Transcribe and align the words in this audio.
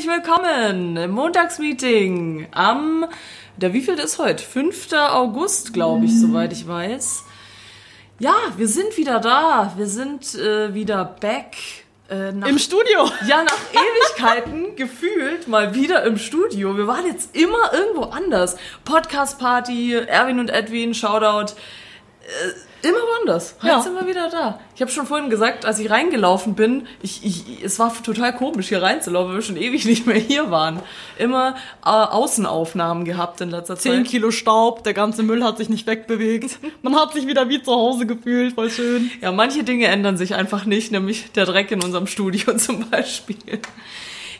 Herzlich 0.00 0.24
willkommen 0.24 0.96
im 0.96 1.10
Montagsmeeting 1.10 2.48
am, 2.52 3.04
der 3.58 3.74
wievielte 3.74 4.00
ist 4.00 4.18
heute? 4.18 4.42
5. 4.42 4.94
August, 4.94 5.74
glaube 5.74 6.06
ich, 6.06 6.18
soweit 6.18 6.54
ich 6.54 6.66
weiß. 6.66 7.24
Ja, 8.18 8.34
wir 8.56 8.66
sind 8.66 8.96
wieder 8.96 9.20
da. 9.20 9.74
Wir 9.76 9.86
sind 9.86 10.34
äh, 10.36 10.72
wieder 10.72 11.04
back. 11.04 11.54
Äh, 12.08 12.32
nach, 12.32 12.48
Im 12.48 12.58
Studio. 12.58 13.10
ja, 13.26 13.44
nach 13.44 13.58
Ewigkeiten 13.72 14.74
gefühlt 14.76 15.48
mal 15.48 15.74
wieder 15.74 16.02
im 16.04 16.16
Studio. 16.16 16.78
Wir 16.78 16.86
waren 16.86 17.04
jetzt 17.04 17.36
immer 17.36 17.74
irgendwo 17.74 18.04
anders. 18.04 18.56
Podcast-Party, 18.86 19.96
Erwin 19.96 20.38
und 20.38 20.48
Edwin, 20.48 20.94
Shoutout. 20.94 21.52
Äh, 22.22 22.69
immer 22.82 22.98
woanders. 22.98 23.54
Jetzt 23.62 23.64
Ja. 23.64 23.80
sind 23.80 23.94
wir 23.94 24.06
wieder 24.06 24.28
da. 24.30 24.58
Ich 24.74 24.80
habe 24.80 24.90
schon 24.90 25.06
vorhin 25.06 25.30
gesagt, 25.30 25.64
als 25.66 25.78
ich 25.78 25.90
reingelaufen 25.90 26.54
bin, 26.54 26.86
ich, 27.02 27.24
ich, 27.24 27.62
es 27.64 27.78
war 27.78 27.92
total 28.02 28.34
komisch, 28.34 28.68
hier 28.68 28.82
reinzulaufen, 28.82 29.30
weil 29.30 29.36
wir 29.38 29.42
schon 29.42 29.56
ewig 29.56 29.84
nicht 29.86 30.06
mehr 30.06 30.16
hier 30.16 30.50
waren. 30.50 30.80
Immer 31.18 31.56
äh, 31.84 31.88
Außenaufnahmen 31.88 33.04
gehabt 33.04 33.40
in 33.40 33.50
letzter 33.50 33.76
Zehn 33.76 34.04
Zeit. 34.04 34.10
Kilo 34.10 34.30
Staub, 34.30 34.84
der 34.84 34.94
ganze 34.94 35.22
Müll 35.22 35.44
hat 35.44 35.58
sich 35.58 35.68
nicht 35.68 35.86
wegbewegt. 35.86 36.58
Man 36.82 36.96
hat 36.96 37.12
sich 37.12 37.26
wieder 37.26 37.48
wie 37.48 37.62
zu 37.62 37.72
Hause 37.72 38.06
gefühlt, 38.06 38.54
voll 38.54 38.70
schön. 38.70 39.10
Ja, 39.20 39.32
manche 39.32 39.64
Dinge 39.64 39.86
ändern 39.86 40.16
sich 40.16 40.34
einfach 40.34 40.64
nicht, 40.64 40.92
nämlich 40.92 41.32
der 41.32 41.46
Dreck 41.46 41.70
in 41.70 41.82
unserem 41.82 42.06
Studio 42.06 42.54
zum 42.56 42.88
Beispiel. 42.90 43.36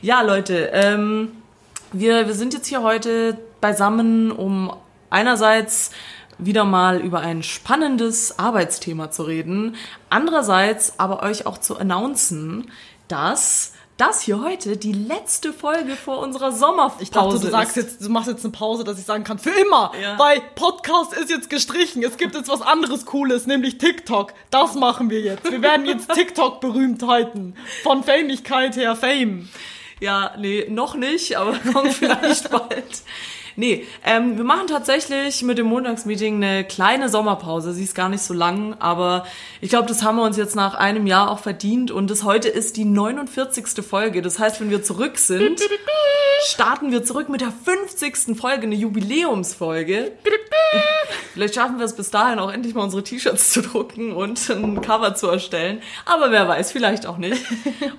Ja, 0.03 0.23
Leute, 0.23 0.71
ähm, 0.73 1.33
wir, 1.93 2.27
wir 2.27 2.35
sind 2.35 2.55
jetzt 2.55 2.67
hier 2.69 2.83
heute 2.83 3.37
beisammen, 3.61 4.31
um 4.33 4.73
einerseits 5.11 5.91
wieder 6.45 6.65
mal 6.65 7.01
über 7.01 7.21
ein 7.21 7.43
spannendes 7.43 8.39
Arbeitsthema 8.39 9.11
zu 9.11 9.23
reden, 9.25 9.77
andererseits 10.09 10.99
aber 10.99 11.23
euch 11.23 11.47
auch 11.47 11.59
zu 11.59 11.79
announcen, 11.79 12.71
dass 13.09 13.73
das 13.97 14.23
hier 14.23 14.41
heute 14.43 14.79
die 14.79 14.93
letzte 14.95 15.53
Folge 15.53 15.95
vor 15.95 16.21
unserer 16.21 16.53
Sommerpause 16.53 17.03
Ich 17.03 17.11
dachte, 17.11 17.39
du 17.39 17.45
ist. 17.45 17.51
sagst 17.51 17.77
jetzt, 17.77 18.03
du 18.03 18.09
machst 18.09 18.31
jetzt 18.31 18.43
eine 18.45 18.53
Pause, 18.53 18.83
dass 18.83 18.99
ich 18.99 19.05
sagen 19.05 19.25
kann, 19.25 19.39
für 19.39 19.51
immer. 19.51 19.93
Ja. 20.01 20.19
Weil 20.19 20.41
Podcast 20.55 21.13
ist 21.13 21.29
jetzt 21.29 21.51
gestrichen. 21.51 22.03
Es 22.03 22.17
gibt 22.17 22.35
jetzt 22.35 22.49
was 22.49 22.63
anderes 22.63 23.05
Cooles, 23.05 23.47
nämlich 23.47 23.77
TikTok. 23.77 24.33
Das 24.51 24.75
machen 24.75 25.11
wir 25.11 25.21
jetzt. 25.21 25.51
Wir 25.51 25.61
werden 25.61 25.85
jetzt 25.85 26.11
TikTok-Berühmtheiten. 26.15 27.55
Von 27.83 28.03
Famigkeit 28.03 28.75
her 28.77 28.97
Fame. 28.97 29.51
Ja, 30.01 30.33
nee, 30.39 30.67
noch 30.71 30.95
nicht, 30.95 31.37
aber 31.37 31.59
kommt 31.73 31.93
vielleicht 31.93 32.51
bald. 32.51 33.03
Nee, 33.61 33.87
ähm, 34.07 34.39
wir 34.39 34.45
machen 34.45 34.69
tatsächlich 34.69 35.43
mit 35.43 35.59
dem 35.59 35.67
Montagsmeeting 35.67 36.37
eine 36.37 36.65
kleine 36.65 37.11
Sommerpause. 37.11 37.75
Sie 37.75 37.85
ist 37.85 37.95
gar 37.95 38.09
nicht 38.09 38.23
so 38.23 38.33
lang, 38.33 38.75
aber 38.79 39.27
ich 39.61 39.69
glaube, 39.69 39.87
das 39.87 40.03
haben 40.03 40.17
wir 40.17 40.23
uns 40.23 40.39
jetzt 40.39 40.57
nach 40.57 40.73
einem 40.73 41.07
Jahr 41.07 41.31
auch 41.31 41.41
verdient. 41.41 41.91
Und 41.91 42.11
das 42.11 42.25
heute 42.25 42.49
ist 42.49 42.79
die 42.79 42.87
49. 42.87 43.85
Folge. 43.85 44.23
Das 44.23 44.39
heißt, 44.39 44.63
wenn 44.63 44.71
wir 44.71 44.83
zurück 44.83 45.19
sind, 45.19 45.61
starten 46.47 46.91
wir 46.91 47.05
zurück 47.05 47.29
mit 47.29 47.43
der 47.43 47.53
50. 47.53 48.35
Folge, 48.35 48.63
eine 48.63 48.77
Jubiläumsfolge. 48.77 50.13
Vielleicht 51.35 51.55
schaffen 51.55 51.79
wir 51.79 51.85
es 51.85 51.95
bis 51.95 52.11
dahin 52.11 52.39
auch 52.39 52.51
endlich 52.51 52.75
mal 52.75 52.83
unsere 52.83 53.05
T-Shirts 53.05 53.53
zu 53.53 53.63
drucken 53.63 54.13
und 54.13 54.49
ein 54.51 54.81
Cover 54.81 55.15
zu 55.15 55.29
erstellen. 55.29 55.83
Aber 56.07 56.31
wer 56.31 56.49
weiß, 56.49 56.73
vielleicht 56.73 57.07
auch 57.07 57.19
nicht. 57.19 57.45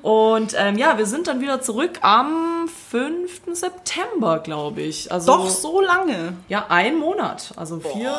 Und 0.01 0.53
ähm, 0.57 0.77
ja, 0.77 0.97
wir 0.97 1.05
sind 1.05 1.27
dann 1.27 1.39
wieder 1.39 1.61
zurück 1.61 1.99
am 2.01 2.67
5. 2.89 3.41
September, 3.53 4.39
glaube 4.39 4.81
ich. 4.81 5.11
Also 5.11 5.37
Doch 5.37 5.50
so 5.51 5.81
lange. 5.81 6.33
ja, 6.49 6.65
ein 6.69 6.97
Monat. 6.97 7.53
Also 7.55 7.79
vier, 7.79 8.13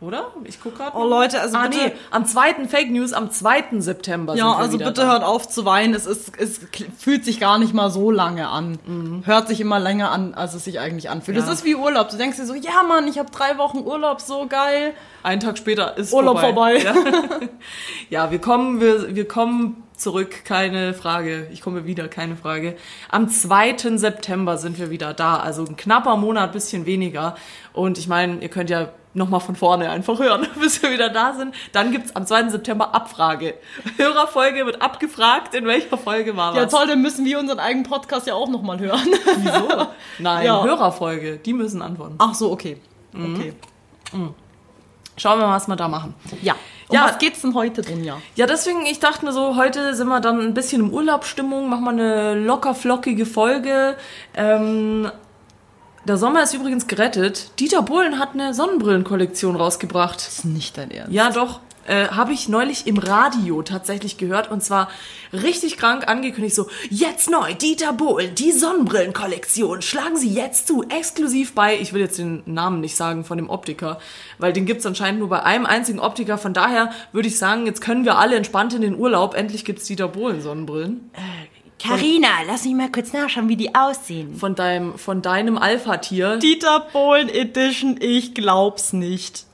oder? 0.00 0.32
Ich 0.44 0.60
guck 0.60 0.76
gerade. 0.76 0.96
Oh, 0.96 1.04
Leute, 1.04 1.40
also 1.40 1.56
ah, 1.56 1.66
bitte- 1.66 1.86
nee, 1.86 1.92
am 2.10 2.26
2. 2.26 2.66
Fake 2.68 2.90
News, 2.90 3.12
am 3.12 3.30
2. 3.30 3.80
September 3.80 4.34
Ja, 4.34 4.52
also 4.52 4.76
bitte 4.76 4.92
da. 4.92 5.06
hört 5.06 5.24
auf 5.24 5.48
zu 5.48 5.64
weinen. 5.64 5.94
Es, 5.94 6.06
ist, 6.06 6.32
es 6.38 6.60
fühlt 6.98 7.24
sich 7.24 7.40
gar 7.40 7.58
nicht 7.58 7.72
mal 7.72 7.90
so 7.90 8.10
lange 8.10 8.48
an. 8.48 9.22
Hört 9.24 9.48
sich 9.48 9.60
immer 9.60 9.80
länger 9.80 10.10
an, 10.10 10.34
als 10.34 10.54
es 10.54 10.64
sich 10.64 10.80
eigentlich 10.80 11.08
anfühlt. 11.08 11.36
Ja. 11.38 11.44
Das 11.44 11.52
ist 11.52 11.64
wie 11.64 11.74
Urlaub. 11.74 12.10
Du 12.10 12.16
denkst 12.16 12.36
dir 12.36 12.46
so, 12.46 12.54
ja 12.54 12.82
Mann, 12.86 13.08
ich 13.08 13.18
habe 13.18 13.30
drei 13.30 13.56
Wochen 13.56 13.78
Urlaub, 13.78 14.20
so 14.20 14.46
geil. 14.46 14.94
Einen 15.22 15.40
Tag 15.40 15.56
später 15.56 15.96
ist 15.96 16.12
Urlaub 16.12 16.38
vorbei. 16.40 16.78
Ja, 16.78 16.94
ja 18.10 18.30
wir 18.30 18.40
kommen, 18.40 18.80
wir, 18.80 19.14
wir 19.14 19.26
kommen 19.26 19.83
zurück, 19.96 20.44
keine 20.44 20.94
Frage. 20.94 21.48
Ich 21.52 21.60
komme 21.60 21.86
wieder, 21.86 22.08
keine 22.08 22.36
Frage. 22.36 22.76
Am 23.10 23.28
2. 23.28 23.96
September 23.96 24.58
sind 24.58 24.78
wir 24.78 24.90
wieder 24.90 25.14
da. 25.14 25.38
Also 25.38 25.64
ein 25.64 25.76
knapper 25.76 26.16
Monat, 26.16 26.52
bisschen 26.52 26.86
weniger. 26.86 27.36
Und 27.72 27.98
ich 27.98 28.08
meine, 28.08 28.40
ihr 28.42 28.48
könnt 28.48 28.70
ja 28.70 28.88
nochmal 29.14 29.38
von 29.40 29.54
vorne 29.54 29.90
einfach 29.90 30.18
hören, 30.18 30.46
bis 30.60 30.82
wir 30.82 30.90
wieder 30.90 31.08
da 31.08 31.34
sind. 31.34 31.54
Dann 31.72 31.92
gibt's 31.92 32.14
am 32.16 32.26
2. 32.26 32.48
September 32.48 32.94
Abfrage. 32.94 33.54
Hörerfolge 33.96 34.66
wird 34.66 34.82
abgefragt, 34.82 35.54
in 35.54 35.66
welcher 35.66 35.96
Folge 35.96 36.36
war 36.36 36.50
was. 36.54 36.58
Ja 36.58 36.66
toll, 36.66 36.88
dann 36.88 37.00
müssen 37.00 37.24
wir 37.24 37.38
unseren 37.38 37.60
eigenen 37.60 37.86
Podcast 37.88 38.26
ja 38.26 38.34
auch 38.34 38.48
nochmal 38.48 38.80
hören. 38.80 39.06
Wieso? 39.38 39.86
Nein, 40.18 40.46
Ja. 40.46 40.62
Hörerfolge. 40.64 41.36
Die 41.38 41.52
müssen 41.52 41.80
antworten. 41.80 42.16
Ach 42.18 42.34
so, 42.34 42.50
okay. 42.50 42.78
Mhm. 43.12 43.34
Okay. 43.34 43.52
Schauen 45.16 45.38
wir 45.38 45.46
mal, 45.46 45.56
was 45.56 45.68
wir 45.68 45.76
da 45.76 45.86
machen. 45.86 46.14
Ja. 46.42 46.54
Um 47.00 47.06
Ja. 47.06 47.10
was 47.10 47.18
geht's 47.18 47.42
denn 47.42 47.54
heute, 47.54 47.82
Dunja? 47.82 48.18
Ja, 48.36 48.46
deswegen, 48.46 48.86
ich 48.86 49.00
dachte 49.00 49.24
mir 49.24 49.32
so, 49.32 49.56
heute 49.56 49.94
sind 49.94 50.08
wir 50.08 50.20
dann 50.20 50.40
ein 50.40 50.54
bisschen 50.54 50.80
im 50.80 50.92
Urlaubsstimmung, 50.92 51.68
machen 51.68 51.84
wir 51.84 51.90
eine 51.90 52.34
locker 52.34 52.74
flockige 52.74 53.26
Folge. 53.26 53.96
Ähm, 54.34 55.10
der 56.06 56.16
Sommer 56.18 56.42
ist 56.42 56.52
übrigens 56.54 56.86
gerettet. 56.86 57.58
Dieter 57.58 57.82
Bohlen 57.82 58.18
hat 58.18 58.34
eine 58.34 58.52
Sonnenbrillenkollektion 58.54 59.56
rausgebracht. 59.56 60.16
Das 60.16 60.28
ist 60.40 60.44
nicht 60.44 60.76
dein 60.76 60.90
Ernst. 60.90 61.12
Ja, 61.12 61.30
doch. 61.30 61.60
Äh, 61.86 62.08
Habe 62.08 62.32
ich 62.32 62.48
neulich 62.48 62.86
im 62.86 62.98
Radio 62.98 63.62
tatsächlich 63.62 64.16
gehört 64.16 64.50
und 64.50 64.62
zwar 64.62 64.88
richtig 65.32 65.76
krank 65.76 66.08
angekündigt, 66.08 66.54
so 66.54 66.68
jetzt 66.90 67.30
neu, 67.30 67.54
Dieter 67.54 67.92
Bohlen, 67.92 68.34
die 68.34 68.52
Sonnenbrillenkollektion, 68.52 69.82
schlagen 69.82 70.16
Sie 70.16 70.32
jetzt 70.32 70.66
zu, 70.66 70.82
exklusiv 70.84 71.54
bei, 71.54 71.78
ich 71.78 71.92
will 71.92 72.00
jetzt 72.00 72.18
den 72.18 72.42
Namen 72.46 72.80
nicht 72.80 72.96
sagen 72.96 73.24
von 73.24 73.36
dem 73.36 73.50
Optiker, 73.50 73.98
weil 74.38 74.52
den 74.52 74.66
gibt's 74.66 74.86
anscheinend 74.86 75.20
nur 75.20 75.28
bei 75.28 75.42
einem 75.42 75.66
einzigen 75.66 75.98
Optiker, 75.98 76.38
von 76.38 76.54
daher 76.54 76.90
würde 77.12 77.28
ich 77.28 77.38
sagen, 77.38 77.66
jetzt 77.66 77.80
können 77.80 78.04
wir 78.04 78.16
alle 78.16 78.36
entspannt 78.36 78.74
in 78.74 78.82
den 78.82 78.96
Urlaub, 78.96 79.34
endlich 79.34 79.64
gibt's 79.64 79.86
Dieter 79.86 80.08
Bohlen 80.08 80.40
Sonnenbrillen. 80.40 81.10
Carina, 81.82 82.28
lass 82.46 82.64
mich 82.64 82.74
mal 82.74 82.90
kurz 82.90 83.12
nachschauen, 83.12 83.48
wie 83.48 83.56
die 83.56 83.74
aussehen. 83.74 84.36
Von 84.36 84.54
deinem, 84.54 84.96
von 84.96 85.20
deinem 85.20 85.58
Alpha-Tier. 85.58 86.38
Dieter 86.38 86.86
Bohlen 86.92 87.28
Edition, 87.28 87.96
ich 88.00 88.32
glaub's 88.32 88.94
nicht. 88.94 89.44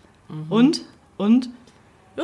Und? 0.48 0.82
Und? 1.16 1.50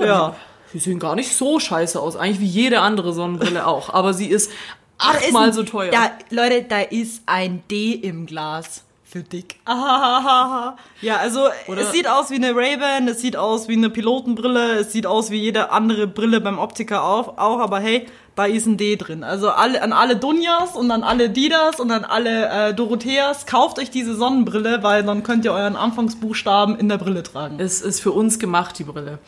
Ja. 0.04 0.34
Die 0.72 0.78
sehen 0.78 0.98
gar 0.98 1.14
nicht 1.14 1.34
so 1.34 1.58
scheiße 1.60 2.00
aus, 2.00 2.16
eigentlich 2.16 2.40
wie 2.40 2.46
jede 2.46 2.80
andere 2.80 3.12
Sonnenbrille 3.12 3.66
auch, 3.66 3.90
aber 3.94 4.12
sie 4.12 4.26
ist 4.26 4.50
achtmal 4.98 5.52
so 5.52 5.62
teuer. 5.62 5.90
Da, 5.90 6.10
Leute, 6.30 6.64
da 6.64 6.80
ist 6.80 7.22
ein 7.26 7.62
D 7.70 7.92
im 7.92 8.26
Glas. 8.26 8.82
Für 9.04 9.22
dick. 9.22 9.60
Ahahaha. 9.64 10.76
Ja, 11.00 11.18
also 11.18 11.46
Oder- 11.68 11.82
es 11.82 11.92
sieht 11.92 12.08
aus 12.08 12.30
wie 12.30 12.34
eine 12.34 12.54
Ray-Ban, 12.56 13.06
es 13.06 13.20
sieht 13.20 13.36
aus 13.36 13.68
wie 13.68 13.74
eine 13.74 13.88
Pilotenbrille, 13.88 14.80
es 14.80 14.92
sieht 14.92 15.06
aus 15.06 15.30
wie 15.30 15.40
jede 15.40 15.70
andere 15.70 16.06
Brille 16.08 16.40
beim 16.40 16.58
Optiker 16.58 17.04
auch, 17.04 17.38
auch 17.38 17.60
aber 17.60 17.78
hey, 17.78 18.06
da 18.34 18.44
ist 18.44 18.66
ein 18.66 18.76
D 18.76 18.96
drin. 18.96 19.22
Also 19.24 19.50
alle, 19.50 19.80
an 19.82 19.92
alle 19.92 20.16
Dunjas 20.16 20.76
und 20.76 20.90
an 20.90 21.02
alle 21.04 21.30
Didas 21.30 21.78
und 21.80 21.90
an 21.90 22.04
alle 22.04 22.48
äh, 22.48 22.74
Dorotheas, 22.74 23.46
kauft 23.46 23.78
euch 23.78 23.90
diese 23.90 24.14
Sonnenbrille, 24.14 24.82
weil 24.82 25.04
dann 25.04 25.22
könnt 25.22 25.44
ihr 25.44 25.52
euren 25.52 25.76
Anfangsbuchstaben 25.76 26.76
in 26.78 26.88
der 26.88 26.98
Brille 26.98 27.22
tragen. 27.22 27.58
Es 27.60 27.80
ist 27.80 28.00
für 28.00 28.12
uns 28.12 28.38
gemacht, 28.38 28.78
die 28.78 28.84
Brille. 28.84 29.18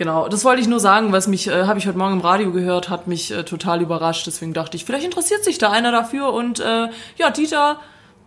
Genau, 0.00 0.28
das 0.28 0.46
wollte 0.46 0.62
ich 0.62 0.66
nur 0.66 0.80
sagen, 0.80 1.12
was 1.12 1.28
mich, 1.28 1.46
äh, 1.48 1.64
habe 1.64 1.78
ich 1.78 1.86
heute 1.86 1.98
Morgen 1.98 2.14
im 2.14 2.20
Radio 2.20 2.52
gehört, 2.52 2.88
hat 2.88 3.06
mich 3.06 3.32
äh, 3.32 3.42
total 3.42 3.82
überrascht. 3.82 4.26
Deswegen 4.26 4.54
dachte 4.54 4.78
ich, 4.78 4.86
vielleicht 4.86 5.04
interessiert 5.04 5.44
sich 5.44 5.58
da 5.58 5.70
einer 5.72 5.92
dafür 5.92 6.32
und 6.32 6.58
äh, 6.58 6.88
ja, 7.18 7.28
Dieter 7.30 7.76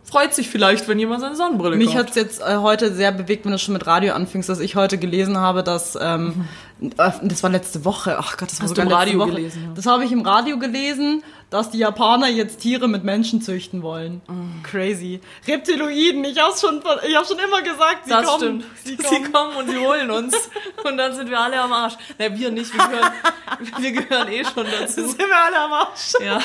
freut 0.03 0.35
sich 0.35 0.49
vielleicht, 0.49 0.87
wenn 0.87 0.99
jemand 0.99 1.21
seine 1.21 1.35
Sonnenbrille 1.35 1.75
Mich 1.75 1.87
kauft. 1.87 1.97
hat's 1.97 2.15
jetzt 2.15 2.41
äh, 2.41 2.57
heute 2.57 2.93
sehr 2.93 3.11
bewegt, 3.11 3.45
wenn 3.45 3.53
du 3.53 3.57
schon 3.57 3.73
mit 3.73 3.87
Radio 3.87 4.13
anfängst, 4.13 4.49
dass 4.49 4.59
ich 4.59 4.75
heute 4.75 4.99
gelesen 4.99 5.37
habe, 5.37 5.63
dass 5.63 5.97
ähm, 5.99 6.45
äh, 6.45 6.45
das 6.91 7.43
war 7.43 7.49
letzte 7.49 7.85
Woche. 7.85 8.17
Ach 8.19 8.37
Gott, 8.37 8.51
das 8.51 8.59
war 8.59 8.63
Hast 8.63 8.69
sogar 8.75 8.85
du 8.85 8.91
im 8.91 8.97
Radio 8.97 9.19
Woche. 9.19 9.31
gelesen, 9.31 9.63
ja. 9.67 9.73
Das 9.75 9.85
habe 9.85 10.05
ich 10.05 10.11
im 10.11 10.21
Radio 10.21 10.57
gelesen, 10.59 11.23
dass 11.49 11.69
die 11.69 11.77
Japaner 11.79 12.27
jetzt 12.27 12.59
Tiere 12.59 12.87
mit 12.87 13.03
Menschen 13.03 13.41
züchten 13.41 13.83
wollen. 13.83 14.21
Mm. 14.27 14.63
Crazy. 14.63 15.21
Reptiloiden. 15.47 16.23
Ich 16.25 16.39
hab's 16.41 16.61
schon, 16.61 16.81
ich 17.07 17.15
hab 17.15 17.25
schon 17.27 17.37
immer 17.39 17.61
gesagt, 17.61 18.05
sie 18.05 18.09
das 18.09 18.25
kommen. 18.25 18.61
stimmt. 18.61 18.65
Sie 18.83 18.89
Sie 18.95 19.03
kommen. 19.21 19.31
kommen. 19.31 19.55
und 19.57 19.69
sie 19.69 19.77
holen 19.77 20.09
uns. 20.11 20.35
Und 20.83 20.97
dann 20.97 21.15
sind 21.15 21.29
wir 21.29 21.39
alle 21.39 21.61
am 21.61 21.71
Arsch. 21.71 21.93
Na, 22.17 22.35
wir 22.35 22.51
nicht, 22.51 22.73
wir 22.73 22.87
gehören, 22.87 23.11
wir 23.79 23.91
gehören 23.91 24.27
eh 24.29 24.43
schon 24.43 24.65
dazu. 24.65 25.07
Sind 25.07 25.17
wir 25.19 25.37
alle 25.45 25.59
am 25.59 25.73
Arsch. 25.73 26.13
Ja. 26.23 26.39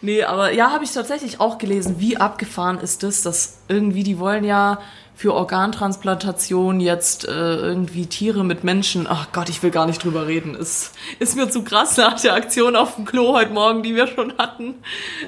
Nee, 0.00 0.24
aber 0.24 0.52
ja, 0.52 0.70
habe 0.72 0.84
ich 0.84 0.92
tatsächlich 0.92 1.40
auch 1.40 1.58
gelesen. 1.58 1.96
Wie 1.98 2.16
abgefahren 2.16 2.78
ist 2.78 3.02
das, 3.04 3.22
dass 3.22 3.58
irgendwie, 3.68 4.02
die 4.02 4.18
wollen 4.18 4.44
ja 4.44 4.80
für 5.14 5.34
Organtransplantation 5.34 6.80
jetzt 6.80 7.26
äh, 7.26 7.30
irgendwie 7.30 8.06
Tiere 8.06 8.44
mit 8.44 8.64
Menschen. 8.64 9.06
Ach 9.08 9.28
Gott, 9.32 9.48
ich 9.48 9.62
will 9.62 9.70
gar 9.70 9.86
nicht 9.86 10.02
drüber 10.02 10.26
reden. 10.26 10.54
Ist, 10.54 10.92
ist 11.18 11.36
mir 11.36 11.48
zu 11.50 11.62
krass 11.62 11.96
nach 11.96 12.20
der 12.20 12.34
Aktion 12.34 12.76
auf 12.76 12.96
dem 12.96 13.04
Klo 13.04 13.34
heute 13.34 13.52
Morgen, 13.52 13.82
die 13.82 13.94
wir 13.94 14.06
schon 14.06 14.36
hatten. 14.38 14.74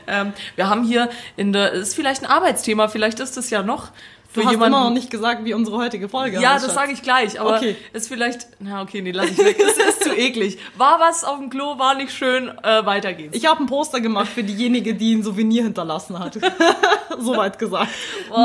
Ähm, 0.06 0.32
wir 0.56 0.68
haben 0.68 0.84
hier 0.84 1.10
in 1.36 1.52
der, 1.52 1.72
ist 1.72 1.94
vielleicht 1.94 2.22
ein 2.22 2.30
Arbeitsthema, 2.30 2.88
vielleicht 2.88 3.20
ist 3.20 3.36
es 3.36 3.50
ja 3.50 3.62
noch 3.62 3.90
Du 4.34 4.42
hast 4.44 4.50
jemanden. 4.50 4.74
immer 4.74 4.84
noch 4.86 4.90
nicht 4.90 5.10
gesagt, 5.10 5.44
wie 5.44 5.54
unsere 5.54 5.76
heutige 5.76 6.08
Folge 6.08 6.40
ja, 6.40 6.54
das 6.54 6.74
sage 6.74 6.92
ich 6.92 7.02
gleich, 7.02 7.40
aber 7.40 7.56
Okay. 7.56 7.76
ist 7.92 8.08
vielleicht, 8.08 8.48
na 8.58 8.82
okay, 8.82 9.00
nee, 9.00 9.12
lass 9.12 9.30
ich 9.30 9.38
weg. 9.38 9.56
Es 9.60 9.76
ist 9.78 10.02
zu 10.02 10.12
eklig. 10.12 10.58
War 10.76 10.98
was 10.98 11.22
auf 11.22 11.38
dem 11.38 11.50
Klo, 11.50 11.78
war 11.78 11.94
nicht 11.94 12.10
schön, 12.12 12.48
äh, 12.62 12.84
weiter 12.84 13.12
geht's. 13.12 13.36
Ich 13.36 13.46
habe 13.46 13.62
ein 13.62 13.66
Poster 13.66 14.00
gemacht 14.00 14.28
für 14.28 14.42
diejenige, 14.42 14.94
die 14.94 15.14
ein 15.14 15.22
Souvenir 15.22 15.62
hinterlassen 15.62 16.18
hat. 16.18 16.34
Soweit 17.18 17.58
gesagt. 17.60 17.90
Nun, 18.28 18.38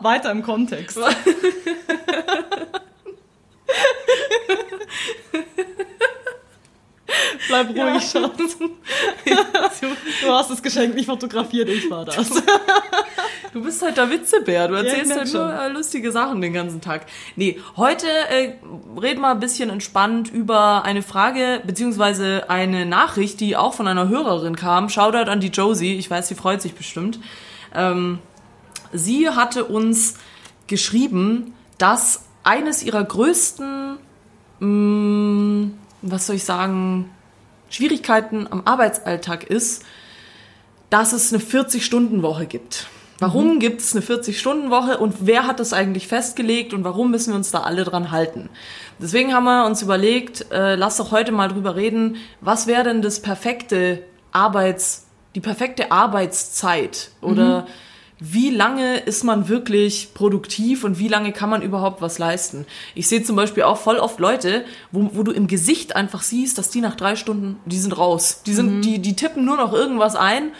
weiter 0.00 0.32
im 0.32 0.42
Kontext. 0.42 0.98
Bleib 7.48 7.68
ruhig, 7.70 8.02
Schatz. 8.10 8.56
Du 10.22 10.32
hast 10.32 10.50
das 10.50 10.62
Geschenk 10.62 10.94
nicht 10.94 11.06
fotografiert, 11.06 11.68
ich 11.68 11.90
war 11.90 12.04
das. 12.04 12.28
Du 13.52 13.62
bist 13.62 13.80
halt 13.82 13.96
der 13.96 14.10
Witzebär. 14.10 14.68
Du 14.68 14.74
erzählst 14.74 15.08
merk 15.08 15.20
halt 15.20 15.32
nur 15.32 15.48
schon. 15.48 15.58
äh, 15.58 15.68
lustige 15.68 16.12
Sachen 16.12 16.40
den 16.40 16.52
ganzen 16.52 16.80
Tag. 16.80 17.06
Nee, 17.36 17.58
heute 17.76 18.06
äh, 18.06 18.54
reden 19.00 19.20
wir 19.20 19.30
ein 19.30 19.40
bisschen 19.40 19.70
entspannt 19.70 20.30
über 20.32 20.84
eine 20.84 21.02
Frage 21.02 21.62
beziehungsweise 21.64 22.50
eine 22.50 22.84
Nachricht, 22.86 23.40
die 23.40 23.56
auch 23.56 23.74
von 23.74 23.88
einer 23.88 24.08
Hörerin 24.08 24.56
kam. 24.56 24.88
Shoutout 24.88 25.30
an 25.30 25.40
die 25.40 25.48
Josie. 25.48 25.96
Ich 25.96 26.10
weiß, 26.10 26.28
sie 26.28 26.34
freut 26.34 26.60
sich 26.60 26.74
bestimmt. 26.74 27.20
Ähm, 27.74 28.18
sie 28.92 29.28
hatte 29.30 29.64
uns 29.64 30.14
geschrieben, 30.66 31.54
dass 31.78 32.24
eines 32.44 32.82
ihrer 32.82 33.04
größten, 33.04 33.96
mh, 34.60 35.70
was 36.02 36.26
soll 36.26 36.36
ich 36.36 36.44
sagen, 36.44 37.10
Schwierigkeiten 37.70 38.46
am 38.50 38.62
Arbeitsalltag 38.66 39.44
ist, 39.44 39.84
dass 40.90 41.12
es 41.12 41.32
eine 41.32 41.42
40-Stunden-Woche 41.42 42.46
gibt. 42.46 42.86
Warum 43.20 43.58
gibt 43.58 43.80
es 43.80 43.96
eine 43.96 44.04
40-Stunden-Woche 44.04 44.98
und 44.98 45.26
wer 45.26 45.46
hat 45.46 45.58
das 45.58 45.72
eigentlich 45.72 46.06
festgelegt 46.06 46.72
und 46.72 46.84
warum 46.84 47.10
müssen 47.10 47.32
wir 47.32 47.36
uns 47.36 47.50
da 47.50 47.60
alle 47.60 47.82
dran 47.82 48.12
halten? 48.12 48.48
Deswegen 49.00 49.34
haben 49.34 49.44
wir 49.44 49.66
uns 49.66 49.82
überlegt, 49.82 50.52
äh, 50.52 50.76
lass 50.76 50.98
doch 50.98 51.10
heute 51.10 51.32
mal 51.32 51.48
drüber 51.48 51.74
reden, 51.74 52.16
was 52.40 52.68
wäre 52.68 52.84
denn 52.84 53.02
das 53.02 53.20
perfekte 53.20 54.02
Arbeits, 54.30 55.06
die 55.34 55.40
perfekte 55.40 55.90
Arbeitszeit 55.90 57.10
oder 57.20 57.66
wie 58.20 58.50
lange 58.50 58.96
ist 58.96 59.22
man 59.22 59.48
wirklich 59.48 60.12
produktiv 60.12 60.82
und 60.82 60.98
wie 60.98 61.06
lange 61.06 61.32
kann 61.32 61.50
man 61.50 61.62
überhaupt 61.62 62.02
was 62.02 62.18
leisten? 62.18 62.66
Ich 62.96 63.06
sehe 63.06 63.22
zum 63.22 63.36
Beispiel 63.36 63.62
auch 63.62 63.76
voll 63.76 63.98
oft 63.98 64.18
Leute, 64.18 64.64
wo, 64.90 65.10
wo 65.12 65.22
du 65.22 65.30
im 65.30 65.46
Gesicht 65.46 65.94
einfach 65.94 66.22
siehst, 66.22 66.58
dass 66.58 66.70
die 66.70 66.80
nach 66.80 66.96
drei 66.96 67.14
Stunden, 67.14 67.60
die 67.64 67.78
sind 67.78 67.96
raus. 67.96 68.42
Die 68.44 68.54
sind, 68.54 68.82
die, 68.82 68.98
die 68.98 69.14
tippen 69.14 69.44
nur 69.44 69.56
noch 69.56 69.72
irgendwas 69.72 70.16
ein 70.16 70.50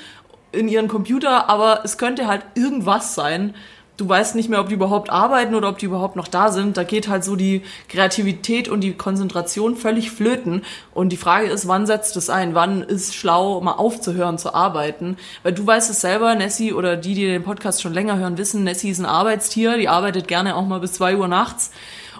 in 0.52 0.68
ihren 0.68 0.88
Computer, 0.88 1.48
aber 1.48 1.80
es 1.84 1.98
könnte 1.98 2.26
halt 2.26 2.42
irgendwas 2.54 3.14
sein. 3.14 3.54
Du 3.98 4.08
weißt 4.08 4.36
nicht 4.36 4.48
mehr, 4.48 4.60
ob 4.60 4.68
die 4.68 4.76
überhaupt 4.76 5.10
arbeiten 5.10 5.56
oder 5.56 5.68
ob 5.68 5.78
die 5.78 5.86
überhaupt 5.86 6.14
noch 6.14 6.28
da 6.28 6.52
sind. 6.52 6.76
Da 6.76 6.84
geht 6.84 7.08
halt 7.08 7.24
so 7.24 7.34
die 7.34 7.62
Kreativität 7.88 8.68
und 8.68 8.80
die 8.82 8.92
Konzentration 8.92 9.74
völlig 9.74 10.12
flöten. 10.12 10.62
Und 10.94 11.08
die 11.08 11.16
Frage 11.16 11.48
ist, 11.48 11.66
wann 11.66 11.84
setzt 11.84 12.16
es 12.16 12.30
ein? 12.30 12.54
Wann 12.54 12.82
ist 12.82 13.16
schlau, 13.16 13.60
mal 13.60 13.72
aufzuhören 13.72 14.38
zu 14.38 14.54
arbeiten? 14.54 15.16
Weil 15.42 15.52
du 15.52 15.66
weißt 15.66 15.90
es 15.90 16.00
selber, 16.00 16.36
Nessie 16.36 16.72
oder 16.72 16.96
die, 16.96 17.14
die 17.14 17.26
den 17.26 17.42
Podcast 17.42 17.82
schon 17.82 17.92
länger 17.92 18.18
hören, 18.18 18.38
wissen, 18.38 18.62
Nessie 18.62 18.90
ist 18.90 19.00
ein 19.00 19.04
Arbeitstier. 19.04 19.76
Die 19.76 19.88
arbeitet 19.88 20.28
gerne 20.28 20.54
auch 20.54 20.64
mal 20.64 20.78
bis 20.78 20.92
zwei 20.92 21.16
Uhr 21.16 21.26
nachts. 21.26 21.72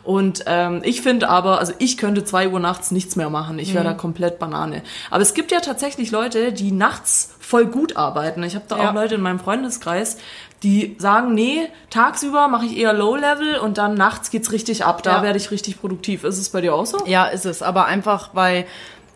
Und 0.03 0.45
ähm, 0.47 0.81
ich 0.85 1.03
finde 1.03 1.29
aber, 1.29 1.59
also 1.59 1.75
ich 1.79 1.97
könnte 1.97 2.25
zwei 2.25 2.49
Uhr 2.49 2.59
nachts 2.59 2.91
nichts 2.91 3.15
mehr 3.15 3.31
machen. 3.31 3.59
Ich 3.59 3.75
wäre 3.75 3.85
da 3.85 3.93
komplett 3.93 4.39
Banane. 4.39 4.83
Aber 5.11 5.23
es 5.23 5.35
gibt 5.35 5.53
ja 5.53 5.61
tatsächlich 5.61 6.11
Leute, 6.11 6.53
die 6.53 6.73
nachts 6.73 7.37
voll 7.49 7.65
gut 7.67 7.97
arbeiten. 7.97 8.43
Ich 8.43 8.55
habe 8.55 8.67
da 8.69 8.77
Ja. 8.77 8.91
auch 8.91 8.95
Leute 8.95 9.15
in 9.15 9.23
meinem 9.23 9.41
Freundeskreis, 9.41 10.19
die 10.62 10.97
sagen, 10.99 11.33
nee, 11.35 11.69
tagsüber 11.89 12.49
mache 12.49 12.67
ich 12.67 12.77
eher 12.77 12.93
Low-Level 12.93 13.56
und 13.59 13.79
dann 13.79 13.95
nachts 13.95 14.31
geht's 14.31 14.53
richtig 14.53 14.85
ab. 14.85 15.03
Da 15.03 15.17
Ja. 15.19 15.23
werde 15.23 15.39
ich 15.39 15.50
richtig 15.50 15.81
produktiv. 15.81 16.25
Ist 16.25 16.37
es 16.37 16.50
bei 16.50 16.61
dir 16.61 16.75
auch 16.75 16.85
so? 16.85 16.99
Ja, 17.06 17.25
ist 17.25 17.47
es. 17.47 17.62
Aber 17.62 17.87
einfach, 17.87 18.31
weil 18.35 18.67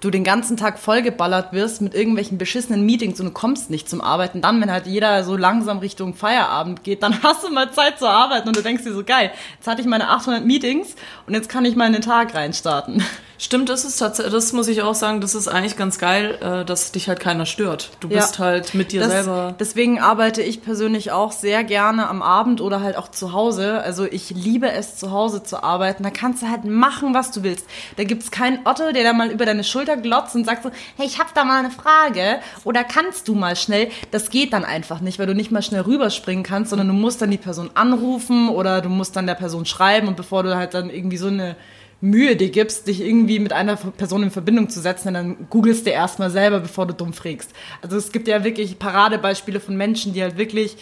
du 0.02 0.10
den 0.10 0.25
ganzen 0.25 0.58
Tag 0.58 0.78
vollgeballert 0.78 1.52
wirst 1.54 1.81
mit 1.81 1.94
irgendwelchen 1.94 2.37
beschissenen 2.37 2.84
Meetings 2.84 3.19
und 3.20 3.26
du 3.26 3.32
kommst 3.32 3.70
nicht 3.70 3.88
zum 3.88 4.00
Arbeiten. 4.02 4.43
Dann, 4.43 4.60
wenn 4.60 4.70
halt 4.70 4.87
jeder 4.87 5.25
so 5.25 5.37
langsam 5.37 5.78
Richtung 5.78 6.12
Feierabend 6.14 6.84
geht, 6.84 7.02
dann 7.02 7.19
hast 7.22 7.44
du 7.44 7.50
mal 7.50 7.72
Zeit 7.72 7.99
zu 7.99 8.06
arbeiten 8.08 8.49
und 8.49 8.56
du 8.56 8.62
denkst 8.62 8.82
dir 8.84 8.93
so, 8.93 9.02
geil, 9.04 9.31
jetzt 9.56 9.66
hatte 9.66 9.81
ich 9.81 9.87
meine 9.87 10.10
800 10.10 10.44
Meetings 10.44 10.94
und 11.26 11.32
jetzt 11.34 11.49
kann 11.49 11.64
ich 11.64 11.76
mal 11.76 11.87
in 11.87 11.93
den 11.94 12.02
Tag 12.02 12.34
reinstarten. 12.34 13.02
Stimmt, 13.38 13.69
das 13.70 13.84
ist 13.84 13.96
tatsächlich, 13.96 14.32
das 14.32 14.52
muss 14.52 14.69
ich 14.69 14.82
auch 14.82 14.94
sagen, 14.94 15.20
das 15.20 15.34
ist 15.34 15.49
eigentlich 15.49 15.76
ganz 15.76 15.99
geil, 15.99 16.38
äh, 16.40 16.64
dass 16.64 16.93
dich 16.93 17.08
halt 17.08 17.19
keiner 17.19 17.44
stört. 17.44 17.90
Du 17.98 18.06
Ja. 18.06 18.20
bist 18.20 18.38
halt 18.38 18.72
mit 18.72 18.93
dir 18.93 19.00
Das, 19.00 19.10
selber. 19.10 19.56
Deswegen 19.58 20.00
arbeite 20.00 20.43
ich 20.43 20.62
persönlich 20.62 21.10
auch 21.10 21.32
sehr 21.32 21.64
gerne 21.64 22.08
am 22.08 22.22
Abend 22.22 22.60
oder 22.60 22.82
halt 22.82 22.96
auch 22.96 23.08
zu 23.08 23.32
Hause. 23.32 23.81
Also 23.82 24.05
ich 24.05 24.31
liebe 24.31 24.70
es, 24.70 24.94
zu 24.96 25.10
Hause 25.10 25.43
zu 25.43 25.60
arbeiten. 25.64 26.05
Da 26.05 26.10
kannst 26.10 26.43
du 26.44 26.48
halt 26.48 26.64
machen, 26.66 27.14
was 27.14 27.32
du 27.32 27.43
willst. 27.43 27.66
Da 27.96 28.05
gibt's 28.05 28.31
keinen 28.31 28.60
Otto, 28.64 28.93
der 28.93 29.02
da 29.02 29.12
mal 29.12 29.28
über 29.28 29.44
deine 29.44 29.64
Schulter 29.64 29.92
glotzt 29.97 30.35
und 30.35 30.44
sagt 30.44 30.62
so, 30.62 30.71
hey, 30.97 31.06
ich 31.06 31.19
hab 31.19 31.35
da 31.35 31.44
mal 31.44 31.59
eine 31.59 31.71
Frage. 31.71 32.41
Oder 32.65 32.85
kannst 32.85 33.29
du 33.29 33.35
mal 33.35 33.56
schnell? 33.56 33.91
Das 34.11 34.31
geht 34.31 34.53
dann 34.53 34.65
einfach 34.65 35.00
nicht, 35.00 35.19
weil 35.19 35.27
du 35.27 35.35
nicht 35.35 35.50
mal 35.50 35.62
schnell 35.62 35.83
rüberspringen 35.83 36.44
kannst, 36.44 36.71
sondern 36.71 36.89
du 36.89 36.94
musst 36.94 37.23
dann 37.23 37.31
die 37.31 37.39
Person 37.39 37.71
anrufen 37.75 38.49
oder 38.49 38.81
du 38.81 38.89
musst 38.89 39.17
dann 39.17 39.27
der 39.27 39.35
Person 39.35 39.67
schreiben 39.67 40.09
und 40.09 40.17
bevor 40.17 40.43
du 40.43 40.56
halt 40.56 40.75
dann 40.75 40.91
irgendwie 40.91 41.17
so 41.17 41.29
eine 41.29 41.56
Mühe 42.03 42.35
dir 42.35 42.50
gibst, 42.50 42.89
dich 42.89 43.00
irgendwie 43.00 43.39
mit 43.39 43.53
einer 43.53 43.77
Person 43.77 44.25
in 44.25 44.33
Verbindung 44.33 44.69
zu 44.69 44.81
setzen, 44.81 45.15
dann 45.15 45.49
googelst 45.50 45.87
du 45.87 45.91
erstmal 45.91 46.31
selber, 46.31 46.59
bevor 46.59 46.85
du 46.85 46.94
dumm 46.94 47.12
frägst. 47.12 47.53
Also 47.81 47.97
es 47.97 48.11
gibt 48.11 48.27
ja 48.27 48.43
wirklich 48.43 48.81
Paradebeispiele 48.81 49.61
von 49.61 49.77
Menschen, 49.77 50.12
die 50.12 50.21
halt 50.21 50.37
wirklich 50.37 50.77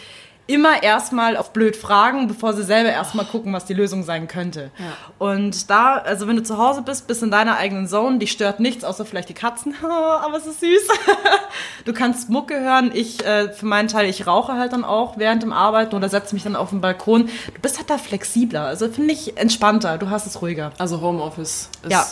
immer 0.50 0.82
erstmal 0.82 1.36
auf 1.36 1.52
blöd 1.52 1.76
fragen, 1.76 2.28
bevor 2.28 2.52
sie 2.52 2.62
selber 2.64 2.90
erstmal 2.90 3.24
gucken, 3.24 3.52
was 3.52 3.64
die 3.64 3.74
Lösung 3.74 4.02
sein 4.02 4.28
könnte. 4.28 4.70
Und 5.18 5.70
da, 5.70 5.94
also 5.94 6.26
wenn 6.28 6.36
du 6.36 6.42
zu 6.42 6.58
Hause 6.58 6.82
bist, 6.82 7.06
bist 7.06 7.22
in 7.22 7.30
deiner 7.30 7.56
eigenen 7.56 7.86
Zone, 7.88 8.18
die 8.18 8.26
stört 8.26 8.60
nichts, 8.60 8.84
außer 8.84 9.04
vielleicht 9.04 9.28
die 9.28 9.34
Katzen, 9.34 9.74
aber 9.82 10.36
es 10.36 10.46
ist 10.46 10.60
süß. 10.60 10.88
Du 11.86 11.94
kannst 11.94 12.28
Mucke 12.28 12.60
hören, 12.60 12.90
ich 12.92 13.24
äh, 13.24 13.50
für 13.52 13.64
meinen 13.66 13.88
Teil, 13.88 14.08
ich 14.08 14.26
rauche 14.26 14.52
halt 14.52 14.72
dann 14.74 14.84
auch 14.84 15.16
während 15.16 15.42
dem 15.42 15.52
Arbeiten 15.52 15.94
oder 15.96 16.08
setze 16.10 16.34
mich 16.34 16.42
dann 16.44 16.54
auf 16.54 16.70
den 16.70 16.80
Balkon. 16.82 17.26
Du 17.54 17.60
bist 17.62 17.78
halt 17.78 17.88
da 17.88 17.96
flexibler, 17.96 18.64
also 18.66 18.88
finde 18.88 19.14
ich 19.14 19.38
entspannter, 19.38 19.96
du 19.96 20.10
hast 20.10 20.26
es 20.26 20.42
ruhiger. 20.42 20.72
Also 20.78 21.00
Homeoffice 21.00 21.70
ist. 21.82 21.90
Ja, 21.90 22.04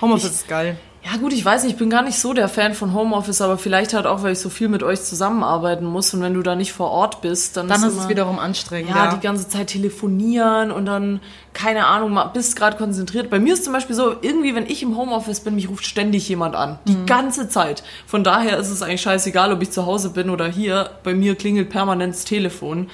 Homeoffice 0.00 0.24
Ich- 0.30 0.30
ist 0.36 0.48
geil. 0.48 0.76
Ja 1.02 1.16
gut, 1.16 1.32
ich 1.32 1.42
weiß 1.42 1.62
nicht, 1.64 1.72
ich 1.72 1.78
bin 1.78 1.88
gar 1.88 2.02
nicht 2.02 2.18
so 2.18 2.34
der 2.34 2.46
Fan 2.48 2.74
von 2.74 2.92
Homeoffice, 2.92 3.40
aber 3.40 3.56
vielleicht 3.56 3.94
halt 3.94 4.06
auch, 4.06 4.22
weil 4.22 4.34
ich 4.34 4.38
so 4.38 4.50
viel 4.50 4.68
mit 4.68 4.82
euch 4.82 5.00
zusammenarbeiten 5.02 5.84
muss 5.86 6.12
und 6.12 6.20
wenn 6.20 6.34
du 6.34 6.42
da 6.42 6.54
nicht 6.54 6.74
vor 6.74 6.90
Ort 6.90 7.22
bist, 7.22 7.56
dann, 7.56 7.68
Dann 7.68 7.82
ist 7.82 7.92
immer, 7.94 8.02
es 8.02 8.08
wiederum 8.10 8.38
anstrengend. 8.38 8.90
ja, 8.94 9.14
die 9.14 9.20
ganze 9.20 9.48
Zeit 9.48 9.68
telefonieren 9.68 10.70
und 10.70 10.84
dann 10.84 11.20
keine 11.54 11.86
Ahnung, 11.86 12.18
bist 12.34 12.54
gerade 12.54 12.76
konzentriert. 12.76 13.30
Bei 13.30 13.38
mir 13.40 13.54
ist 13.54 13.64
zum 13.64 13.72
Beispiel 13.72 13.96
so, 13.96 14.14
irgendwie, 14.20 14.54
wenn 14.54 14.66
ich 14.66 14.82
im 14.82 14.94
Homeoffice 14.96 15.40
bin, 15.40 15.54
mich 15.54 15.70
ruft 15.70 15.86
ständig 15.86 16.28
jemand 16.28 16.54
an, 16.54 16.78
die 16.86 16.92
Mhm. 16.92 17.06
ganze 17.06 17.48
Zeit. 17.48 17.82
Von 18.06 18.22
daher 18.22 18.58
ist 18.58 18.68
es 18.68 18.82
eigentlich 18.82 19.00
scheißegal, 19.02 19.52
ob 19.54 19.62
ich 19.62 19.70
zu 19.70 19.86
Hause 19.86 20.10
bin 20.10 20.28
oder 20.28 20.48
hier. 20.48 20.90
Bei 21.02 21.14
mir 21.14 21.34
klingelt 21.34 21.70
permanent 21.70 22.14
das 22.14 22.24
Telefon. 22.26 22.90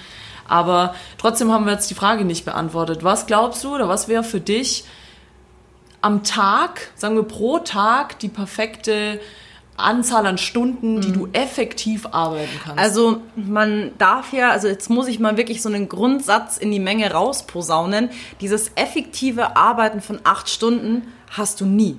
Aber 0.49 0.95
trotzdem 1.19 1.51
haben 1.51 1.65
wir 1.67 1.73
jetzt 1.73 1.91
die 1.91 1.95
Frage 1.95 2.25
nicht 2.25 2.45
beantwortet. 2.45 3.03
Was 3.03 3.27
glaubst 3.27 3.65
du 3.65 3.75
oder 3.75 3.89
was 3.89 4.07
wäre 4.07 4.23
für 4.23 4.39
dich 4.41 4.85
am 6.01 6.25
Tag, 6.25 6.93
sagen 6.95 7.17
wir 7.17 7.25
pro 7.25 7.59
Tag, 7.59 8.19
die 8.19 8.29
perfekte 8.29 9.21
Anzahl 9.77 10.27
an 10.27 10.39
Stunden, 10.39 11.01
die 11.01 11.13
du 11.13 11.29
effektiv 11.33 12.07
arbeiten 12.13 12.61
kannst? 12.65 12.79
Also 12.79 13.21
man 13.35 13.93
darf 13.99 14.33
ja, 14.33 14.51
also 14.51 14.69
jetzt 14.69 14.89
muss 14.89 15.07
ich 15.09 15.19
mal 15.19 15.37
wirklich 15.37 15.63
so 15.63 15.69
einen 15.69 15.89
Grundsatz 15.89 16.57
in 16.57 16.71
die 16.71 16.81
Menge 16.81 17.11
rausposaunen. 17.11 18.11
Dieses 18.41 18.73
effektive 18.75 19.57
Arbeiten 19.57 20.01
von 20.01 20.21
acht 20.25 20.49
Stunden 20.49 21.13
hast 21.31 21.61
du 21.61 21.67
nie. 21.67 21.99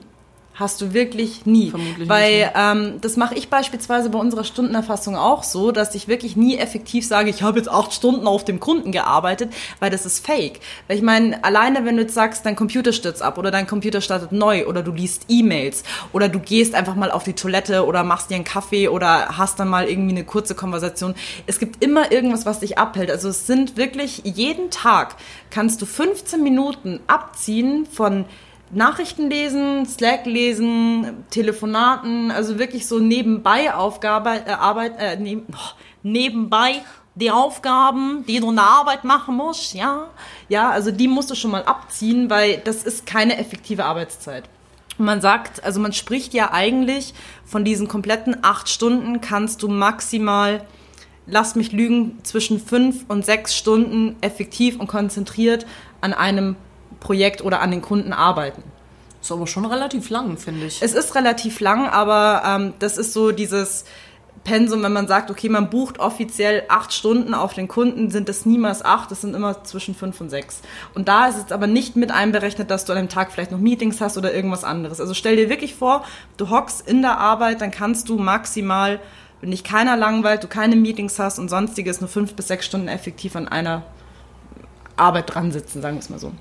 Hast 0.60 0.82
du 0.82 0.92
wirklich 0.92 1.46
nie. 1.46 1.70
Vermutlich 1.70 2.10
Weil 2.10 2.38
nicht, 2.40 2.52
ähm, 2.56 2.94
das 3.02 3.16
mache 3.16 3.36
ich 3.36 3.48
beispielsweise 3.50 4.10
bei 4.10 4.18
unserer 4.18 4.44
Stundenerfassung 4.44 5.16
auch 5.16 5.44
so, 5.44 5.72
dass 5.72 5.94
ich 5.94 6.08
wirklich 6.08 6.36
nie 6.36 6.58
effektiv 6.58 7.06
sage, 7.06 7.30
ich 7.30 7.44
habe 7.44 7.60
jetzt 7.60 7.70
acht 7.70 7.94
Stunden 7.94 8.26
auf 8.26 8.44
dem 8.44 8.60
Kunden 8.60 8.92
gearbeitet, 8.92 9.54
weil 9.80 9.92
das 9.92 10.08
ist 10.08 10.26
fake. 10.26 10.60
Weil 10.88 10.98
ich 10.98 11.04
meine, 11.04 11.44
alleine 11.44 11.86
wenn 11.86 11.96
du 11.96 12.02
jetzt 12.02 12.16
sagst, 12.16 12.44
dein 12.44 12.56
Computer 12.56 12.92
stürzt 12.92 13.22
ab 13.22 13.38
oder 13.38 13.52
dein 13.52 13.68
Computer 13.68 14.02
startet 14.02 14.32
neu 14.32 14.66
oder 14.66 14.82
du 14.82 14.92
liest 14.92 15.26
E-Mails 15.28 15.84
oder 16.12 16.28
du 16.28 16.40
gehst 16.40 16.74
einfach 16.74 16.96
mal 16.96 17.12
auf 17.12 17.24
die 17.24 17.34
Toilette 17.34 17.86
oder 17.86 18.04
machst 18.04 18.32
dir 18.32 18.36
einen 18.36 18.44
Kaffee 18.44 18.88
oder 18.88 19.38
hast 19.38 19.60
dann 19.60 19.68
mal 19.68 19.88
irgendwie 19.88 20.16
eine 20.16 20.24
kurze 20.24 20.56
Konversation. 20.56 21.14
Es 21.46 21.60
gibt 21.60 21.84
immer 21.84 22.12
irgendwas, 22.12 22.48
was 22.48 22.62
dich 22.62 22.80
abhält. 22.80 23.12
Also 23.12 23.30
es 23.30 23.46
sind 23.46 23.78
wirklich 23.78 24.24
jeden 24.26 24.72
Tag 24.72 25.18
kannst 25.52 25.84
du 25.84 25.86
15 25.86 26.42
Minuten 26.42 27.00
abziehen 27.06 27.86
von 27.86 28.26
Nachrichten 28.72 29.30
lesen, 29.30 29.86
Slack 29.86 30.26
lesen, 30.26 31.26
Telefonaten, 31.30 32.32
also 32.32 32.60
wirklich 32.60 32.88
so 32.88 33.00
nebenbei 33.00 33.74
Aufgabe, 33.74 34.42
äh, 34.46 34.52
Arbeit, 34.52 34.94
äh, 35.00 35.16
neb, 35.18 35.44
oh, 35.52 35.72
nebenbei 36.04 36.82
die 37.16 37.32
Aufgaben, 37.32 38.26
die 38.28 38.40
du 38.40 38.50
in 38.50 38.58
der 38.58 38.66
Arbeit 38.66 39.04
machen 39.04 39.36
musst, 39.36 39.74
ja. 39.74 40.08
Ja, 40.50 40.70
also 40.70 40.92
die 40.92 41.08
musst 41.08 41.32
du 41.32 41.36
schon 41.36 41.52
mal 41.52 41.64
abziehen, 41.64 42.30
weil 42.30 42.58
das 42.58 42.84
ist 42.84 43.06
keine 43.06 43.38
effektive 43.38 43.86
Arbeitszeit. 43.86 44.44
Man 45.00 45.22
sagt, 45.22 45.64
also 45.64 45.80
man 45.80 45.94
spricht 45.94 46.34
ja 46.34 46.52
eigentlich 46.52 47.14
von 47.46 47.64
diesen 47.64 47.88
kompletten 47.88 48.38
acht 48.44 48.70
Stunden 48.70 49.22
kannst 49.22 49.64
du 49.64 49.68
maximal 49.68 50.62
lasst 51.28 51.56
mich 51.56 51.72
lügen, 51.72 52.18
zwischen 52.24 52.60
fünf 52.60 53.06
und 53.08 53.26
sechs 53.26 53.56
Stunden 53.56 54.16
effektiv 54.22 54.80
und 54.80 54.88
konzentriert 54.88 55.66
an 56.02 56.14
einem 56.14 56.56
Projekt 57.00 57.44
oder 57.44 57.62
an 57.62 57.72
den 57.72 57.82
Kunden 57.82 58.14
arbeiten. 58.14 58.64
Ist 59.22 59.32
aber 59.32 59.48
schon 59.48 59.66
relativ 59.66 60.10
lang, 60.10 60.38
finde 60.38 60.68
ich. 60.68 60.82
Es 60.82 60.94
ist 60.94 61.16
relativ 61.16 61.60
lang, 61.60 61.90
aber 61.90 62.44
ähm, 62.46 62.74
das 62.80 62.98
ist 62.98 63.14
so 63.14 63.32
dieses 63.32 63.86
Pensum, 64.44 64.82
wenn 64.82 64.94
man 64.94 65.08
sagt, 65.08 65.30
okay, 65.30 65.50
man 65.50 65.70
bucht 65.70 66.00
offiziell 66.00 66.64
acht 66.70 66.94
Stunden 66.94 67.34
auf 67.34 67.54
den 67.54 67.68
Kunden, 67.68 68.10
sind 68.10 68.30
es 68.30 68.46
niemals 68.46 68.86
acht, 68.86 69.12
das 69.12 69.22
sind 69.22 69.36
immer 69.36 69.66
zwischen 69.66 69.94
fünf 69.94 70.22
und 70.22 70.30
sechs. 70.30 70.62
Und 70.94 71.10
da 71.10 71.28
ist 71.28 71.38
es 71.38 71.52
aber 71.52 71.68
nicht 71.68 71.98
mit 71.98 72.12
einberechnet, 72.12 72.72
dass 72.72 72.86
du 72.86 72.94
an 72.94 73.00
einem 73.00 73.10
Tag 73.10 73.32
vielleicht 73.32 73.52
noch 73.52 73.60
Meetings 73.60 74.00
hast 74.00 74.18
oder 74.18 74.34
irgendwas 74.34 74.64
anderes. 74.64 75.02
Also 75.02 75.14
stell 75.14 75.36
dir 75.36 75.50
wirklich 75.50 75.76
vor, 75.76 76.06
du 76.38 76.50
hockst 76.50 76.88
in 76.88 77.02
der 77.02 77.18
Arbeit, 77.18 77.60
dann 77.60 77.72
kannst 77.72 78.08
du 78.08 78.18
maximal, 78.18 79.02
wenn 79.42 79.52
dich 79.52 79.66
keiner 79.66 79.98
langweilt, 79.98 80.44
du 80.44 80.48
keine 80.48 80.78
Meetings 80.78 81.20
hast 81.20 81.40
und 81.40 81.50
sonstiges, 81.50 82.00
nur 82.00 82.08
fünf 82.08 82.34
bis 82.34 82.48
sechs 82.48 82.66
Stunden 82.66 82.88
effektiv 82.88 83.36
an 83.36 83.50
einer 83.50 83.84
Arbeit 84.96 85.34
dran 85.34 85.52
sitzen, 85.52 85.82
sagen 85.82 85.98
wir 85.98 86.02
es 86.02 86.10
mal 86.10 86.20
so. 86.20 86.32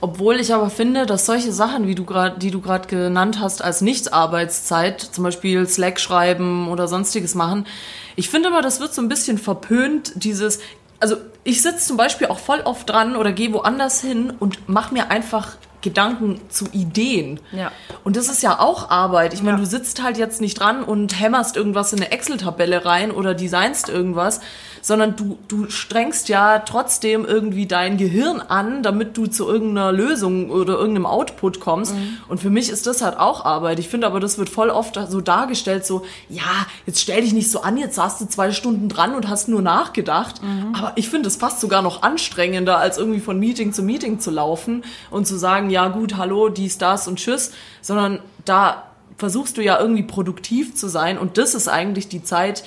Obwohl 0.00 0.36
ich 0.40 0.52
aber 0.54 0.70
finde, 0.70 1.06
dass 1.06 1.26
solche 1.26 1.52
Sachen, 1.52 1.86
wie 1.86 1.94
du 1.94 2.04
gerade, 2.04 2.38
die 2.38 2.50
du 2.50 2.60
gerade 2.60 2.86
genannt 2.86 3.38
hast, 3.40 3.62
als 3.62 3.80
Nichtarbeitszeit, 3.80 5.00
zum 5.00 5.24
Beispiel 5.24 5.66
Slack 5.66 5.98
schreiben 6.00 6.68
oder 6.68 6.86
sonstiges 6.86 7.34
machen, 7.34 7.66
ich 8.14 8.28
finde 8.28 8.48
aber, 8.50 8.62
das 8.62 8.80
wird 8.80 8.92
so 8.94 9.00
ein 9.02 9.08
bisschen 9.08 9.38
verpönt, 9.38 10.12
dieses, 10.16 10.60
also 11.00 11.16
ich 11.44 11.62
sitze 11.62 11.86
zum 11.86 11.96
Beispiel 11.96 12.28
auch 12.28 12.38
voll 12.38 12.60
oft 12.60 12.88
dran 12.88 13.16
oder 13.16 13.32
gehe 13.32 13.52
woanders 13.52 14.00
hin 14.00 14.32
und 14.38 14.68
mache 14.68 14.92
mir 14.94 15.10
einfach 15.10 15.56
Gedanken 15.80 16.40
zu 16.48 16.66
Ideen. 16.70 17.40
Ja. 17.50 17.72
Und 18.04 18.16
das 18.16 18.28
ist 18.28 18.40
ja 18.42 18.60
auch 18.60 18.90
Arbeit. 18.90 19.34
Ich 19.34 19.42
meine, 19.42 19.56
Ja. 19.56 19.64
du 19.64 19.68
sitzt 19.68 20.00
halt 20.00 20.16
jetzt 20.16 20.40
nicht 20.40 20.60
dran 20.60 20.84
und 20.84 21.18
hämmerst 21.18 21.56
irgendwas 21.56 21.92
in 21.92 22.00
eine 22.00 22.12
Excel-Tabelle 22.12 22.84
rein 22.84 23.10
oder 23.10 23.34
designst 23.34 23.88
irgendwas, 23.88 24.40
sondern 24.82 25.16
du, 25.16 25.38
du 25.48 25.70
strengst 25.70 26.28
ja 26.28 26.58
trotzdem 26.58 27.24
irgendwie 27.24 27.66
dein 27.66 27.96
Gehirn 27.96 28.40
an, 28.40 28.82
damit 28.82 29.16
du 29.16 29.26
zu 29.26 29.48
irgendeiner 29.48 29.92
Lösung 29.92 30.50
oder 30.50 30.74
irgendeinem 30.74 31.06
Output 31.06 31.60
kommst. 31.60 31.94
Und 32.28 32.40
für 32.40 32.50
mich 32.50 32.68
ist 32.68 32.86
das 32.86 33.00
halt 33.00 33.16
auch 33.18 33.44
Arbeit. 33.44 33.78
Ich 33.78 33.88
finde 33.88 34.08
aber, 34.08 34.18
das 34.20 34.38
wird 34.38 34.48
voll 34.50 34.70
oft 34.70 34.98
so 35.08 35.20
dargestellt, 35.20 35.86
so, 35.86 36.04
ja, 36.28 36.66
jetzt 36.84 37.00
stell 37.00 37.22
dich 37.22 37.32
nicht 37.32 37.50
so 37.50 37.62
an, 37.62 37.76
jetzt 37.78 37.94
saßt 37.94 38.20
du 38.20 38.26
zwei 38.26 38.50
Stunden 38.50 38.88
dran 38.88 39.14
und 39.14 39.28
hast 39.28 39.48
nur 39.48 39.62
nachgedacht. 39.62 40.40
Aber 40.76 40.92
ich 40.96 41.08
finde 41.08 41.28
es 41.28 41.36
fast 41.36 41.60
sogar 41.60 41.80
noch 41.80 42.02
anstrengender, 42.02 42.78
als 42.78 42.98
irgendwie 42.98 43.20
von 43.20 43.38
Meeting 43.38 43.72
zu 43.72 43.82
Meeting 43.82 44.18
zu 44.18 44.32
laufen 44.32 44.84
und 45.10 45.26
zu 45.26 45.38
sagen, 45.38 45.70
ja 45.70 45.88
gut, 45.88 46.16
hallo, 46.16 46.48
dies, 46.48 46.78
das 46.78 47.06
und 47.06 47.20
tschüss, 47.20 47.52
sondern 47.80 48.18
da 48.44 48.84
versuchst 49.16 49.56
du 49.56 49.62
ja 49.62 49.78
irgendwie 49.78 50.02
produktiv 50.02 50.74
zu 50.74 50.88
sein 50.88 51.16
und 51.18 51.38
das 51.38 51.54
ist 51.54 51.68
eigentlich 51.68 52.08
die 52.08 52.24
Zeit, 52.24 52.64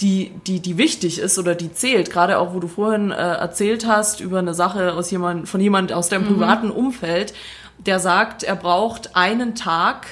die, 0.00 0.32
die, 0.46 0.60
die 0.60 0.78
wichtig 0.78 1.18
ist 1.18 1.38
oder 1.38 1.54
die 1.54 1.72
zählt. 1.72 2.10
Gerade 2.10 2.38
auch, 2.38 2.54
wo 2.54 2.60
du 2.60 2.68
vorhin 2.68 3.10
äh, 3.10 3.14
erzählt 3.16 3.86
hast 3.86 4.20
über 4.20 4.38
eine 4.38 4.54
Sache 4.54 4.94
aus 4.94 5.10
jemand, 5.10 5.48
von 5.48 5.60
jemand 5.60 5.92
aus 5.92 6.08
deinem 6.08 6.26
privaten 6.26 6.70
Umfeld, 6.70 7.34
der 7.78 7.98
sagt, 8.00 8.42
er 8.42 8.56
braucht 8.56 9.14
einen 9.16 9.54
Tag, 9.54 10.06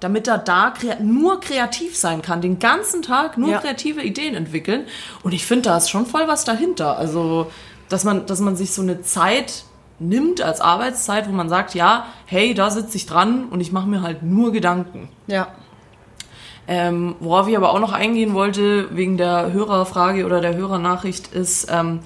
damit 0.00 0.28
er 0.28 0.38
da 0.38 0.70
krea 0.70 0.96
nur 1.00 1.40
kreativ 1.40 1.96
sein 1.96 2.22
kann, 2.22 2.40
den 2.40 2.58
ganzen 2.58 3.02
Tag 3.02 3.38
nur 3.38 3.50
Ja. 3.50 3.58
kreative 3.58 4.02
Ideen 4.02 4.34
entwickeln. 4.34 4.86
Und 5.22 5.32
ich 5.32 5.46
finde, 5.46 5.62
da 5.70 5.76
ist 5.76 5.90
schon 5.90 6.06
voll 6.06 6.26
was 6.28 6.44
dahinter. 6.44 6.98
Also, 6.98 7.50
dass 7.88 8.04
man, 8.04 8.26
dass 8.26 8.40
man 8.40 8.56
sich 8.56 8.72
so 8.72 8.82
eine 8.82 9.02
Zeit 9.02 9.64
nimmt 9.98 10.42
als 10.42 10.60
Arbeitszeit, 10.60 11.28
wo 11.28 11.32
man 11.32 11.48
sagt, 11.48 11.74
ja, 11.74 12.06
hey, 12.26 12.52
da 12.54 12.70
sitze 12.70 12.96
ich 12.96 13.06
dran 13.06 13.46
und 13.50 13.60
ich 13.60 13.72
mache 13.72 13.86
mir 13.88 14.02
halt 14.02 14.22
nur 14.22 14.52
Gedanken. 14.52 15.08
Ja. 15.26 15.48
Ähm, 16.66 17.16
worauf 17.20 17.48
ich 17.48 17.56
aber 17.56 17.72
auch 17.72 17.80
noch 17.80 17.92
eingehen 17.92 18.34
wollte, 18.34 18.94
wegen 18.96 19.16
der 19.16 19.52
Hörerfrage 19.52 20.24
oder 20.24 20.40
der 20.40 20.56
Hörernachricht, 20.56 21.32
ist, 21.32 21.68
ähm, 21.70 22.00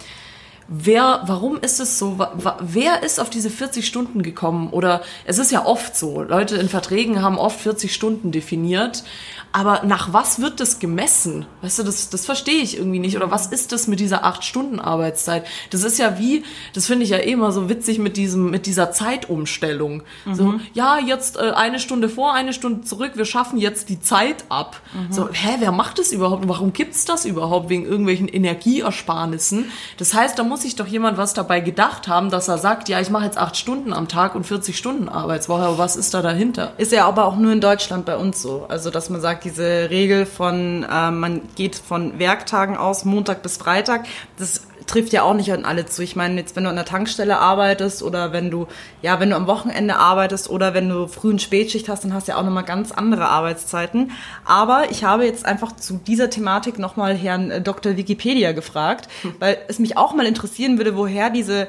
wer, 0.68 1.22
warum 1.26 1.58
ist 1.60 1.80
es 1.80 1.98
so, 1.98 2.18
wer 2.60 3.02
ist 3.02 3.20
auf 3.20 3.30
diese 3.30 3.50
40 3.50 3.86
Stunden 3.86 4.22
gekommen? 4.22 4.70
Oder 4.70 5.02
es 5.24 5.38
ist 5.38 5.50
ja 5.50 5.64
oft 5.64 5.96
so, 5.96 6.22
Leute 6.22 6.56
in 6.56 6.68
Verträgen 6.68 7.22
haben 7.22 7.38
oft 7.38 7.60
40 7.60 7.92
Stunden 7.94 8.32
definiert, 8.32 9.04
aber 9.52 9.82
nach 9.84 10.12
was 10.12 10.40
wird 10.40 10.60
das 10.60 10.78
gemessen? 10.78 11.46
Weißt 11.62 11.78
du, 11.78 11.82
das, 11.82 12.10
das 12.10 12.26
verstehe 12.26 12.62
ich 12.62 12.76
irgendwie 12.76 12.98
nicht. 12.98 13.16
Oder 13.16 13.30
was 13.30 13.46
ist 13.46 13.72
das 13.72 13.86
mit 13.86 14.00
dieser 14.00 14.24
8-Stunden-Arbeitszeit? 14.24 15.46
Das 15.70 15.84
ist 15.84 15.98
ja 15.98 16.18
wie, 16.18 16.44
das 16.74 16.86
finde 16.86 17.04
ich 17.04 17.10
ja 17.10 17.18
eh 17.18 17.32
immer 17.32 17.50
so 17.52 17.68
witzig 17.68 17.98
mit 17.98 18.16
diesem, 18.16 18.50
mit 18.50 18.66
dieser 18.66 18.92
Zeitumstellung. 18.92 20.02
So, 20.32 20.54
ja, 20.74 20.98
jetzt 20.98 21.36
äh, 21.36 21.52
eine 21.52 21.80
Stunde 21.80 22.08
vor, 22.08 22.34
eine 22.34 22.52
Stunde 22.52 22.82
zurück, 22.82 23.12
wir 23.14 23.24
schaffen 23.24 23.58
jetzt 23.58 23.88
die 23.88 24.00
Zeit 24.00 24.44
ab. 24.48 24.80
So, 25.10 25.28
hä, 25.32 25.56
wer 25.58 25.72
macht 25.72 25.98
das 25.98 26.12
überhaupt? 26.12 26.42
Und 26.42 26.48
Warum 26.48 26.72
gibt's 26.72 27.04
das 27.04 27.24
überhaupt? 27.24 27.68
Wegen 27.68 27.84
irgendwelchen 27.84 28.28
Energieersparnissen. 28.28 29.66
Das 29.96 30.14
heißt, 30.14 30.38
da 30.38 30.42
muss 30.44 30.62
sich 30.62 30.76
doch 30.76 30.86
jemand 30.86 31.18
was 31.18 31.34
dabei 31.34 31.60
gedacht 31.60 32.08
haben, 32.08 32.30
dass 32.30 32.48
er 32.48 32.58
sagt, 32.58 32.88
ja, 32.88 33.00
ich 33.00 33.10
mache 33.10 33.24
jetzt 33.24 33.38
acht 33.38 33.56
Stunden 33.56 33.92
am 33.92 34.08
Tag 34.08 34.34
und 34.34 34.44
40 34.44 34.76
Stunden 34.76 35.08
Arbeitswoche, 35.08 35.62
aber 35.62 35.78
was 35.78 35.96
ist 35.96 36.14
da 36.14 36.22
dahinter? 36.22 36.72
Ist 36.78 36.92
ja 36.92 37.06
aber 37.06 37.26
auch 37.26 37.36
nur 37.36 37.52
in 37.52 37.60
Deutschland 37.60 38.04
bei 38.04 38.16
uns 38.16 38.42
so. 38.42 38.66
Also, 38.68 38.90
dass 38.90 39.10
man 39.10 39.20
sagt, 39.20 39.37
diese 39.42 39.90
Regel 39.90 40.26
von, 40.26 40.84
äh, 40.84 41.10
man 41.10 41.42
geht 41.54 41.76
von 41.76 42.18
Werktagen 42.18 42.76
aus, 42.76 43.04
Montag 43.04 43.42
bis 43.42 43.56
Freitag, 43.56 44.06
das 44.38 44.62
trifft 44.88 45.12
ja 45.12 45.22
auch 45.22 45.34
nicht 45.34 45.52
an 45.52 45.64
alle 45.64 45.86
zu. 45.86 46.02
Ich 46.02 46.16
meine, 46.16 46.40
jetzt, 46.40 46.56
wenn 46.56 46.64
du 46.64 46.70
an 46.70 46.76
der 46.76 46.84
Tankstelle 46.84 47.38
arbeitest 47.38 48.02
oder 48.02 48.32
wenn 48.32 48.50
du, 48.50 48.66
ja, 49.02 49.20
wenn 49.20 49.30
du 49.30 49.36
am 49.36 49.46
Wochenende 49.46 49.96
arbeitest 49.96 50.50
oder 50.50 50.74
wenn 50.74 50.88
du 50.88 51.06
früh 51.06 51.30
und 51.30 51.42
Spätschicht 51.42 51.88
hast, 51.88 52.04
dann 52.04 52.14
hast 52.14 52.26
du 52.26 52.32
ja 52.32 52.38
auch 52.38 52.44
nochmal 52.44 52.64
ganz 52.64 52.90
andere 52.90 53.28
Arbeitszeiten. 53.28 54.12
Aber 54.44 54.90
ich 54.90 55.04
habe 55.04 55.24
jetzt 55.24 55.44
einfach 55.46 55.76
zu 55.76 56.00
dieser 56.06 56.30
Thematik 56.30 56.78
nochmal 56.78 57.14
Herrn 57.14 57.50
äh, 57.50 57.60
Dr. 57.60 57.96
Wikipedia 57.96 58.52
gefragt, 58.52 59.08
weil 59.38 59.58
es 59.68 59.78
mich 59.78 59.96
auch 59.96 60.14
mal 60.14 60.26
interessieren 60.26 60.78
würde, 60.78 60.96
woher 60.96 61.30
diese 61.30 61.68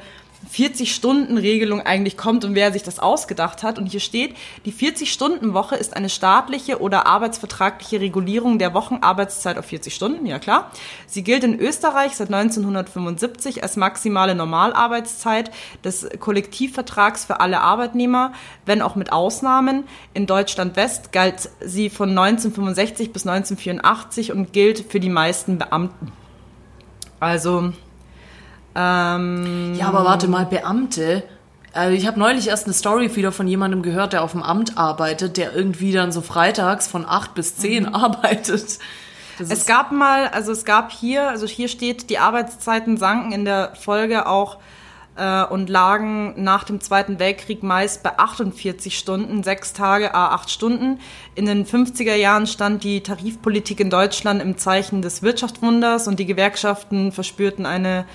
40-Stunden-Regelung 0.53 1.81
eigentlich 1.81 2.17
kommt 2.17 2.43
und 2.43 2.55
wer 2.55 2.71
sich 2.71 2.83
das 2.83 2.99
ausgedacht 2.99 3.63
hat. 3.63 3.77
Und 3.77 3.85
hier 3.87 3.99
steht, 3.99 4.35
die 4.65 4.73
40-Stunden-Woche 4.73 5.75
ist 5.75 5.95
eine 5.95 6.09
staatliche 6.09 6.81
oder 6.81 7.05
arbeitsvertragliche 7.05 8.01
Regulierung 8.01 8.59
der 8.59 8.73
Wochenarbeitszeit 8.73 9.57
auf 9.57 9.65
40 9.65 9.93
Stunden, 9.93 10.25
ja 10.25 10.39
klar. 10.39 10.71
Sie 11.05 11.23
gilt 11.23 11.43
in 11.43 11.59
Österreich 11.59 12.15
seit 12.15 12.33
1975 12.33 13.63
als 13.63 13.77
maximale 13.77 14.35
Normalarbeitszeit 14.35 15.51
des 15.83 16.07
Kollektivvertrags 16.19 17.25
für 17.25 17.39
alle 17.39 17.61
Arbeitnehmer, 17.61 18.33
wenn 18.65 18.81
auch 18.81 18.95
mit 18.95 19.11
Ausnahmen. 19.11 19.83
In 20.13 20.25
Deutschland 20.25 20.75
West 20.75 21.11
galt 21.11 21.49
sie 21.59 21.89
von 21.89 22.09
1965 22.09 23.13
bis 23.13 23.27
1984 23.27 24.31
und 24.31 24.53
gilt 24.53 24.91
für 24.91 24.99
die 24.99 25.09
meisten 25.09 25.57
Beamten. 25.57 26.11
Also, 27.19 27.73
ähm, 28.79 29.75
Ja, 29.75 29.87
aber 29.87 30.05
warte 30.05 30.27
mal, 30.27 30.45
Beamte. 30.45 31.23
Also 31.73 31.95
ich 31.95 32.07
habe 32.07 32.17
neulich 32.17 32.47
erst 32.47 32.65
eine 32.65 32.73
Story 32.73 33.15
wieder 33.15 33.31
von 33.31 33.47
jemandem 33.47 33.83
gehört, 33.83 34.13
der 34.13 34.23
auf 34.23 34.31
dem 34.31 34.41
Amt 34.41 34.77
arbeitet, 34.77 35.37
der 35.37 35.53
irgendwie 35.53 35.91
dann 35.91 36.11
so 36.11 36.21
freitags 36.21 36.87
von 36.87 37.05
8 37.05 37.33
bis 37.35 37.57
10 37.57 37.93
arbeitet. 37.93 38.79
Das 39.37 39.49
Es 39.49 39.65
gab 39.65 39.91
mal, 39.91 40.27
also 40.29 40.51
es 40.51 40.65
gab 40.65 40.91
hier, 40.91 41.29
also 41.29 41.45
hier 41.45 41.67
steht, 41.67 42.09
die 42.09 42.19
Arbeitszeiten 42.19 42.97
sanken 42.97 43.31
in 43.31 43.45
der 43.45 43.73
Folge 43.75 44.27
auch 44.27 44.57
äh, 45.15 45.43
und 45.45 45.69
lagen 45.69 46.33
nach 46.43 46.63
dem 46.63 46.81
Zweiten 46.81 47.19
Weltkrieg 47.19 47.61
meist 47.61 48.01
bei 48.03 48.17
48 48.17 48.97
Stunden, 48.97 49.43
sechs 49.43 49.73
Tage, 49.73 50.13
a 50.15 50.29
acht 50.29 50.49
Stunden. 50.49 50.99
In 51.35 51.45
den 51.45 51.65
50er 51.65 52.15
Jahren 52.15 52.47
stand 52.47 52.83
die 52.83 53.01
Tarifpolitik 53.01 53.79
in 53.79 53.89
Deutschland 53.89 54.41
im 54.41 54.57
Zeichen 54.57 55.01
des 55.01 55.21
Wirtschaftswunders 55.21 56.07
und 56.07 56.19
die 56.19 56.25
Gewerkschaften 56.25 57.11
verspürten 57.11 57.65
eine 57.65 58.05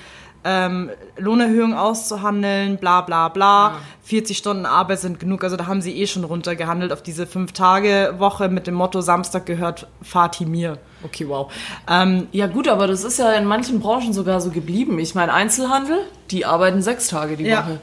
ähm, 0.44 0.90
Lohnerhöhung 1.16 1.74
auszuhandeln, 1.74 2.76
bla 2.76 3.00
bla 3.00 3.28
bla. 3.28 3.76
40 4.04 4.36
Stunden 4.36 4.66
Arbeit 4.66 5.00
sind 5.00 5.18
genug, 5.18 5.42
also 5.42 5.56
da 5.56 5.66
haben 5.66 5.80
sie 5.80 5.98
eh 5.98 6.06
schon 6.06 6.24
runtergehandelt 6.24 6.92
auf 6.92 7.02
diese 7.02 7.26
Fünf-Tage-Woche 7.26 8.48
mit 8.48 8.66
dem 8.66 8.74
Motto, 8.74 9.00
Samstag 9.00 9.46
gehört 9.46 9.86
Fatih 10.02 10.44
mir. 10.44 10.78
Okay, 11.02 11.26
wow. 11.28 11.50
Ähm, 11.88 12.28
ja 12.32 12.46
gut, 12.46 12.68
aber 12.68 12.86
das 12.86 13.04
ist 13.04 13.18
ja 13.18 13.32
in 13.32 13.46
manchen 13.46 13.80
Branchen 13.80 14.12
sogar 14.12 14.40
so 14.40 14.50
geblieben. 14.50 14.98
Ich 14.98 15.14
meine, 15.14 15.32
Einzelhandel, 15.32 16.00
die 16.30 16.44
arbeiten 16.44 16.82
sechs 16.82 17.08
Tage 17.08 17.36
die 17.36 17.44
Ja. 17.44 17.64
Woche. 17.64 17.80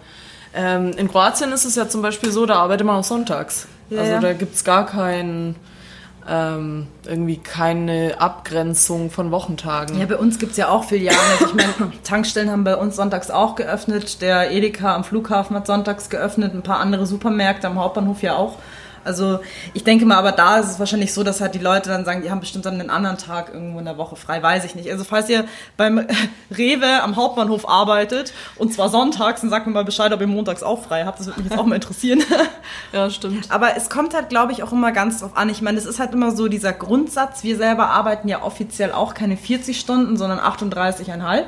Ähm, 0.53 0.91
in 0.97 1.09
Kroatien 1.09 1.51
ist 1.51 1.65
es 1.65 1.75
ja 1.75 1.87
zum 1.87 2.01
Beispiel 2.01 2.31
so, 2.31 2.45
da 2.45 2.55
arbeitet 2.55 2.85
man 2.85 2.97
auch 2.97 3.03
sonntags. 3.03 3.67
Ja, 3.89 3.99
also 3.99 4.11
ja. 4.11 4.19
da 4.19 4.33
gibt's 4.33 4.63
gar 4.63 4.85
keinen, 4.85 5.55
ähm, 6.27 6.87
irgendwie 7.05 7.37
keine 7.37 8.15
Abgrenzung 8.19 9.09
von 9.09 9.31
Wochentagen. 9.31 9.99
Ja, 9.99 10.05
bei 10.05 10.17
uns 10.17 10.39
gibt's 10.39 10.57
ja 10.57 10.69
auch 10.69 10.83
Filialen. 10.83 11.19
Also 11.39 11.45
ich 11.47 11.53
meine, 11.53 11.91
Tankstellen 12.03 12.51
haben 12.51 12.63
bei 12.63 12.75
uns 12.75 12.95
sonntags 12.95 13.31
auch 13.31 13.55
geöffnet. 13.55 14.21
Der 14.21 14.51
Edeka 14.51 14.95
am 14.95 15.03
Flughafen 15.03 15.55
hat 15.55 15.67
sonntags 15.67 16.09
geöffnet. 16.09 16.53
Ein 16.53 16.63
paar 16.63 16.79
andere 16.79 17.05
Supermärkte 17.05 17.67
am 17.67 17.79
Hauptbahnhof 17.79 18.21
ja 18.21 18.35
auch. 18.35 18.57
Also 19.03 19.39
ich 19.73 19.83
denke 19.83 20.05
mal, 20.05 20.17
aber 20.17 20.31
da 20.31 20.59
ist 20.59 20.71
es 20.71 20.79
wahrscheinlich 20.79 21.13
so, 21.13 21.23
dass 21.23 21.41
halt 21.41 21.55
die 21.55 21.59
Leute 21.59 21.89
dann 21.89 22.05
sagen, 22.05 22.21
die 22.21 22.31
haben 22.31 22.39
bestimmt 22.39 22.65
dann 22.65 22.79
einen 22.79 22.89
anderen 22.89 23.17
Tag 23.17 23.53
irgendwo 23.53 23.79
in 23.79 23.85
der 23.85 23.97
Woche 23.97 24.15
frei, 24.15 24.41
weiß 24.41 24.65
ich 24.65 24.75
nicht. 24.75 24.89
Also 24.91 25.03
falls 25.03 25.29
ihr 25.29 25.45
beim 25.77 26.05
Rewe 26.51 27.01
am 27.01 27.15
Hauptbahnhof 27.15 27.67
arbeitet 27.67 28.33
und 28.57 28.73
zwar 28.73 28.89
sonntags, 28.89 29.41
dann 29.41 29.49
sagt 29.49 29.67
mir 29.67 29.73
mal 29.73 29.85
Bescheid, 29.85 30.11
ob 30.13 30.21
ihr 30.21 30.27
montags 30.27 30.63
auch 30.63 30.83
frei 30.83 31.05
habt. 31.05 31.19
Das 31.19 31.27
würde 31.27 31.41
mich 31.41 31.49
jetzt 31.49 31.59
auch 31.59 31.65
mal 31.65 31.75
interessieren. 31.75 32.23
Ja, 32.93 33.09
stimmt. 33.09 33.51
Aber 33.51 33.75
es 33.77 33.89
kommt 33.89 34.13
halt, 34.13 34.29
glaube 34.29 34.51
ich, 34.51 34.63
auch 34.63 34.71
immer 34.71 34.91
ganz 34.91 35.19
drauf 35.19 35.35
an. 35.35 35.49
Ich 35.49 35.61
meine, 35.61 35.77
es 35.77 35.85
ist 35.85 35.99
halt 35.99 36.13
immer 36.13 36.31
so 36.31 36.47
dieser 36.47 36.73
Grundsatz. 36.73 37.43
Wir 37.43 37.55
selber 37.55 37.89
arbeiten 37.89 38.27
ja 38.27 38.43
offiziell 38.43 38.91
auch 38.91 39.13
keine 39.13 39.37
40 39.37 39.79
Stunden, 39.79 40.17
sondern 40.17 40.39
38,5. 40.39 41.45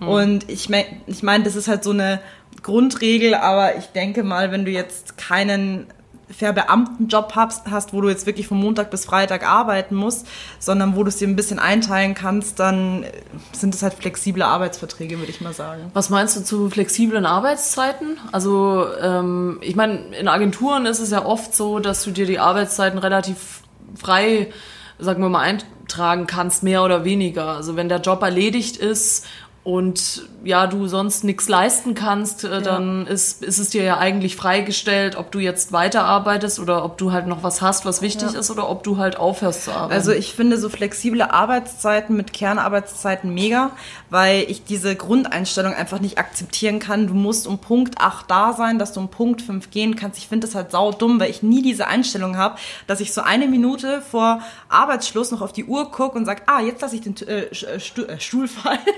Und 0.00 0.48
ich 0.48 0.68
meine, 0.68 0.86
ich 1.06 1.22
mein, 1.22 1.44
das 1.44 1.56
ist 1.56 1.68
halt 1.68 1.82
so 1.82 1.90
eine 1.90 2.20
Grundregel, 2.62 3.34
aber 3.34 3.76
ich 3.76 3.86
denke 3.86 4.22
mal, 4.22 4.50
wenn 4.52 4.64
du 4.64 4.70
jetzt 4.70 5.16
keinen 5.16 5.86
Verbeamtenjob 6.28 7.36
hast, 7.36 7.70
hast, 7.70 7.92
wo 7.92 8.00
du 8.00 8.08
jetzt 8.08 8.26
wirklich 8.26 8.48
von 8.48 8.58
Montag 8.58 8.90
bis 8.90 9.04
Freitag 9.04 9.46
arbeiten 9.46 9.94
musst, 9.94 10.26
sondern 10.58 10.96
wo 10.96 11.04
du 11.04 11.08
es 11.08 11.16
dir 11.16 11.28
ein 11.28 11.36
bisschen 11.36 11.58
einteilen 11.58 12.14
kannst, 12.14 12.58
dann 12.58 13.04
sind 13.52 13.74
es 13.74 13.82
halt 13.82 13.94
flexible 13.94 14.42
Arbeitsverträge, 14.42 15.18
würde 15.18 15.30
ich 15.30 15.40
mal 15.40 15.52
sagen. 15.52 15.90
Was 15.94 16.10
meinst 16.10 16.36
du 16.36 16.42
zu 16.42 16.68
flexiblen 16.68 17.26
Arbeitszeiten? 17.26 18.18
Also 18.32 18.86
ähm, 19.00 19.58
ich 19.60 19.76
meine, 19.76 20.16
in 20.18 20.26
Agenturen 20.26 20.86
ist 20.86 20.98
es 20.98 21.10
ja 21.10 21.24
oft 21.24 21.54
so, 21.54 21.78
dass 21.78 22.02
du 22.02 22.10
dir 22.10 22.26
die 22.26 22.40
Arbeitszeiten 22.40 22.98
relativ 22.98 23.62
frei, 23.94 24.50
sagen 24.98 25.22
wir 25.22 25.28
mal, 25.28 25.42
eintragen 25.42 26.26
kannst, 26.26 26.64
mehr 26.64 26.82
oder 26.82 27.04
weniger. 27.04 27.48
Also 27.48 27.76
wenn 27.76 27.88
der 27.88 28.00
Job 28.00 28.22
erledigt 28.22 28.76
ist 28.76 29.26
und 29.66 30.28
ja, 30.44 30.68
du 30.68 30.86
sonst 30.86 31.24
nichts 31.24 31.48
leisten 31.48 31.96
kannst, 31.96 32.44
äh, 32.44 32.62
dann 32.62 33.04
ist, 33.08 33.42
ist 33.42 33.58
es 33.58 33.70
dir 33.70 33.82
ja 33.82 33.98
eigentlich 33.98 34.36
freigestellt, 34.36 35.16
ob 35.16 35.32
du 35.32 35.40
jetzt 35.40 35.72
weiterarbeitest 35.72 36.60
oder 36.60 36.84
ob 36.84 36.98
du 36.98 37.10
halt 37.10 37.26
noch 37.26 37.42
was 37.42 37.62
hast, 37.62 37.84
was 37.84 38.00
wichtig 38.00 38.30
Ja. 38.32 38.38
ist 38.38 38.48
oder 38.52 38.70
ob 38.70 38.84
du 38.84 38.96
halt 38.96 39.16
aufhörst 39.16 39.64
zu 39.64 39.72
arbeiten. 39.72 39.92
Also 39.94 40.12
ich 40.12 40.34
finde 40.34 40.56
so 40.58 40.68
flexible 40.68 41.20
Arbeitszeiten 41.22 42.16
mit 42.16 42.32
Kernarbeitszeiten 42.32 43.34
mega, 43.34 43.72
weil 44.08 44.44
ich 44.48 44.62
diese 44.62 44.94
Grundeinstellung 44.94 45.74
einfach 45.74 45.98
nicht 45.98 46.16
akzeptieren 46.16 46.78
kann. 46.78 47.08
Du 47.08 47.14
musst 47.14 47.48
um 47.48 47.58
Punkt 47.58 47.98
8 48.00 48.30
da 48.30 48.52
sein, 48.52 48.78
dass 48.78 48.92
du 48.92 49.00
um 49.00 49.08
Punkt 49.08 49.42
5 49.42 49.72
gehen 49.72 49.96
kannst. 49.96 50.16
Ich 50.18 50.28
finde 50.28 50.46
das 50.46 50.54
halt 50.54 50.70
sau 50.70 50.92
dumm, 50.92 51.18
weil 51.18 51.30
ich 51.30 51.42
nie 51.42 51.62
diese 51.62 51.88
Einstellung 51.88 52.36
habe, 52.36 52.56
dass 52.86 53.00
ich 53.00 53.12
so 53.12 53.20
eine 53.22 53.48
Minute 53.48 54.00
vor 54.00 54.42
Arbeitsschluss 54.68 55.32
noch 55.32 55.40
auf 55.42 55.52
die 55.52 55.64
Uhr 55.64 55.90
gucke 55.90 56.16
und 56.16 56.24
sage, 56.24 56.42
ah, 56.46 56.60
jetzt 56.60 56.82
lasse 56.82 56.94
ich 56.94 57.00
den 57.02 57.16
äh, 57.26 57.46
äh, 57.46 57.74
äh, 57.74 58.20
Stuhl 58.20 58.46
fallen. 58.46 58.78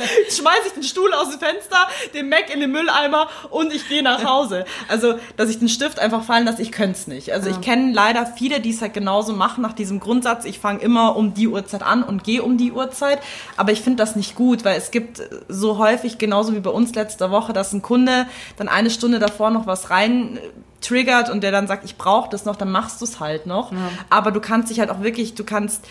Schmeiße 0.30 0.68
ich 0.68 0.72
den 0.72 0.82
Stuhl 0.82 1.12
aus 1.14 1.30
dem 1.30 1.38
Fenster, 1.38 1.88
den 2.14 2.28
Mac 2.28 2.52
in 2.52 2.60
den 2.60 2.70
Mülleimer 2.70 3.28
und 3.50 3.72
ich 3.72 3.88
gehe 3.88 4.02
nach 4.02 4.24
Hause. 4.24 4.64
Also, 4.88 5.14
dass 5.36 5.50
ich 5.50 5.58
den 5.58 5.68
Stift 5.68 5.98
einfach 5.98 6.22
fallen 6.22 6.44
lasse, 6.44 6.62
ich 6.62 6.72
könnte 6.72 6.98
es 6.98 7.06
nicht. 7.06 7.32
Also 7.32 7.50
ich 7.50 7.60
kenne 7.60 7.92
leider 7.92 8.26
viele, 8.26 8.60
die 8.60 8.70
es 8.70 8.80
halt 8.80 8.94
genauso 8.94 9.32
machen, 9.32 9.62
nach 9.62 9.72
diesem 9.72 10.00
Grundsatz, 10.00 10.44
ich 10.44 10.58
fange 10.58 10.80
immer 10.80 11.16
um 11.16 11.34
die 11.34 11.48
Uhrzeit 11.48 11.82
an 11.82 12.02
und 12.02 12.24
gehe 12.24 12.42
um 12.42 12.56
die 12.56 12.72
Uhrzeit. 12.72 13.20
Aber 13.56 13.72
ich 13.72 13.82
finde 13.82 13.98
das 13.98 14.16
nicht 14.16 14.34
gut, 14.34 14.64
weil 14.64 14.76
es 14.76 14.90
gibt 14.90 15.22
so 15.48 15.78
häufig, 15.78 16.18
genauso 16.18 16.54
wie 16.54 16.60
bei 16.60 16.70
uns 16.70 16.94
letzte 16.94 17.30
Woche, 17.30 17.52
dass 17.52 17.72
ein 17.72 17.82
Kunde 17.82 18.26
dann 18.56 18.68
eine 18.68 18.90
Stunde 18.90 19.18
davor 19.18 19.50
noch 19.50 19.66
was 19.66 19.90
rein 19.90 20.36
äh, 20.36 20.40
triggert 20.80 21.28
und 21.28 21.42
der 21.42 21.52
dann 21.52 21.66
sagt, 21.66 21.84
ich 21.84 21.96
brauche 21.96 22.30
das 22.30 22.44
noch, 22.44 22.56
dann 22.56 22.70
machst 22.70 23.00
du 23.00 23.04
es 23.04 23.20
halt 23.20 23.46
noch. 23.46 23.70
Aber 24.08 24.30
du 24.30 24.40
kannst 24.40 24.70
dich 24.70 24.80
halt 24.80 24.90
auch 24.90 25.02
wirklich, 25.02 25.34
du 25.34 25.44
kannst 25.44 25.84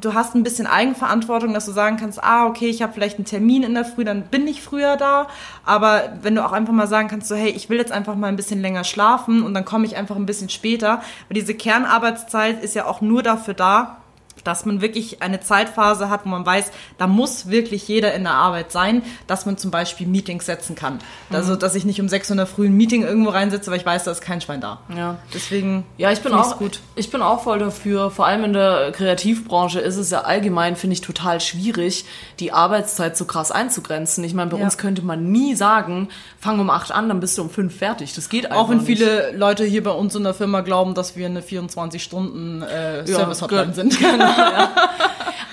du 0.00 0.14
hast 0.14 0.34
ein 0.34 0.42
bisschen 0.42 0.66
Eigenverantwortung, 0.66 1.54
dass 1.54 1.66
du 1.66 1.72
sagen 1.72 1.96
kannst, 1.96 2.22
ah, 2.22 2.46
okay, 2.46 2.68
ich 2.68 2.82
habe 2.82 2.92
vielleicht 2.92 3.18
einen 3.18 3.24
Termin 3.24 3.62
in 3.62 3.74
der 3.74 3.84
Früh, 3.84 4.04
dann 4.04 4.22
bin 4.22 4.46
ich 4.46 4.62
früher 4.62 4.96
da. 4.96 5.28
Aber 5.64 6.12
wenn 6.22 6.34
du 6.34 6.44
auch 6.44 6.52
einfach 6.52 6.72
mal 6.72 6.86
sagen 6.86 7.08
kannst, 7.08 7.28
so, 7.28 7.34
hey, 7.34 7.50
ich 7.50 7.68
will 7.68 7.78
jetzt 7.78 7.92
einfach 7.92 8.14
mal 8.14 8.28
ein 8.28 8.36
bisschen 8.36 8.60
länger 8.60 8.84
schlafen 8.84 9.42
und 9.42 9.54
dann 9.54 9.64
komme 9.64 9.86
ich 9.86 9.96
einfach 9.96 10.16
ein 10.16 10.26
bisschen 10.26 10.48
später. 10.48 11.02
Weil 11.28 11.34
diese 11.34 11.54
Kernarbeitszeit 11.54 12.62
ist 12.62 12.74
ja 12.74 12.86
auch 12.86 13.00
nur 13.00 13.22
dafür 13.22 13.54
da, 13.54 13.98
dass 14.44 14.64
man 14.66 14.80
wirklich 14.80 15.22
eine 15.22 15.40
Zeitphase 15.40 16.08
hat, 16.10 16.24
wo 16.24 16.28
man 16.28 16.44
weiß, 16.46 16.70
da 16.98 17.06
muss 17.06 17.48
wirklich 17.50 17.86
jeder 17.88 18.14
in 18.14 18.24
der 18.24 18.34
Arbeit 18.34 18.72
sein, 18.72 19.02
dass 19.26 19.46
man 19.46 19.56
zum 19.58 19.70
Beispiel 19.70 20.06
Meetings 20.06 20.46
setzen 20.46 20.74
kann. 20.76 20.98
Also, 21.30 21.56
dass 21.56 21.74
ich 21.74 21.84
nicht 21.84 22.00
um 22.00 22.08
6 22.08 22.28
Uhr 22.28 22.32
in 22.34 22.38
der 22.38 22.46
Früh 22.46 22.66
ein 22.66 22.76
Meeting 22.76 23.02
irgendwo 23.02 23.30
reinsetze, 23.30 23.70
weil 23.70 23.78
ich 23.78 23.86
weiß, 23.86 24.04
da 24.04 24.10
ist 24.10 24.20
kein 24.20 24.40
Schwein 24.40 24.60
da. 24.60 24.78
ja. 24.94 25.16
Deswegen 25.32 25.84
Ja, 25.96 26.10
ich 26.12 26.20
bin 26.20 26.32
auch 26.32 26.58
gut. 26.58 26.80
Ich 26.94 27.10
bin 27.10 27.22
auch 27.22 27.42
voll 27.42 27.58
dafür. 27.58 28.10
Vor 28.10 28.26
allem 28.26 28.44
in 28.44 28.52
der 28.52 28.92
Kreativbranche 28.92 29.80
ist 29.80 29.96
es 29.96 30.10
ja 30.10 30.20
allgemein, 30.22 30.76
finde 30.76 30.94
ich, 30.94 31.00
total 31.00 31.40
schwierig, 31.40 32.04
die 32.40 32.52
Arbeitszeit 32.52 33.16
so 33.16 33.24
krass 33.24 33.50
einzugrenzen. 33.50 34.22
Ich 34.24 34.34
meine, 34.34 34.50
bei 34.50 34.58
Ja. 34.58 34.64
uns 34.64 34.76
könnte 34.78 35.02
man 35.02 35.30
nie 35.32 35.54
sagen, 35.54 36.08
fang 36.38 36.60
um 36.60 36.68
acht 36.70 36.92
an, 36.92 37.08
dann 37.08 37.20
bist 37.20 37.38
du 37.38 37.42
um 37.42 37.50
fünf 37.50 37.76
fertig. 37.78 38.14
Das 38.14 38.28
geht 38.28 38.46
einfach 38.46 38.58
Auch 38.64 38.68
wenn 38.70 38.78
nicht. 38.78 38.86
viele 38.86 39.32
Leute 39.32 39.64
hier 39.64 39.82
bei 39.82 39.90
uns 39.92 40.14
in 40.14 40.22
der 40.24 40.34
Firma 40.34 40.60
glauben, 40.60 40.94
dass 40.94 41.16
wir 41.16 41.26
eine 41.26 41.40
24-Stunden-Service-Hotline 41.40 43.66
gut. 43.66 43.74
sind. 43.74 43.98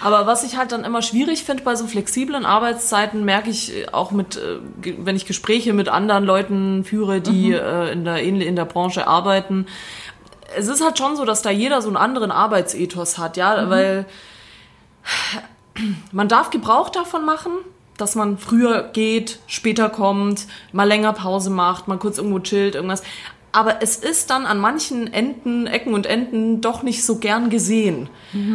Aber 0.02 0.26
was 0.26 0.44
ich 0.44 0.58
halt 0.58 0.72
dann 0.72 0.84
immer 0.84 1.04
schwierig 1.04 1.44
finde 1.44 1.64
bei 1.64 1.76
so 1.76 1.86
flexiblen 1.86 2.46
Arbeitszeiten, 2.46 3.24
merke 3.24 3.52
ich 3.52 3.76
äh, 3.76 3.88
auch 3.92 4.12
mit, 4.12 4.36
äh, 4.36 4.60
wenn 4.98 5.16
ich 5.16 5.26
Gespräche 5.26 5.74
mit 5.74 5.90
anderen 5.90 6.26
Leuten 6.26 6.84
führe, 6.84 7.22
die 7.22 7.54
äh, 7.54 7.92
in, 7.92 8.04
der, 8.04 8.18
in 8.22 8.56
der 8.56 8.66
Branche 8.66 9.08
arbeiten. 9.08 9.68
Es 10.58 10.68
ist 10.68 10.84
halt 10.84 10.98
schon 10.98 11.16
so, 11.16 11.24
dass 11.24 11.44
da 11.44 11.52
jeder 11.52 11.82
so 11.82 11.88
einen 11.88 11.98
anderen 11.98 12.32
Arbeitsethos 12.32 13.18
hat, 13.18 13.38
ja, 13.38 13.70
weil 13.70 14.06
man 16.12 16.28
darf 16.28 16.50
Gebrauch 16.50 16.90
davon 16.90 17.24
machen, 17.24 17.52
dass 17.98 18.16
man 18.16 18.38
früher 18.38 18.90
geht, 18.92 19.40
später 19.48 19.90
kommt, 19.90 20.48
mal 20.74 20.88
länger 20.88 21.14
Pause 21.14 21.52
macht, 21.52 21.88
mal 21.88 22.00
kurz 22.00 22.18
irgendwo 22.18 22.40
chillt, 22.40 22.76
irgendwas. 22.76 23.04
Aber 23.54 23.82
es 23.82 23.98
ist 23.98 24.30
dann 24.30 24.46
an 24.46 24.60
manchen 24.60 25.12
Enden, 25.12 25.68
Ecken 25.68 25.94
und 25.94 26.06
Enden 26.06 26.62
doch 26.62 26.84
nicht 26.84 27.06
so 27.06 27.18
gern 27.18 27.50
gesehen. 27.50 28.10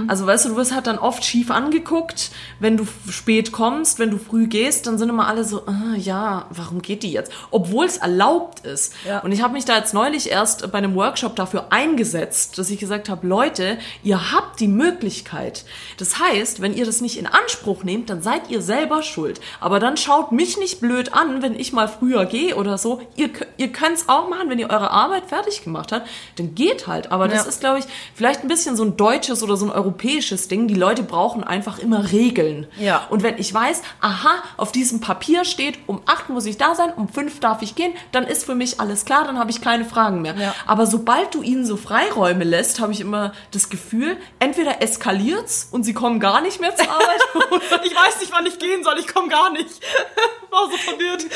Also 0.09 0.27
weißt 0.27 0.45
du, 0.47 0.49
du 0.51 0.57
wirst 0.57 0.75
halt 0.75 0.87
dann 0.87 0.99
oft 0.99 1.25
schief 1.25 1.51
angeguckt, 1.51 2.31
wenn 2.61 2.77
du 2.77 2.87
spät 3.11 3.53
kommst, 3.53 3.99
wenn 3.99 4.11
du 4.11 4.19
früh 4.19 4.47
gehst, 4.47 4.87
dann 4.87 4.97
sind 4.99 5.09
immer 5.11 5.27
alle 5.29 5.45
so, 5.45 5.67
ah, 5.67 5.95
ja, 5.97 6.47
warum 6.51 6.81
geht 6.83 7.03
die 7.03 7.12
jetzt? 7.12 7.31
Obwohl 7.51 7.85
es 7.87 7.99
erlaubt 7.99 8.61
ist. 8.67 8.95
Ja. 9.07 9.21
Und 9.21 9.33
ich 9.33 9.43
habe 9.43 9.53
mich 9.53 9.65
da 9.67 9.77
jetzt 9.77 9.93
neulich 9.95 10.31
erst 10.31 10.71
bei 10.73 10.79
einem 10.79 10.95
Workshop 10.95 11.37
dafür 11.37 11.67
eingesetzt, 11.71 12.59
dass 12.59 12.71
ich 12.71 12.79
gesagt 12.79 13.09
habe, 13.09 13.27
Leute, 13.27 13.79
ihr 14.03 14.33
habt 14.33 14.61
die 14.61 14.69
Möglichkeit. 14.69 15.65
Das 15.99 16.19
heißt, 16.19 16.61
wenn 16.62 16.75
ihr 16.75 16.87
das 16.87 17.01
nicht 17.01 17.19
in 17.19 17.27
Anspruch 17.27 17.85
nehmt, 17.85 18.09
dann 18.11 18.23
seid 18.23 18.49
ihr 18.51 18.62
selber 18.62 19.03
schuld. 19.03 19.41
Aber 19.61 19.79
dann 19.81 19.97
schaut 19.97 20.33
mich 20.33 20.57
nicht 20.59 20.81
blöd 20.81 21.12
an, 21.12 21.43
wenn 21.43 21.55
ich 21.59 21.73
mal 21.73 21.89
früher 21.89 22.25
gehe 22.25 22.57
oder 22.57 22.79
so. 22.79 23.01
Ihr, 23.17 23.31
ihr 23.57 23.73
könnt 23.73 23.97
es 23.99 24.09
auch 24.09 24.29
machen, 24.29 24.49
wenn 24.49 24.59
ihr 24.59 24.71
eure 24.71 24.91
Arbeit 24.91 25.27
fertig 25.27 25.62
gemacht 25.65 25.93
habt, 25.93 26.09
dann 26.37 26.55
geht 26.55 26.87
halt. 26.87 27.12
Aber 27.12 27.29
das 27.29 27.43
Ja. 27.45 27.49
ist, 27.49 27.61
glaube 27.61 27.79
ich, 27.81 27.85
vielleicht 28.15 28.43
ein 28.43 28.49
bisschen 28.49 28.77
so 28.77 28.85
ein 28.85 28.97
deutsches 28.97 29.43
oder 29.43 29.57
so 29.57 29.65
ein 29.66 29.70
europäisches 29.70 30.48
Ding. 30.48 30.68
Die 30.68 30.74
Leute 30.74 31.02
brauchen 31.02 31.44
einfach 31.44 31.79
immer 31.79 32.11
Regeln. 32.12 32.66
Ja. 32.79 33.07
Und 33.11 33.22
wenn 33.22 33.38
ich 33.38 33.52
weiß, 33.52 33.83
aha, 34.00 34.42
auf 34.57 34.72
diesem 34.72 35.00
Papier 35.00 35.44
steht, 35.44 35.79
um 35.87 36.00
8 36.07 36.29
muss 36.31 36.46
ich 36.46 36.57
da 36.59 36.74
sein, 36.74 36.92
um 36.94 37.09
5 37.09 37.40
darf 37.40 37.62
ich 37.62 37.74
gehen, 37.74 37.92
dann 38.12 38.24
ist 38.24 38.44
für 38.44 38.55
mich 38.55 38.81
alles 38.81 39.05
klar, 39.05 39.24
dann 39.24 39.38
habe 39.38 39.50
ich 39.50 39.61
keine 39.61 39.85
Fragen 39.85 40.22
mehr. 40.22 40.35
Ja. 40.37 40.55
Aber 40.66 40.87
sobald 40.87 41.35
du 41.35 41.42
ihnen 41.42 41.66
so 41.66 41.76
Freiräume 41.76 42.44
lässt, 42.44 42.81
habe 42.81 42.92
ich 42.92 43.00
immer 43.00 43.33
das 43.50 43.68
Gefühl, 43.68 44.16
entweder 44.38 44.83
eskaliert's 44.83 45.68
und 45.70 45.85
sie 45.85 45.94
kommen 45.94 46.20
gar 46.20 46.40
nicht 46.40 46.61
mehr 46.61 46.74
zur 46.74 46.88
Arbeit 46.90 47.20
Ich 47.85 47.94
weiß 47.94 48.20
nicht, 48.20 48.33
wann 48.33 48.46
ich 48.46 48.59
gehen 48.59 48.83
soll, 48.85 48.98
ich 48.98 49.09
komme 49.09 49.29
gar 49.29 49.50
nicht. 49.52 49.81
War 50.50 50.70
so 50.70 50.76
verwirrt. 50.76 51.26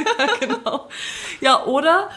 genau. 0.40 0.88
Ja, 1.40 1.64
oder 1.64 2.08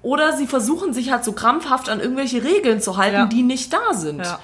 oder 0.00 0.36
sie 0.36 0.46
versuchen 0.46 0.92
sich 0.94 1.10
halt 1.10 1.24
so 1.24 1.32
krampfhaft 1.32 1.88
an 1.88 2.00
irgendwelche 2.00 2.44
Regeln 2.44 2.80
zu 2.80 2.96
halten, 2.96 3.16
Ja. 3.16 3.26
die 3.26 3.42
nicht 3.42 3.72
da 3.72 3.94
sind. 3.94 4.20
Ja. 4.20 4.38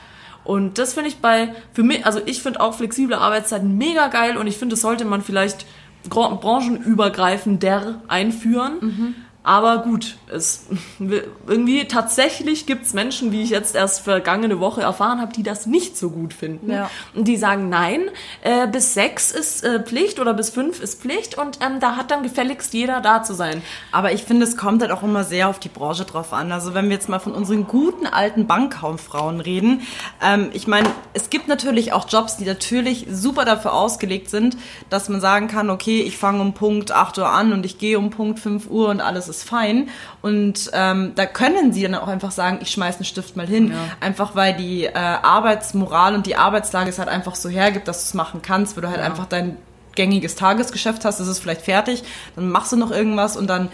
Und 0.44 0.78
das 0.78 0.92
finde 0.94 1.08
ich 1.08 1.16
bei, 1.18 1.54
für 1.72 1.82
mich, 1.82 2.04
also 2.06 2.20
ich 2.26 2.42
finde 2.42 2.60
auch 2.60 2.74
flexible 2.74 3.16
Arbeitszeiten 3.16 3.76
mega 3.78 4.08
geil 4.08 4.36
und 4.36 4.46
ich 4.46 4.58
finde, 4.58 4.74
das 4.74 4.82
sollte 4.82 5.04
man 5.04 5.22
vielleicht 5.22 5.66
branchenübergreifender 6.08 8.02
einführen. 8.08 9.14
Aber 9.46 9.82
gut, 9.82 10.16
es 10.32 10.64
irgendwie 11.46 11.84
tatsächlich 11.86 12.64
gibt's 12.64 12.94
Menschen, 12.94 13.30
wie 13.30 13.42
ich 13.42 13.50
jetzt 13.50 13.74
erst 13.74 14.00
vergangene 14.00 14.58
Woche 14.58 14.80
erfahren 14.80 15.20
habe, 15.20 15.34
die 15.34 15.42
das 15.42 15.66
nicht 15.66 15.98
so 15.98 16.08
gut 16.08 16.32
finden. 16.32 16.72
Ja. 16.72 16.90
Und 17.14 17.28
die 17.28 17.36
sagen, 17.36 17.68
nein, 17.68 18.08
äh, 18.40 18.66
bis 18.66 18.94
sechs 18.94 19.30
ist 19.30 19.62
äh, 19.62 19.82
Pflicht 19.82 20.18
oder 20.18 20.32
bis 20.32 20.48
fünf 20.48 20.80
ist 20.80 21.02
Pflicht 21.02 21.36
und 21.36 21.58
ähm, 21.60 21.78
da 21.78 21.96
hat 21.96 22.10
dann 22.10 22.22
gefälligst 22.22 22.72
jeder 22.72 23.02
da 23.02 23.22
zu 23.22 23.34
sein. 23.34 23.60
Aber 23.92 24.12
ich 24.12 24.22
finde, 24.22 24.46
es 24.46 24.56
kommt 24.56 24.80
halt 24.80 24.90
auch 24.90 25.02
immer 25.02 25.24
sehr 25.24 25.50
auf 25.50 25.58
die 25.58 25.68
Branche 25.68 26.06
drauf 26.06 26.32
an. 26.32 26.50
Also 26.50 26.72
wenn 26.72 26.86
wir 26.86 26.94
jetzt 26.94 27.10
mal 27.10 27.18
von 27.18 27.34
unseren 27.34 27.66
guten 27.66 28.06
alten 28.06 28.46
Bankkauffrauen 28.46 29.40
reden, 29.40 29.82
ähm, 30.22 30.48
ich 30.54 30.66
meine, 30.66 30.88
es 31.12 31.28
gibt 31.28 31.48
natürlich 31.48 31.92
auch 31.92 32.08
Jobs, 32.08 32.38
die 32.38 32.46
natürlich 32.46 33.08
super 33.10 33.44
dafür 33.44 33.74
ausgelegt 33.74 34.30
sind, 34.30 34.56
dass 34.88 35.10
man 35.10 35.20
sagen 35.20 35.48
kann, 35.48 35.68
okay, 35.68 36.00
ich 36.00 36.16
fange 36.16 36.40
um 36.40 36.54
Punkt 36.54 36.92
8 36.92 37.18
Uhr 37.18 37.28
an 37.28 37.52
und 37.52 37.66
ich 37.66 37.76
gehe 37.76 37.98
um 37.98 38.08
Punkt 38.08 38.40
5 38.40 38.70
Uhr 38.70 38.88
und 38.88 39.02
alles 39.02 39.28
ist 39.28 39.33
fein. 39.42 39.88
Und 40.22 40.70
ähm, 40.72 41.12
da 41.14 41.26
können 41.26 41.72
sie 41.72 41.82
dann 41.82 41.94
auch 41.94 42.08
einfach 42.08 42.30
sagen, 42.30 42.58
ich 42.62 42.70
schmeiß 42.70 42.96
einen 42.96 43.04
Stift 43.04 43.36
mal 43.36 43.46
hin. 43.46 43.74
Einfach 44.00 44.34
weil 44.34 44.54
die 44.54 44.84
äh, 44.84 44.92
Arbeitsmoral 44.94 46.14
und 46.14 46.26
die 46.26 46.36
Arbeitslage 46.36 46.90
es 46.90 46.98
halt 46.98 47.08
einfach 47.08 47.34
so 47.34 47.48
hergibt, 47.48 47.88
dass 47.88 48.02
du 48.02 48.08
es 48.08 48.14
machen 48.14 48.42
kannst, 48.42 48.76
weil 48.76 48.82
du 48.82 48.90
halt 48.90 49.00
einfach 49.00 49.26
deinen 49.26 49.56
gängiges 49.94 50.34
Tagesgeschäft 50.34 51.04
hast, 51.04 51.20
ist 51.20 51.28
es 51.28 51.38
vielleicht 51.38 51.62
fertig, 51.62 52.02
dann 52.36 52.50
machst 52.50 52.72
du 52.72 52.76
noch 52.76 52.90
irgendwas 52.90 53.36
und 53.36 53.46
dann, 53.48 53.68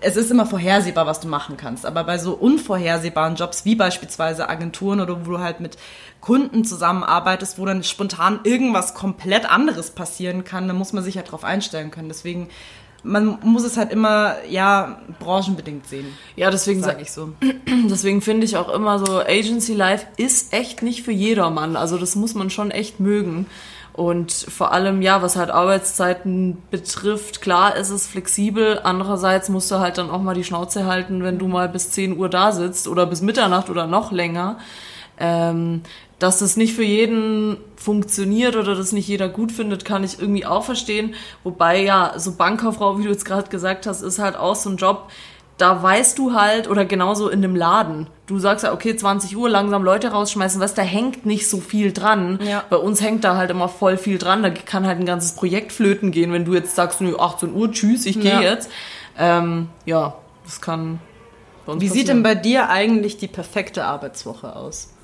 es 0.00 0.16
ist 0.16 0.30
immer 0.30 0.46
vorhersehbar, 0.46 1.06
was 1.06 1.20
du 1.20 1.28
machen 1.28 1.56
kannst. 1.56 1.86
Aber 1.86 2.04
bei 2.04 2.18
so 2.18 2.32
unvorhersehbaren 2.32 3.36
Jobs 3.36 3.64
wie 3.64 3.74
beispielsweise 3.74 4.48
Agenturen 4.48 5.00
oder 5.00 5.26
wo 5.26 5.32
du 5.32 5.38
halt 5.38 5.60
mit 5.60 5.76
Kunden 6.20 6.64
zusammenarbeitest, 6.64 7.58
wo 7.58 7.66
dann 7.66 7.84
spontan 7.84 8.40
irgendwas 8.44 8.94
komplett 8.94 9.50
anderes 9.50 9.90
passieren 9.90 10.44
kann, 10.44 10.68
dann 10.68 10.76
muss 10.76 10.92
man 10.92 11.04
sich 11.04 11.14
ja 11.14 11.22
darauf 11.22 11.44
einstellen 11.44 11.90
können. 11.90 12.08
Deswegen 12.08 12.48
man 13.02 13.38
muss 13.42 13.64
es 13.64 13.76
halt 13.76 13.92
immer, 13.92 14.34
ja, 14.48 15.00
branchenbedingt 15.18 15.86
sehen. 15.86 16.06
Ja, 16.36 16.50
deswegen 16.50 16.80
Sag 16.80 16.92
sage 16.92 17.02
ich 17.02 17.12
so. 17.12 17.32
Deswegen 17.90 18.20
finde 18.22 18.44
ich 18.44 18.56
auch 18.56 18.68
immer 18.68 18.98
so, 18.98 19.20
Agency 19.20 19.72
Life 19.72 20.06
ist 20.16 20.52
echt 20.52 20.82
nicht 20.82 21.02
für 21.02 21.12
jedermann. 21.12 21.76
Also 21.76 21.96
das 21.96 22.16
muss 22.16 22.34
man 22.34 22.50
schon 22.50 22.70
echt 22.70 23.00
mögen. 23.00 23.46
Und 23.92 24.32
vor 24.32 24.70
allem, 24.72 25.02
ja, 25.02 25.22
was 25.22 25.34
halt 25.34 25.50
Arbeitszeiten 25.50 26.58
betrifft, 26.70 27.40
klar 27.40 27.74
ist 27.74 27.90
es 27.90 28.06
flexibel. 28.06 28.80
Andererseits 28.84 29.48
musst 29.48 29.70
du 29.72 29.80
halt 29.80 29.98
dann 29.98 30.10
auch 30.10 30.22
mal 30.22 30.34
die 30.34 30.44
Schnauze 30.44 30.86
halten, 30.86 31.24
wenn 31.24 31.38
du 31.38 31.48
mal 31.48 31.68
bis 31.68 31.90
10 31.90 32.16
Uhr 32.16 32.28
da 32.28 32.52
sitzt 32.52 32.86
oder 32.86 33.06
bis 33.06 33.22
Mitternacht 33.22 33.70
oder 33.70 33.88
noch 33.88 34.12
länger. 34.12 34.58
Ähm, 35.18 35.82
dass 36.18 36.40
das 36.40 36.56
nicht 36.56 36.74
für 36.74 36.82
jeden 36.84 37.58
funktioniert 37.76 38.56
oder 38.56 38.74
das 38.74 38.92
nicht 38.92 39.06
jeder 39.08 39.28
gut 39.28 39.52
findet, 39.52 39.84
kann 39.84 40.02
ich 40.02 40.18
irgendwie 40.20 40.44
auch 40.46 40.64
verstehen. 40.64 41.14
Wobei 41.44 41.82
ja, 41.82 42.14
so 42.16 42.32
Bankkauffrau, 42.32 42.98
wie 42.98 43.04
du 43.04 43.10
jetzt 43.10 43.24
gerade 43.24 43.48
gesagt 43.48 43.86
hast, 43.86 44.02
ist 44.02 44.18
halt 44.18 44.36
auch 44.36 44.56
so 44.56 44.70
ein 44.70 44.76
Job, 44.76 45.10
da 45.58 45.82
weißt 45.82 46.18
du 46.18 46.34
halt, 46.34 46.68
oder 46.68 46.84
genauso 46.84 47.28
in 47.28 47.42
dem 47.42 47.56
Laden, 47.56 48.06
du 48.26 48.38
sagst 48.38 48.64
ja, 48.64 48.72
okay, 48.72 48.94
20 48.96 49.36
Uhr 49.36 49.48
langsam 49.48 49.82
Leute 49.82 50.08
rausschmeißen, 50.08 50.60
was, 50.60 50.74
da 50.74 50.82
hängt 50.82 51.26
nicht 51.26 51.48
so 51.48 51.58
viel 51.60 51.92
dran. 51.92 52.38
Ja. 52.48 52.62
Bei 52.70 52.76
uns 52.76 53.00
hängt 53.02 53.24
da 53.24 53.36
halt 53.36 53.50
immer 53.50 53.68
voll 53.68 53.96
viel 53.96 54.18
dran, 54.18 54.42
da 54.44 54.50
kann 54.50 54.86
halt 54.86 54.98
ein 55.00 55.06
ganzes 55.06 55.32
Projekt 55.32 55.72
flöten 55.72 56.10
gehen, 56.12 56.32
wenn 56.32 56.44
du 56.44 56.54
jetzt 56.54 56.74
sagst, 56.76 57.00
nö, 57.00 57.16
18 57.16 57.54
Uhr, 57.54 57.72
tschüss, 57.72 58.06
ich 58.06 58.20
gehe 58.20 58.34
Ja. 58.34 58.40
jetzt. 58.40 58.70
Ähm, 59.18 59.68
ja, 59.84 60.14
das 60.44 60.60
kann 60.60 61.00
bei 61.66 61.72
uns 61.72 61.82
Wie 61.82 61.88
sieht 61.88 62.06
denn 62.08 62.22
passieren. 62.22 62.22
bei 62.22 62.34
dir 62.36 62.68
eigentlich 62.70 63.16
die 63.16 63.26
perfekte 63.28 63.84
Arbeitswoche 63.84 64.54
aus? 64.54 64.94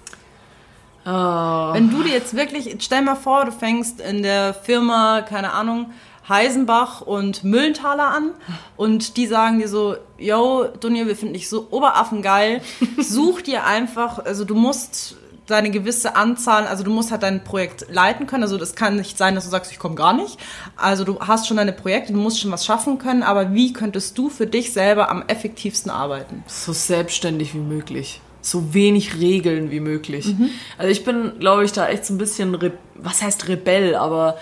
Ah. 1.04 1.72
Wenn 1.74 1.90
du 1.90 2.02
dir 2.02 2.12
jetzt 2.12 2.34
wirklich, 2.34 2.76
stell 2.80 3.02
mal 3.02 3.14
vor, 3.14 3.44
du 3.44 3.52
fängst 3.52 4.00
in 4.00 4.22
der 4.22 4.54
Firma, 4.54 5.22
keine 5.22 5.52
Ahnung, 5.52 5.90
Heisenbach 6.28 7.02
und 7.02 7.44
Müllenthaler 7.44 8.08
an 8.08 8.30
und 8.76 9.16
die 9.18 9.26
sagen 9.26 9.58
dir 9.58 9.68
so, 9.68 9.96
yo, 10.16 10.64
Dunja, 10.80 11.06
wir 11.06 11.16
finden 11.16 11.34
dich 11.34 11.48
so 11.48 11.68
oberaffengeil, 11.70 12.62
such 12.98 13.42
dir 13.42 13.64
einfach, 13.64 14.24
also 14.24 14.44
du 14.44 14.54
musst 14.54 15.16
deine 15.46 15.70
gewisse 15.70 16.16
Anzahl, 16.16 16.66
also 16.66 16.82
du 16.82 16.90
musst 16.90 17.10
halt 17.10 17.22
dein 17.22 17.44
Projekt 17.44 17.86
leiten 17.90 18.26
können, 18.26 18.42
also 18.42 18.56
das 18.56 18.74
kann 18.74 18.96
nicht 18.96 19.18
sein, 19.18 19.34
dass 19.34 19.44
du 19.44 19.50
sagst, 19.50 19.70
ich 19.70 19.78
komme 19.78 19.94
gar 19.94 20.14
nicht, 20.14 20.38
also 20.76 21.04
du 21.04 21.20
hast 21.20 21.46
schon 21.46 21.58
deine 21.58 21.74
Projekte, 21.74 22.14
du 22.14 22.18
musst 22.18 22.40
schon 22.40 22.50
was 22.50 22.64
schaffen 22.64 22.96
können, 22.98 23.22
aber 23.22 23.52
wie 23.52 23.74
könntest 23.74 24.16
du 24.16 24.30
für 24.30 24.46
dich 24.46 24.72
selber 24.72 25.10
am 25.10 25.22
effektivsten 25.26 25.90
arbeiten? 25.90 26.42
so 26.46 26.72
selbstständig 26.72 27.52
wie 27.52 27.58
möglich. 27.58 28.22
So 28.44 28.74
wenig 28.74 29.18
Regeln 29.18 29.70
wie 29.70 29.80
möglich. 29.80 30.34
Also 30.76 30.90
ich 30.90 31.02
bin, 31.02 31.38
glaube 31.40 31.64
ich, 31.64 31.72
da 31.72 31.88
echt 31.88 32.04
so 32.04 32.12
ein 32.12 32.18
bisschen, 32.18 32.54
Re 32.54 32.72
was 32.94 33.22
heißt 33.22 33.48
Rebell, 33.48 33.94
aber 33.94 34.36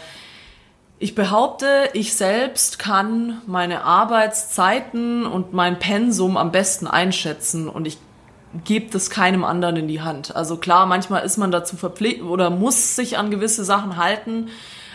ich 0.98 1.14
behaupte, 1.14 1.88
ich 1.92 2.14
selbst 2.14 2.80
kann 2.80 3.40
meine 3.46 3.84
Arbeitszeiten 3.84 5.24
und 5.24 5.52
mein 5.52 5.78
Pensum 5.78 6.36
am 6.36 6.50
besten 6.50 6.88
einschätzen 6.88 7.68
und 7.68 7.86
ich 7.86 7.98
gebe 8.64 8.90
das 8.90 9.08
keinem 9.08 9.44
anderen 9.44 9.76
in 9.76 9.86
die 9.86 10.00
Hand. 10.00 10.34
Also 10.34 10.56
klar, 10.56 10.86
manchmal 10.86 11.24
ist 11.24 11.36
man 11.36 11.52
dazu 11.52 11.76
verpflichtet 11.76 12.24
oder 12.24 12.50
muss 12.50 12.96
sich 12.96 13.18
an 13.18 13.30
gewisse 13.30 13.64
Sachen 13.64 13.98
halten, 13.98 14.48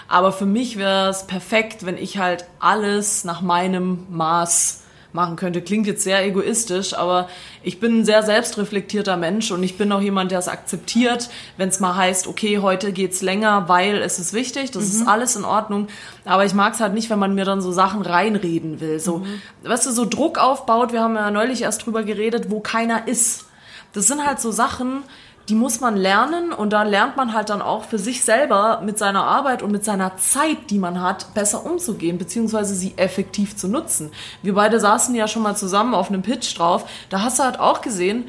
aber 0.09 0.33
für 0.33 0.45
mich 0.45 0.77
wäre 0.77 1.07
es 1.09 1.27
perfekt, 1.27 1.85
wenn 1.85 1.97
ich 1.97 2.17
halt 2.17 2.45
alles 2.59 3.23
nach 3.23 3.39
meinem 3.39 4.05
Maß 4.09 4.83
machen 5.13 5.35
könnte. 5.35 5.61
Klingt 5.61 5.87
jetzt 5.87 6.03
sehr 6.03 6.25
egoistisch, 6.25 6.93
aber 6.93 7.29
ich 7.63 7.79
bin 7.79 7.99
ein 7.99 8.05
sehr 8.05 8.23
selbstreflektierter 8.23 9.17
Mensch 9.17 9.51
und 9.51 9.63
ich 9.63 9.77
bin 9.77 9.91
auch 9.91 10.01
jemand, 10.01 10.31
der 10.31 10.39
es 10.39 10.47
akzeptiert, 10.47 11.29
wenn 11.57 11.69
es 11.69 11.79
mal 11.79 11.95
heißt, 11.95 12.27
okay, 12.27 12.59
heute 12.59 12.91
geht's 12.91 13.21
länger, 13.21 13.67
weil 13.67 13.97
es 13.97 14.19
ist 14.19 14.33
wichtig, 14.33 14.71
das 14.71 14.85
ist 14.85 15.07
alles 15.07 15.35
in 15.35 15.45
Ordnung. 15.45 15.87
Aber 16.25 16.45
ich 16.45 16.53
mag 16.53 16.73
es 16.73 16.79
halt 16.79 16.93
nicht, 16.93 17.09
wenn 17.09 17.19
man 17.19 17.35
mir 17.35 17.45
dann 17.45 17.61
so 17.61 17.71
Sachen 17.71 18.01
reinreden 18.01 18.79
will. 18.79 18.99
So, 18.99 19.25
weißt 19.63 19.85
du, 19.85 19.91
so 19.91 20.05
Druck 20.05 20.37
aufbaut, 20.37 20.91
wir 20.91 21.01
haben 21.01 21.15
ja 21.15 21.31
neulich 21.31 21.61
erst 21.61 21.85
drüber 21.85 22.03
geredet, 22.03 22.49
wo 22.49 22.59
keiner 22.59 23.07
ist. 23.07 23.45
Das 23.93 24.07
sind 24.07 24.25
halt 24.25 24.39
so 24.39 24.51
Sachen, 24.51 25.03
die 25.49 25.55
muss 25.55 25.79
man 25.79 25.95
lernen 25.95 26.51
und 26.51 26.73
da 26.73 26.83
lernt 26.83 27.15
man 27.15 27.33
halt 27.33 27.49
dann 27.49 27.61
auch 27.61 27.85
für 27.85 27.97
sich 27.97 28.23
selber 28.23 28.81
mit 28.83 28.97
seiner 28.97 29.23
Arbeit 29.23 29.61
und 29.63 29.71
mit 29.71 29.85
seiner 29.85 30.17
Zeit, 30.17 30.69
die 30.69 30.77
man 30.77 31.01
hat, 31.01 31.33
besser 31.33 31.65
umzugehen, 31.65 32.17
beziehungsweise 32.17 32.75
sie 32.75 32.93
effektiv 32.97 33.55
zu 33.55 33.69
nutzen. 33.69 34.11
Wir 34.41 34.55
beide 34.55 34.79
saßen 34.79 35.15
ja 35.15 35.27
schon 35.27 35.43
mal 35.43 35.55
zusammen 35.55 35.93
auf 35.93 36.09
einem 36.09 36.21
Pitch 36.21 36.57
drauf, 36.57 36.89
da 37.09 37.21
hast 37.21 37.39
du 37.39 37.43
halt 37.43 37.59
auch 37.59 37.81
gesehen, 37.81 38.25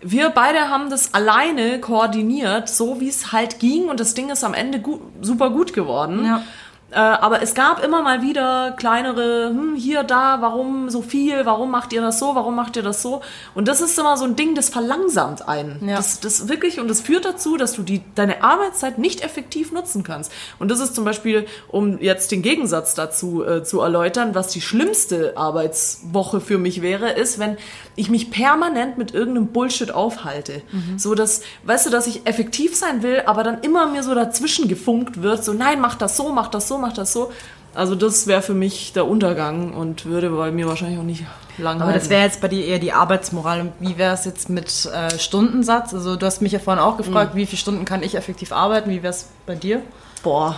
wir 0.00 0.30
beide 0.30 0.70
haben 0.70 0.90
das 0.90 1.14
alleine 1.14 1.80
koordiniert, 1.80 2.68
so 2.68 3.00
wie 3.00 3.08
es 3.08 3.32
halt 3.32 3.60
ging 3.60 3.88
und 3.88 4.00
das 4.00 4.14
Ding 4.14 4.30
ist 4.30 4.42
am 4.42 4.54
Ende 4.54 4.80
gut, 4.80 5.00
super 5.20 5.50
gut 5.50 5.72
geworden. 5.72 6.24
Ja. 6.24 6.42
Äh, 6.90 6.96
aber 6.96 7.42
es 7.42 7.54
gab 7.54 7.84
immer 7.84 8.02
mal 8.02 8.22
wieder 8.22 8.72
kleinere, 8.72 9.50
hm, 9.50 9.74
hier, 9.76 10.04
da, 10.04 10.38
warum 10.40 10.88
so 10.88 11.02
viel, 11.02 11.44
warum 11.44 11.70
macht 11.70 11.92
ihr 11.92 12.00
das 12.00 12.18
so, 12.18 12.34
warum 12.34 12.56
macht 12.56 12.76
ihr 12.76 12.82
das 12.82 13.02
so? 13.02 13.20
Und 13.54 13.68
das 13.68 13.82
ist 13.82 13.98
immer 13.98 14.16
so 14.16 14.24
ein 14.24 14.36
Ding, 14.36 14.54
das 14.54 14.70
verlangsamt 14.70 15.46
einen. 15.46 15.86
Ja. 15.86 15.96
Das, 15.96 16.20
das 16.20 16.48
wirklich, 16.48 16.80
und 16.80 16.88
das 16.88 17.02
führt 17.02 17.26
dazu, 17.26 17.58
dass 17.58 17.74
du 17.74 17.82
die, 17.82 18.00
deine 18.14 18.42
Arbeitszeit 18.42 18.96
nicht 18.96 19.22
effektiv 19.22 19.70
nutzen 19.70 20.02
kannst. 20.02 20.32
Und 20.58 20.70
das 20.70 20.80
ist 20.80 20.94
zum 20.94 21.04
Beispiel, 21.04 21.46
um 21.68 22.00
jetzt 22.00 22.32
den 22.32 22.40
Gegensatz 22.40 22.94
dazu 22.94 23.44
äh, 23.44 23.62
zu 23.62 23.80
erläutern, 23.80 24.34
was 24.34 24.48
die 24.48 24.62
schlimmste 24.62 25.36
Arbeitswoche 25.36 26.40
für 26.40 26.56
mich 26.56 26.80
wäre, 26.80 27.10
ist, 27.10 27.38
wenn 27.38 27.58
ich 27.96 28.08
mich 28.08 28.30
permanent 28.30 28.96
mit 28.96 29.12
irgendeinem 29.12 29.48
Bullshit 29.48 29.90
aufhalte. 29.90 30.62
So 30.96 31.14
dass, 31.14 31.42
weißt 31.64 31.86
du, 31.86 31.90
dass 31.90 32.06
ich 32.06 32.26
effektiv 32.26 32.76
sein 32.76 33.02
will, 33.02 33.22
aber 33.26 33.42
dann 33.42 33.60
immer 33.60 33.86
mir 33.88 34.02
so 34.02 34.14
dazwischen 34.14 34.68
gefunkt 34.68 35.20
wird, 35.20 35.44
so 35.44 35.52
nein, 35.52 35.80
mach 35.80 35.96
das 35.96 36.16
so, 36.16 36.32
mach 36.32 36.48
das 36.48 36.68
so, 36.68 36.77
mach 36.78 36.92
das 36.92 37.12
so. 37.12 37.32
Also 37.74 37.94
das 37.94 38.26
wäre 38.26 38.42
für 38.42 38.54
mich 38.54 38.92
der 38.92 39.06
Untergang 39.06 39.72
und 39.72 40.06
würde 40.06 40.30
bei 40.30 40.50
mir 40.50 40.66
wahrscheinlich 40.66 40.98
auch 40.98 41.04
nicht 41.04 41.24
lang 41.58 41.80
Aber 41.80 41.92
das 41.92 42.02
halten. 42.02 42.10
wäre 42.10 42.22
jetzt 42.24 42.40
bei 42.40 42.48
dir 42.48 42.64
eher 42.64 42.78
die 42.78 42.92
Arbeitsmoral. 42.92 43.60
Und 43.60 43.72
wie 43.78 43.98
wäre 43.98 44.14
es 44.14 44.24
jetzt 44.24 44.48
mit 44.48 44.86
äh, 44.86 45.18
Stundensatz? 45.18 45.92
Also 45.94 46.16
du 46.16 46.26
hast 46.26 46.40
mich 46.40 46.52
ja 46.52 46.58
vorhin 46.58 46.82
auch 46.82 46.96
gefragt, 46.96 47.34
wie 47.34 47.46
viele 47.46 47.58
Stunden 47.58 47.84
kann 47.84 48.02
ich 48.02 48.14
effektiv 48.14 48.52
arbeiten? 48.52 48.90
Wie 48.90 49.02
wäre 49.02 49.12
es 49.12 49.28
bei 49.46 49.54
dir? 49.54 49.82
Boah, 50.22 50.56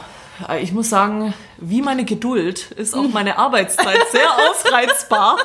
ich 0.62 0.72
muss 0.72 0.88
sagen, 0.88 1.34
wie 1.58 1.82
meine 1.82 2.04
Geduld 2.04 2.70
ist 2.70 2.94
auch 2.94 3.08
meine 3.12 3.38
Arbeitszeit 3.38 3.98
sehr 4.12 4.28
ausreizbar 4.50 5.36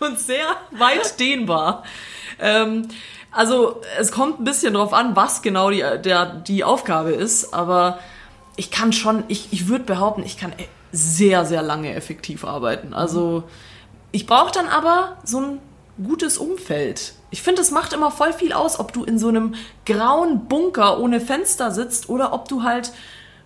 und 0.00 0.20
sehr 0.20 0.46
weit 0.70 1.18
dehnbar. 1.18 1.82
Ähm, 2.38 2.88
also 3.32 3.80
es 3.98 4.12
kommt 4.12 4.40
ein 4.40 4.44
bisschen 4.44 4.74
drauf 4.74 4.92
an, 4.92 5.16
was 5.16 5.42
genau 5.42 5.70
die, 5.70 5.84
der, 6.04 6.26
die 6.26 6.62
Aufgabe 6.62 7.10
ist, 7.10 7.52
aber 7.52 7.98
ich 8.56 8.70
kann 8.70 8.92
schon, 8.92 9.24
ich, 9.28 9.48
ich 9.52 9.68
würde 9.68 9.84
behaupten, 9.84 10.22
ich 10.24 10.36
kann 10.36 10.52
sehr, 10.92 11.44
sehr 11.44 11.62
lange 11.62 11.94
effektiv 11.94 12.44
arbeiten. 12.44 12.94
Also 12.94 13.44
ich 14.12 14.26
brauche 14.26 14.52
dann 14.52 14.68
aber 14.68 15.16
so 15.24 15.40
ein 15.40 15.58
gutes 16.02 16.38
Umfeld. 16.38 17.14
Ich 17.30 17.42
finde, 17.42 17.62
es 17.62 17.70
macht 17.70 17.92
immer 17.92 18.10
voll 18.10 18.32
viel 18.32 18.52
aus, 18.52 18.78
ob 18.78 18.92
du 18.92 19.04
in 19.04 19.18
so 19.18 19.28
einem 19.28 19.54
grauen 19.86 20.46
Bunker 20.46 21.00
ohne 21.00 21.20
Fenster 21.20 21.70
sitzt 21.72 22.08
oder 22.08 22.32
ob 22.32 22.48
du 22.48 22.62
halt 22.62 22.92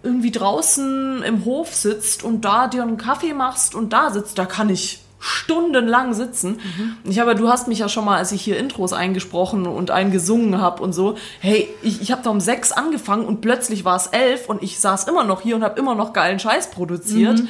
irgendwie 0.02 0.30
draußen 0.30 1.22
im 1.22 1.44
Hof 1.44 1.74
sitzt 1.74 2.22
und 2.22 2.44
da 2.44 2.68
dir 2.68 2.82
einen 2.82 2.98
Kaffee 2.98 3.34
machst 3.34 3.74
und 3.74 3.92
da 3.92 4.10
sitzt. 4.10 4.38
Da 4.38 4.46
kann 4.46 4.68
ich 4.70 5.00
stundenlang 5.20 6.14
sitzen. 6.14 6.60
Ich 7.04 7.18
habe, 7.18 7.34
du 7.34 7.48
hast 7.48 7.68
mich 7.68 7.80
ja 7.80 7.88
schon 7.88 8.04
mal, 8.04 8.18
als 8.18 8.32
ich 8.32 8.42
hier 8.42 8.58
Intros 8.58 8.92
eingesprochen 8.92 9.66
und 9.66 9.90
eingesungen 9.90 10.60
habe 10.60 10.82
und 10.82 10.92
so, 10.92 11.16
hey, 11.40 11.68
ich, 11.82 12.00
ich 12.00 12.12
habe 12.12 12.22
da 12.22 12.30
um 12.30 12.40
sechs 12.40 12.70
angefangen 12.72 13.24
und 13.24 13.40
plötzlich 13.40 13.84
war 13.84 13.96
es 13.96 14.08
elf 14.08 14.48
und 14.48 14.62
ich 14.62 14.78
saß 14.78 15.08
immer 15.08 15.24
noch 15.24 15.40
hier 15.40 15.56
und 15.56 15.64
habe 15.64 15.78
immer 15.78 15.94
noch 15.94 16.12
geilen 16.12 16.38
Scheiß 16.38 16.70
produziert. 16.70 17.40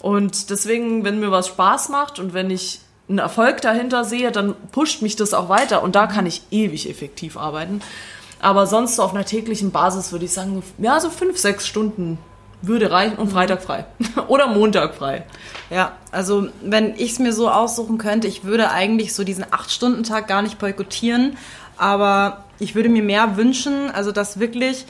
Und 0.00 0.50
deswegen, 0.50 1.04
wenn 1.04 1.18
mir 1.18 1.30
was 1.30 1.48
Spaß 1.48 1.88
macht 1.88 2.18
und 2.18 2.34
wenn 2.34 2.50
ich 2.50 2.80
einen 3.08 3.18
Erfolg 3.18 3.62
dahinter 3.62 4.04
sehe, 4.04 4.30
dann 4.30 4.54
pusht 4.70 5.02
mich 5.02 5.16
das 5.16 5.34
auch 5.34 5.48
weiter 5.48 5.82
und 5.82 5.96
da 5.96 6.06
kann 6.06 6.26
ich 6.26 6.42
ewig 6.50 6.88
effektiv 6.88 7.36
arbeiten. 7.36 7.80
Aber 8.40 8.66
sonst 8.66 8.96
so 8.96 9.02
auf 9.02 9.14
einer 9.14 9.24
täglichen 9.24 9.72
Basis 9.72 10.12
würde 10.12 10.26
ich 10.26 10.32
sagen, 10.32 10.62
ja, 10.78 11.00
so 11.00 11.10
fünf, 11.10 11.38
sechs 11.38 11.66
Stunden 11.66 12.18
würde 12.62 12.90
reichen 12.90 13.16
und 13.16 13.30
Freitag 13.30 13.62
frei. 13.62 13.86
Oder 14.28 14.48
Montag 14.48 14.94
frei. 14.94 15.24
Ja, 15.70 15.92
also 16.10 16.48
wenn 16.62 16.94
ich 16.94 17.12
es 17.12 17.18
mir 17.18 17.32
so 17.32 17.50
aussuchen 17.50 17.98
könnte, 17.98 18.26
ich 18.26 18.44
würde 18.44 18.70
eigentlich 18.70 19.14
so 19.14 19.24
diesen 19.24 19.44
8-Stunden-Tag 19.44 20.26
gar 20.26 20.42
nicht 20.42 20.58
boykottieren, 20.58 21.36
aber 21.76 22.44
ich 22.58 22.74
würde 22.74 22.88
mir 22.88 23.02
mehr 23.02 23.36
wünschen, 23.36 23.90
also 23.90 24.10
dass 24.12 24.40
wirklich 24.40 24.86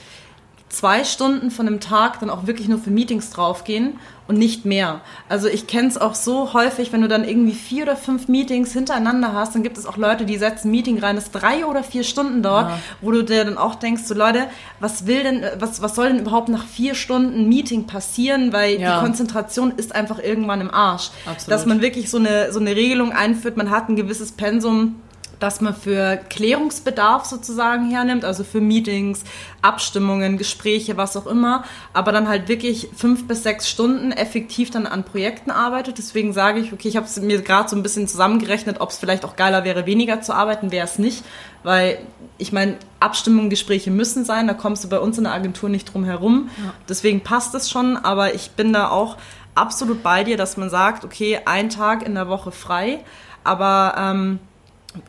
zwei 0.68 1.04
Stunden 1.04 1.50
von 1.50 1.66
einem 1.66 1.80
Tag 1.80 2.20
dann 2.20 2.30
auch 2.30 2.46
wirklich 2.46 2.68
nur 2.68 2.78
für 2.78 2.90
Meetings 2.90 3.30
draufgehen 3.30 3.98
und 4.28 4.38
nicht 4.38 4.64
mehr. 4.66 5.00
Also 5.28 5.48
ich 5.48 5.66
kenne 5.66 5.88
es 5.88 5.96
auch 5.98 6.14
so 6.14 6.52
häufig, 6.52 6.92
wenn 6.92 7.00
du 7.00 7.08
dann 7.08 7.24
irgendwie 7.26 7.54
vier 7.54 7.84
oder 7.84 7.96
fünf 7.96 8.28
Meetings 8.28 8.72
hintereinander 8.72 9.32
hast, 9.32 9.54
dann 9.54 9.62
gibt 9.62 9.78
es 9.78 9.86
auch 9.86 9.96
Leute, 9.96 10.26
die 10.26 10.36
setzen 10.36 10.68
ein 10.68 10.70
Meeting 10.70 10.98
rein, 10.98 11.16
das 11.16 11.30
drei 11.30 11.64
oder 11.64 11.82
vier 11.82 12.04
Stunden 12.04 12.42
dauert, 12.42 12.68
Ja. 12.68 12.78
wo 13.00 13.10
du 13.10 13.24
dir 13.24 13.44
dann 13.44 13.56
auch 13.58 13.74
denkst, 13.74 14.02
so 14.04 14.14
Leute, 14.14 14.44
was 14.80 15.06
will 15.06 15.22
denn, 15.22 15.42
was, 15.58 15.80
was 15.82 15.94
soll 15.94 16.08
denn 16.08 16.18
überhaupt 16.20 16.50
nach 16.50 16.66
vier 16.66 16.94
Stunden 16.94 17.48
Meeting 17.48 17.86
passieren, 17.86 18.52
weil 18.52 18.78
Ja. 18.78 18.98
die 19.00 19.04
Konzentration 19.06 19.72
ist 19.76 19.94
einfach 19.94 20.18
irgendwann 20.18 20.60
im 20.60 20.70
Arsch. 20.70 21.10
Absolut. 21.24 21.50
Dass 21.52 21.64
man 21.66 21.80
wirklich 21.80 22.10
so 22.10 22.18
eine, 22.18 22.52
so 22.52 22.60
eine 22.60 22.76
Regelung 22.76 23.12
einführt, 23.12 23.56
man 23.56 23.70
hat 23.70 23.88
ein 23.88 23.96
gewisses 23.96 24.32
Pensum, 24.32 24.96
das 25.40 25.60
man 25.60 25.74
für 25.74 26.16
Klärungsbedarf 26.28 27.24
sozusagen 27.24 27.90
hernimmt, 27.90 28.24
also 28.24 28.44
für 28.44 28.60
Meetings, 28.60 29.24
Abstimmungen, 29.62 30.38
Gespräche, 30.38 30.96
was 30.96 31.16
auch 31.16 31.26
immer, 31.26 31.64
aber 31.92 32.12
dann 32.12 32.28
halt 32.28 32.48
wirklich 32.48 32.88
fünf 32.96 33.26
bis 33.26 33.42
sechs 33.42 33.68
Stunden 33.68 34.12
effektiv 34.12 34.70
dann 34.70 34.86
an 34.86 35.04
Projekten 35.04 35.50
arbeitet. 35.50 35.98
Deswegen 35.98 36.32
sage 36.32 36.60
ich, 36.60 36.72
okay, 36.72 36.88
ich 36.88 36.96
habe 36.96 37.06
es 37.06 37.20
mir 37.20 37.40
gerade 37.42 37.68
so 37.68 37.76
ein 37.76 37.82
bisschen 37.82 38.08
zusammengerechnet, 38.08 38.80
ob 38.80 38.90
es 38.90 38.98
vielleicht 38.98 39.24
auch 39.24 39.36
geiler 39.36 39.64
wäre, 39.64 39.86
weniger 39.86 40.20
zu 40.22 40.32
arbeiten, 40.32 40.70
wäre 40.70 40.86
es 40.86 40.98
nicht, 40.98 41.24
weil 41.62 41.98
ich 42.38 42.52
meine, 42.52 42.76
Abstimmungen, 43.00 43.50
Gespräche 43.50 43.90
müssen 43.90 44.24
sein, 44.24 44.46
da 44.46 44.54
kommst 44.54 44.84
du 44.84 44.88
bei 44.88 45.00
uns 45.00 45.18
in 45.18 45.24
der 45.24 45.32
Agentur 45.32 45.68
nicht 45.68 45.92
drum 45.92 46.04
herum. 46.04 46.50
Deswegen 46.88 47.22
passt 47.22 47.54
es 47.54 47.68
schon, 47.68 47.96
aber 47.96 48.34
ich 48.34 48.52
bin 48.52 48.72
da 48.72 48.90
auch 48.90 49.16
absolut 49.54 50.02
bei 50.02 50.24
dir, 50.24 50.36
dass 50.36 50.56
man 50.56 50.70
sagt, 50.70 51.04
okay, 51.04 51.40
ein 51.44 51.68
Tag 51.68 52.06
in 52.06 52.14
der 52.14 52.28
Woche 52.28 52.52
frei, 52.52 53.00
aber 53.42 53.94
ähm, 53.98 54.38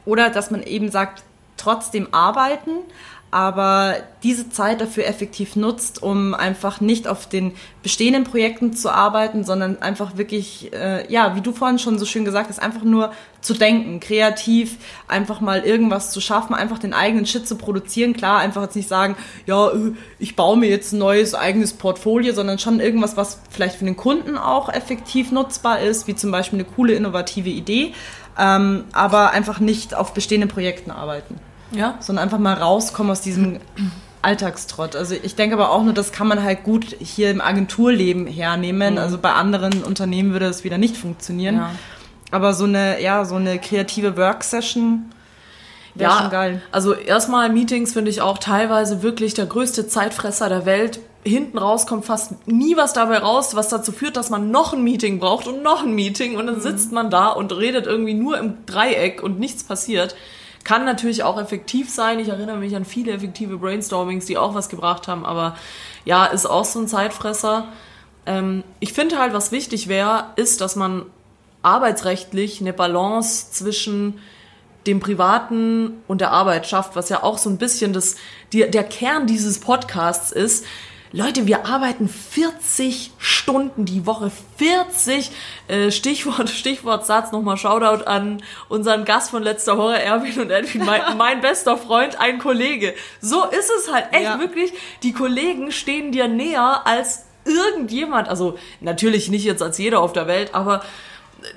oder 0.06 0.30
dass 0.30 0.52
man 0.52 0.64
eben 0.64 0.92
sagt, 0.92 1.24
trotzdem 1.58 2.08
arbeiten, 2.12 2.72
aber 3.32 3.98
diese 4.24 4.50
Zeit 4.50 4.82
dafür 4.82 5.06
effektiv 5.06 5.56
nutzt, 5.56 6.02
um 6.02 6.34
einfach 6.34 6.82
nicht 6.82 7.08
auf 7.08 7.30
den 7.30 7.54
bestehenden 7.84 8.24
Projekten 8.24 8.74
zu 8.74 8.90
arbeiten, 8.90 9.44
sondern 9.44 9.82
einfach 9.82 10.18
wirklich, 10.18 10.74
äh, 10.74 11.10
ja, 11.12 11.36
wie 11.36 11.42
du 11.42 11.52
vorhin 11.52 11.78
schon 11.78 12.00
so 12.00 12.06
schön 12.06 12.26
gesagt 12.26 12.50
hast, 12.50 12.60
einfach 12.60 12.84
nur 12.84 13.12
zu 13.42 13.54
denken, 13.54 14.00
kreativ, 14.00 14.78
einfach 15.08 15.42
mal 15.42 15.62
irgendwas 15.62 16.12
zu 16.12 16.22
schaffen, 16.22 16.56
einfach 16.56 16.80
den 16.80 16.94
eigenen 16.94 17.28
Shit 17.28 17.48
zu 17.48 17.56
produzieren. 17.56 18.14
Klar, 18.14 18.40
einfach 18.40 18.64
jetzt 18.64 18.76
nicht 18.76 18.90
sagen, 18.90 19.16
ja, 19.46 19.70
äh, 19.70 19.92
ich 20.18 20.36
baue 20.36 20.58
mir 20.58 20.70
jetzt 20.70 20.94
ein 20.94 21.00
neues 21.00 21.36
eigenes 21.36 21.74
Portfolio, 21.74 22.34
sondern 22.34 22.58
schon 22.58 22.80
irgendwas, 22.80 23.16
was 23.16 23.40
vielleicht 23.52 23.76
für 23.76 23.86
den 23.86 23.96
Kunden 23.96 24.40
auch 24.40 24.70
effektiv 24.70 25.32
nutzbar 25.32 25.82
ist, 25.82 26.08
wie 26.08 26.16
zum 26.16 26.32
Beispiel 26.32 26.60
eine 26.60 26.68
coole, 26.68 26.94
innovative 26.94 27.50
Idee, 27.50 27.94
ähm, 28.40 28.86
aber 28.94 29.32
einfach 29.32 29.60
nicht 29.60 29.94
auf 29.94 30.14
bestehenden 30.14 30.50
Projekten 30.50 30.92
arbeiten 30.92 31.36
Ja. 31.72 31.96
sondern 32.00 32.24
einfach 32.24 32.40
mal 32.40 32.54
rauskommen 32.54 33.12
aus 33.12 33.22
diesem 33.22 33.60
Alltagstrott. 34.22 34.96
Also 34.96 35.16
ich 35.22 35.36
denke 35.36 35.56
aber 35.56 35.72
auch 35.72 35.84
nur, 35.84 35.94
das 35.94 36.12
kann 36.12 36.28
man 36.28 36.44
halt 36.44 36.64
gut 36.64 36.96
hier 37.00 37.32
im 37.32 37.42
Agenturleben 37.42 38.28
hernehmen. 38.28 38.98
Also 38.98 39.18
bei 39.18 39.32
anderen 39.34 39.84
Unternehmen 39.84 40.34
würde 40.34 40.48
es 40.48 40.64
wieder 40.64 40.78
nicht 40.78 40.98
funktionieren. 40.98 41.56
Ja. 41.56 41.72
Aber 42.32 42.54
so 42.54 42.66
eine, 42.66 43.02
ja, 43.02 43.26
so 43.26 43.36
eine 43.36 43.60
kreative 43.60 44.18
Worksession 44.18 45.12
wäre 45.96 46.12
schon 46.18 46.30
geil. 46.30 46.62
Also 46.72 46.94
erstmal 46.94 47.50
Meetings 47.50 47.94
finde 47.94 48.12
ich 48.12 48.22
auch 48.22 48.38
teilweise 48.38 49.02
wirklich 49.02 49.34
der 49.34 49.46
größte 49.46 49.88
Zeitfresser 49.88 50.50
der 50.50 50.66
Welt. 50.66 51.00
Hinten 51.26 51.58
raus 51.58 51.86
kommt 51.86 52.06
fast 52.06 52.48
nie 52.48 52.78
was 52.78 52.94
dabei 52.94 53.18
raus, 53.18 53.56
was 53.56 53.68
dazu 53.70 53.92
führt, 53.92 54.16
dass 54.16 54.30
man 54.30 54.52
noch 54.52 54.74
ein 54.74 54.84
Meeting 54.84 55.20
braucht 55.20 55.48
und 55.48 55.62
noch 55.62 55.84
ein 55.84 55.94
Meeting 55.94 56.38
und 56.38 56.48
dann 56.48 56.58
Mhm. 56.58 56.62
sitzt 56.62 56.92
man 56.92 57.10
da 57.10 57.28
und 57.30 57.52
redet 57.52 57.88
irgendwie 57.88 58.14
nur 58.14 58.38
im 58.38 58.66
Dreieck 58.66 59.22
und 59.22 59.40
nichts 59.40 59.64
passiert. 59.64 60.16
Kann 60.64 60.86
natürlich 60.86 61.24
auch 61.24 61.40
effektiv 61.40 61.90
sein. 61.90 62.20
Ich 62.20 62.30
erinnere 62.30 62.58
mich 62.58 62.76
an 62.76 62.86
viele 62.86 63.12
effektive 63.12 63.58
Brainstormings, 63.58 64.26
die 64.26 64.38
auch 64.38 64.56
was 64.56 64.70
gebracht 64.70 65.08
haben, 65.08 65.26
aber 65.26 65.56
ja, 66.06 66.26
ist 66.26 66.46
auch 66.46 66.66
so 66.66 66.80
ein 66.80 66.88
Zeitfresser. 66.88 67.68
Ähm, 68.26 68.64
ich 68.80 68.94
finde 68.94 69.20
halt, 69.20 69.34
was 69.34 69.52
wichtig 69.52 69.88
wäre, 69.88 70.26
ist, 70.36 70.62
dass 70.62 70.76
man 70.76 71.06
arbeitsrechtlich 71.64 72.62
eine 72.62 72.74
Balance 72.74 73.52
zwischen 73.52 74.20
dem 74.88 75.00
Privaten 75.00 76.02
und 76.08 76.22
der 76.22 76.32
Arbeit 76.32 76.68
schafft, 76.68 76.96
was 76.96 77.10
ja 77.10 77.24
auch 77.24 77.38
so 77.38 77.50
ein 77.50 77.58
bisschen 77.58 77.92
das, 77.94 78.16
die, 78.54 78.70
der 78.70 78.84
Kern 78.84 79.28
dieses 79.28 79.60
Podcasts 79.60 80.32
ist. 80.32 80.66
Leute, 81.12 81.48
wir 81.48 81.66
arbeiten 81.66 82.08
40 82.08 83.12
Stunden 83.18 83.86
die 83.86 84.06
Woche. 84.06 84.32
40 84.58 85.32
äh, 85.68 85.90
Stichwort, 85.92 86.50
Stichwortsatz, 86.52 87.32
nochmal 87.32 87.58
Shoutout 87.58 88.04
an 88.06 88.44
unseren 88.68 89.06
Gast 89.06 89.32
von 89.32 89.42
letzter 89.42 89.78
Woche, 89.80 90.00
Erwin 90.00 90.40
und 90.40 90.52
Edwin, 90.52 90.86
mein, 90.86 91.02
mein 91.18 91.42
bester 91.42 91.78
Freund, 91.78 92.20
ein 92.20 92.38
Kollege. 92.38 92.94
So 93.22 93.44
ist 93.46 93.72
es 93.80 93.92
halt 93.92 94.06
echt 94.12 94.24
Ja. 94.26 94.40
wirklich. 94.40 94.72
Die 95.02 95.12
Kollegen 95.14 95.72
stehen 95.72 96.12
dir 96.12 96.28
näher 96.28 96.82
als 96.86 97.26
irgendjemand. 97.44 98.28
Also 98.28 98.60
natürlich 98.80 99.30
nicht 99.30 99.46
jetzt 99.46 99.64
als 99.64 99.80
jeder 99.80 100.02
auf 100.02 100.14
der 100.14 100.28
Welt, 100.28 100.54
aber 100.54 100.84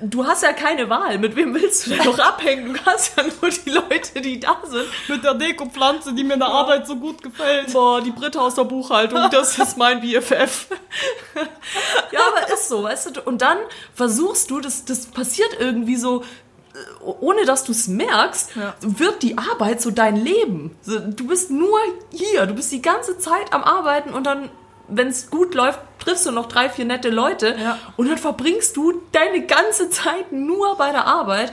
du 0.01 0.25
hast 0.25 0.43
ja 0.43 0.53
keine 0.53 0.89
Wahl. 0.89 1.17
Mit 1.17 1.35
wem 1.35 1.53
willst 1.53 1.85
du 1.87 1.91
denn 1.91 2.05
noch 2.05 2.19
abhängen? 2.19 2.73
Du 2.73 2.79
hast 2.85 3.17
ja 3.17 3.23
nur 3.23 3.49
die 3.51 3.69
Leute, 3.69 4.21
die 4.21 4.39
da 4.39 4.57
sind. 4.65 4.85
Mit 5.07 5.23
der 5.23 5.33
Dekopflanze, 5.35 6.13
die 6.13 6.23
mir 6.23 6.33
in 6.33 6.39
der 6.39 6.49
Arbeit 6.49 6.87
so 6.87 6.95
gut 6.95 7.21
gefällt. 7.21 7.71
Boah, 7.73 8.01
die 8.01 8.11
Britta 8.11 8.39
aus 8.41 8.55
der 8.55 8.63
Buchhaltung, 8.65 9.19
das 9.31 9.57
ist 9.57 9.77
mein 9.77 10.01
BFF. 10.01 10.67
ja, 12.11 12.19
aber 12.31 12.53
ist 12.53 12.67
so, 12.69 12.83
weißt 12.83 13.15
du? 13.17 13.21
Und 13.21 13.41
dann 13.41 13.57
versuchst 13.93 14.49
du, 14.49 14.59
das, 14.59 14.85
das 14.85 15.07
passiert 15.07 15.57
irgendwie 15.59 15.95
so, 15.95 16.21
äh, 16.21 17.03
ohne 17.03 17.45
dass 17.45 17.63
du 17.63 17.71
es 17.71 17.87
merkst, 17.87 18.55
Ja. 18.55 18.75
wird 18.81 19.23
die 19.23 19.37
Arbeit 19.37 19.81
so 19.81 19.91
dein 19.91 20.15
Leben. 20.15 20.75
Du 20.85 21.27
bist 21.27 21.51
nur 21.51 21.79
hier, 22.11 22.45
du 22.45 22.53
bist 22.53 22.71
die 22.71 22.81
ganze 22.81 23.17
Zeit 23.17 23.51
am 23.53 23.63
Arbeiten 23.63 24.13
und 24.13 24.25
dann, 24.25 24.49
wenn 24.87 25.07
es 25.07 25.29
gut 25.29 25.53
läuft, 25.55 25.79
triffst 25.99 26.25
du 26.25 26.31
noch 26.31 26.47
drei, 26.47 26.69
vier 26.69 26.85
nette 26.85 27.09
Leute 27.09 27.55
Ja. 27.59 27.77
und 27.97 28.09
dann 28.09 28.17
verbringst 28.17 28.75
du 28.77 29.01
deine 29.11 29.45
ganze 29.45 29.89
Zeit 29.89 30.31
nur 30.31 30.77
bei 30.77 30.91
der 30.91 31.05
Arbeit. 31.07 31.51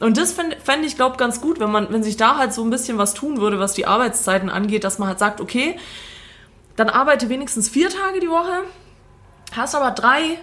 Und 0.00 0.16
das 0.18 0.32
fände 0.32 0.56
fänd 0.62 0.84
ich, 0.84 0.96
glaube 0.96 1.16
ganz 1.16 1.40
gut, 1.40 1.60
wenn 1.60 1.70
man, 1.70 1.92
wenn 1.92 2.02
sich 2.02 2.16
da 2.16 2.36
halt 2.36 2.52
so 2.52 2.62
ein 2.64 2.70
bisschen 2.70 2.98
was 2.98 3.14
tun 3.14 3.40
würde, 3.40 3.60
was 3.60 3.74
die 3.74 3.86
Arbeitszeiten 3.86 4.50
angeht, 4.50 4.82
dass 4.82 4.98
man 4.98 5.06
halt 5.08 5.20
sagt, 5.20 5.40
okay, 5.40 5.78
dann 6.74 6.88
arbeite 6.88 7.28
wenigstens 7.28 7.68
vier 7.68 7.88
Tage 7.88 8.18
die 8.18 8.28
Woche, 8.30 8.64
hast 9.54 9.74
aber 9.76 9.92
drei 9.92 10.38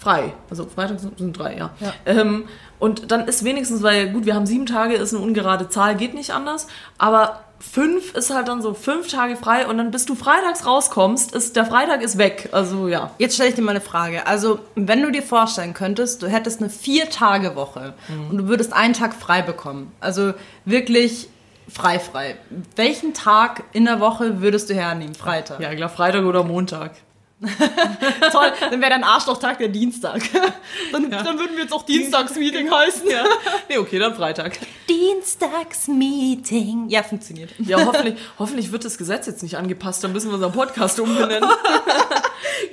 frei. 0.00 0.32
Also 0.48 0.66
Freitag 0.66 0.98
sind 0.98 1.38
drei, 1.38 1.56
ja. 1.56 1.70
Ja. 1.78 1.92
Ähm, 2.06 2.44
und 2.78 3.12
dann 3.12 3.28
ist 3.28 3.44
wenigstens, 3.44 3.82
weil 3.82 4.10
gut, 4.10 4.24
wir 4.24 4.34
haben 4.34 4.46
sieben 4.46 4.66
Tage, 4.66 4.94
ist 4.94 5.14
eine 5.14 5.22
ungerade 5.22 5.68
Zahl, 5.68 5.94
geht 5.94 6.14
nicht 6.14 6.32
anders, 6.32 6.66
aber 6.96 7.44
fünf 7.60 8.14
ist 8.14 8.34
halt 8.34 8.48
dann 8.48 8.62
so 8.62 8.72
fünf 8.72 9.08
Tage 9.08 9.36
frei 9.36 9.66
und 9.66 9.76
dann 9.76 9.90
bis 9.90 10.06
du 10.06 10.14
freitags 10.14 10.64
rauskommst, 10.64 11.34
ist 11.34 11.56
der 11.56 11.66
Freitag 11.66 12.02
ist 12.02 12.16
weg. 12.16 12.48
Also 12.52 12.88
ja. 12.88 13.10
Jetzt 13.18 13.34
stelle 13.34 13.50
ich 13.50 13.54
dir 13.54 13.62
mal 13.62 13.72
eine 13.72 13.82
Frage. 13.82 14.26
Also, 14.26 14.60
wenn 14.74 15.02
du 15.02 15.10
dir 15.10 15.22
vorstellen 15.22 15.74
könntest, 15.74 16.22
du 16.22 16.26
hättest 16.26 16.60
eine 16.60 16.70
Vier-Tage-Woche 16.70 17.92
und 18.30 18.38
du 18.38 18.48
würdest 18.48 18.72
einen 18.72 18.94
Tag 18.94 19.14
frei 19.14 19.42
bekommen. 19.42 19.92
Also 20.00 20.32
wirklich 20.64 21.28
frei, 21.68 21.98
frei. 21.98 22.36
Welchen 22.76 23.12
Tag 23.12 23.64
in 23.72 23.84
der 23.84 24.00
Woche 24.00 24.40
würdest 24.40 24.70
du 24.70 24.74
hernehmen? 24.74 25.14
Freitag. 25.14 25.60
Ja, 25.60 25.74
klar, 25.74 25.90
Freitag 25.90 26.24
oder 26.24 26.42
Montag. 26.42 26.92
Toll, 28.32 28.52
dann 28.60 28.80
wäre 28.80 28.90
dein 28.90 29.02
Arschlochtag 29.02 29.58
der 29.58 29.68
Dienstag. 29.68 30.20
Dann, 30.92 31.10
dann 31.10 31.38
würden 31.38 31.56
wir 31.56 31.62
jetzt 31.62 31.72
auch 31.72 31.84
Dienstagsmeeting 31.84 32.70
heißen. 32.70 33.08
Ja. 33.08 33.24
Nee, 33.68 33.78
okay, 33.78 33.98
dann 33.98 34.14
Freitag. 34.14 34.58
Dienstagsmeeting. 34.88 36.88
Ja, 36.88 37.02
funktioniert. 37.02 37.50
Ja, 37.58 37.84
hoffentlich, 37.84 38.18
hoffentlich 38.38 38.72
wird 38.72 38.84
das 38.84 38.98
Gesetz 38.98 39.26
jetzt 39.26 39.42
nicht 39.42 39.56
angepasst, 39.56 40.04
dann 40.04 40.12
müssen 40.12 40.30
wir 40.30 40.34
unseren 40.34 40.52
Podcast 40.52 41.00
umbenennen. 41.00 41.48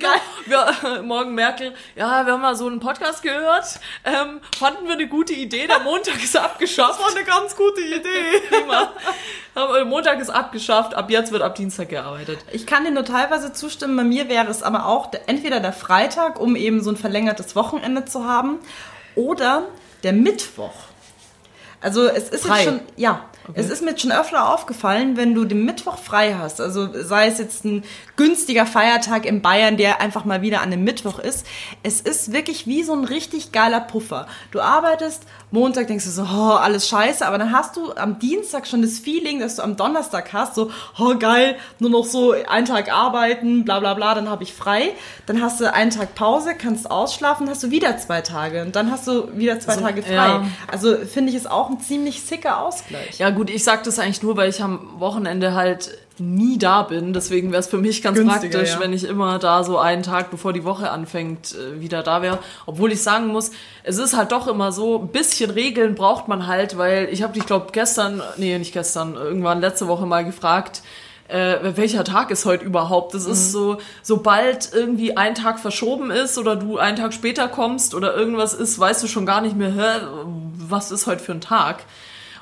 Geil. 0.00 0.20
Wir, 0.46 1.02
morgen 1.02 1.34
Merkel, 1.34 1.74
ja, 1.94 2.24
wir 2.24 2.32
haben 2.32 2.40
mal 2.40 2.56
so 2.56 2.66
einen 2.66 2.80
Podcast 2.80 3.22
gehört, 3.22 3.78
ähm, 4.04 4.40
fanden 4.58 4.86
wir 4.86 4.94
eine 4.94 5.06
gute 5.06 5.34
Idee, 5.34 5.66
der 5.66 5.80
Montag 5.80 6.22
ist 6.22 6.36
abgeschafft. 6.36 6.98
Das 6.98 7.00
war 7.00 7.14
eine 7.14 7.24
ganz 7.24 7.54
gute 7.54 7.82
Idee. 7.82 8.42
Aber 9.54 9.84
Montag 9.84 10.20
ist 10.20 10.30
abgeschafft, 10.30 10.94
ab 10.94 11.10
jetzt 11.10 11.32
wird 11.32 11.42
ab 11.42 11.54
Dienstag 11.54 11.90
gearbeitet. 11.90 12.38
Ich 12.52 12.66
kann 12.66 12.84
dir 12.84 12.92
nur 12.92 13.04
teilweise 13.04 13.52
zustimmen. 13.52 13.96
Bei 13.96 14.04
mir 14.04 14.28
wäre 14.28 14.48
es 14.48 14.57
aber 14.62 14.86
auch 14.86 15.06
der, 15.06 15.28
entweder 15.28 15.60
der 15.60 15.72
Freitag, 15.72 16.40
um 16.40 16.56
eben 16.56 16.82
so 16.82 16.90
ein 16.90 16.96
verlängertes 16.96 17.56
Wochenende 17.56 18.04
zu 18.04 18.24
haben, 18.24 18.58
oder 19.14 19.64
der 20.02 20.12
Mittwoch. 20.12 20.87
Also 21.80 22.06
es 22.08 22.28
ist 22.28 22.44
Frei. 22.46 22.56
jetzt 22.56 22.64
schon, 22.64 22.80
ja, 22.96 23.20
es 23.54 23.70
ist 23.70 23.82
mir 23.82 23.90
jetzt 23.90 24.02
schon 24.02 24.12
öfter 24.12 24.52
aufgefallen, 24.52 25.16
wenn 25.16 25.34
du 25.34 25.44
den 25.46 25.64
Mittwoch 25.64 25.96
frei 25.96 26.34
hast, 26.38 26.60
also 26.60 26.88
sei 27.02 27.28
es 27.28 27.38
jetzt 27.38 27.64
ein 27.64 27.82
günstiger 28.16 28.66
Feiertag 28.66 29.24
in 29.24 29.40
Bayern, 29.40 29.78
der 29.78 30.02
einfach 30.02 30.26
mal 30.26 30.42
wieder 30.42 30.60
an 30.60 30.70
dem 30.70 30.84
Mittwoch 30.84 31.18
ist, 31.18 31.46
es 31.82 32.02
ist 32.02 32.32
wirklich 32.32 32.66
wie 32.66 32.82
so 32.82 32.92
ein 32.92 33.04
richtig 33.04 33.50
geiler 33.52 33.80
Puffer. 33.80 34.26
Du 34.50 34.60
arbeitest, 34.60 35.22
Montag 35.50 35.86
denkst 35.86 36.04
du 36.04 36.10
so, 36.10 36.22
oh, 36.24 36.56
alles 36.56 36.88
scheiße, 36.88 37.26
aber 37.26 37.38
dann 37.38 37.52
hast 37.52 37.76
du 37.76 37.94
am 37.94 38.18
Dienstag 38.18 38.66
schon 38.66 38.82
das 38.82 38.98
Feeling, 38.98 39.40
dass 39.40 39.56
du 39.56 39.62
am 39.62 39.76
Donnerstag 39.76 40.30
hast, 40.34 40.56
so, 40.56 40.70
oh 40.98 41.14
geil, 41.18 41.56
nur 41.78 41.88
noch 41.88 42.04
so 42.04 42.32
einen 42.32 42.66
Tag 42.66 42.92
arbeiten, 42.92 43.64
bla 43.64 43.80
bla 43.80 43.94
bla, 43.94 44.14
dann 44.14 44.28
habe 44.28 44.42
ich 44.42 44.52
frei, 44.52 44.90
dann 45.24 45.40
hast 45.40 45.58
du 45.60 45.72
einen 45.72 45.90
Tag 45.90 46.14
Pause, 46.14 46.54
kannst 46.54 46.90
ausschlafen, 46.90 47.48
hast 47.48 47.62
du 47.62 47.70
wieder 47.70 47.96
zwei 47.96 48.20
Tage 48.20 48.60
und 48.60 48.76
dann 48.76 48.90
hast 48.90 49.06
du 49.06 49.34
wieder 49.38 49.58
zwei 49.58 49.76
So, 49.76 49.80
Tage 49.80 50.02
frei. 50.02 50.12
ja. 50.14 50.42
Also 50.70 50.96
finde 51.06 51.30
ich 51.30 51.36
es 51.36 51.46
auch 51.46 51.67
ein 51.70 51.80
ziemlich 51.80 52.22
sicker 52.22 52.60
Ausgleich. 52.60 53.18
Ja 53.18 53.30
gut, 53.30 53.50
ich 53.50 53.64
sag 53.64 53.84
das 53.84 53.98
eigentlich 53.98 54.22
nur, 54.22 54.36
weil 54.36 54.50
ich 54.50 54.62
am 54.62 55.00
Wochenende 55.00 55.54
halt 55.54 55.90
nie 56.20 56.58
da 56.58 56.82
bin. 56.82 57.12
Deswegen 57.12 57.50
wäre 57.50 57.60
es 57.60 57.68
für 57.68 57.78
mich 57.78 58.02
ganz 58.02 58.18
Günstiger, 58.18 58.58
praktisch, 58.58 58.74
ja. 58.74 58.80
wenn 58.80 58.92
ich 58.92 59.04
immer 59.04 59.38
da 59.38 59.64
so 59.64 59.78
einen 59.78 60.02
Tag, 60.02 60.30
bevor 60.30 60.52
die 60.52 60.64
Woche 60.64 60.90
anfängt, 60.90 61.54
äh, 61.54 61.80
wieder 61.80 62.02
da 62.02 62.22
wäre. 62.22 62.38
Obwohl 62.66 62.92
ich 62.92 63.02
sagen 63.02 63.28
muss, 63.28 63.50
es 63.82 63.98
ist 63.98 64.16
halt 64.16 64.32
doch 64.32 64.48
immer 64.48 64.72
so, 64.72 64.98
ein 64.98 65.08
bisschen 65.08 65.50
Regeln 65.50 65.94
braucht 65.94 66.28
man 66.28 66.46
halt, 66.46 66.76
weil 66.76 67.08
ich 67.10 67.22
habe 67.22 67.34
dich, 67.34 67.46
glaube 67.46 67.68
gestern, 67.72 68.22
nee, 68.36 68.56
nicht 68.58 68.72
gestern, 68.72 69.14
irgendwann 69.14 69.60
letzte 69.60 69.88
Woche 69.88 70.06
mal 70.06 70.24
gefragt, 70.24 70.82
äh, 71.28 71.58
welcher 71.76 72.04
Tag 72.04 72.30
ist 72.30 72.44
heute 72.44 72.64
überhaupt? 72.64 73.14
Das 73.14 73.26
Mhm. 73.26 73.32
ist 73.32 73.52
so, 73.52 73.78
sobald 74.02 74.72
irgendwie 74.72 75.16
ein 75.16 75.34
Tag 75.34 75.58
verschoben 75.60 76.10
ist 76.10 76.38
oder 76.38 76.56
du 76.56 76.78
einen 76.78 76.96
Tag 76.96 77.12
später 77.14 77.48
kommst 77.48 77.94
oder 77.94 78.14
irgendwas 78.16 78.54
ist, 78.54 78.78
weißt 78.78 79.02
du 79.02 79.06
schon 79.06 79.26
gar 79.26 79.40
nicht 79.40 79.56
mehr, 79.56 79.72
hä, 79.72 80.00
was 80.68 80.90
ist 80.90 81.06
heute 81.06 81.22
für 81.22 81.32
ein 81.32 81.40
Tag? 81.40 81.84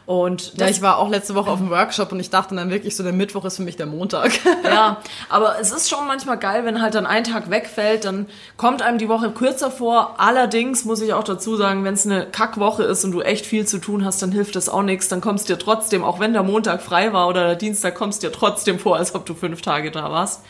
Und 0.06 0.52
Ja, 0.56 0.68
ich 0.68 0.82
war 0.82 0.98
auch 0.98 1.10
letzte 1.10 1.34
Woche 1.34 1.50
auf 1.50 1.58
dem 1.58 1.68
Workshop 1.68 2.12
und 2.12 2.20
ich 2.20 2.30
dachte 2.30 2.54
dann 2.54 2.70
wirklich 2.70 2.94
so, 2.94 3.02
der 3.02 3.12
Mittwoch 3.12 3.44
ist 3.44 3.56
für 3.56 3.62
mich 3.62 3.76
der 3.76 3.86
Montag. 3.86 4.32
Ja, 4.64 4.98
aber 5.28 5.58
es 5.60 5.70
ist 5.70 5.88
schon 5.88 6.06
manchmal 6.06 6.38
geil, 6.38 6.64
wenn 6.64 6.82
halt 6.82 6.94
dann 6.94 7.06
ein 7.06 7.24
Tag 7.24 7.50
wegfällt, 7.50 8.04
dann 8.04 8.26
kommt 8.56 8.82
einem 8.82 8.98
die 8.98 9.08
Woche 9.08 9.30
kürzer 9.30 9.70
vor. 9.70 10.14
Allerdings 10.18 10.84
muss 10.84 11.00
ich 11.00 11.12
auch 11.12 11.24
dazu 11.24 11.56
sagen, 11.56 11.84
wenn 11.84 11.94
es 11.94 12.04
eine 12.04 12.26
Kackwoche 12.26 12.82
ist 12.82 13.04
und 13.04 13.12
du 13.12 13.20
echt 13.22 13.46
viel 13.46 13.66
zu 13.66 13.78
tun 13.78 14.04
hast, 14.04 14.22
dann 14.22 14.32
hilft 14.32 14.56
das 14.56 14.68
auch 14.68 14.82
nichts. 14.82 15.08
Dann 15.08 15.20
kommst 15.20 15.48
dir 15.48 15.58
trotzdem, 15.58 16.04
auch 16.04 16.20
wenn 16.20 16.32
der 16.32 16.42
Montag 16.42 16.82
frei 16.82 17.12
war 17.12 17.28
oder 17.28 17.46
der 17.46 17.56
Dienstag, 17.56 17.94
kommst 17.94 18.22
dir 18.22 18.32
trotzdem 18.32 18.78
vor, 18.78 18.96
als 18.96 19.14
ob 19.14 19.24
du 19.24 19.34
fünf 19.34 19.62
Tage 19.62 19.90
da 19.90 20.10
warst. 20.10 20.42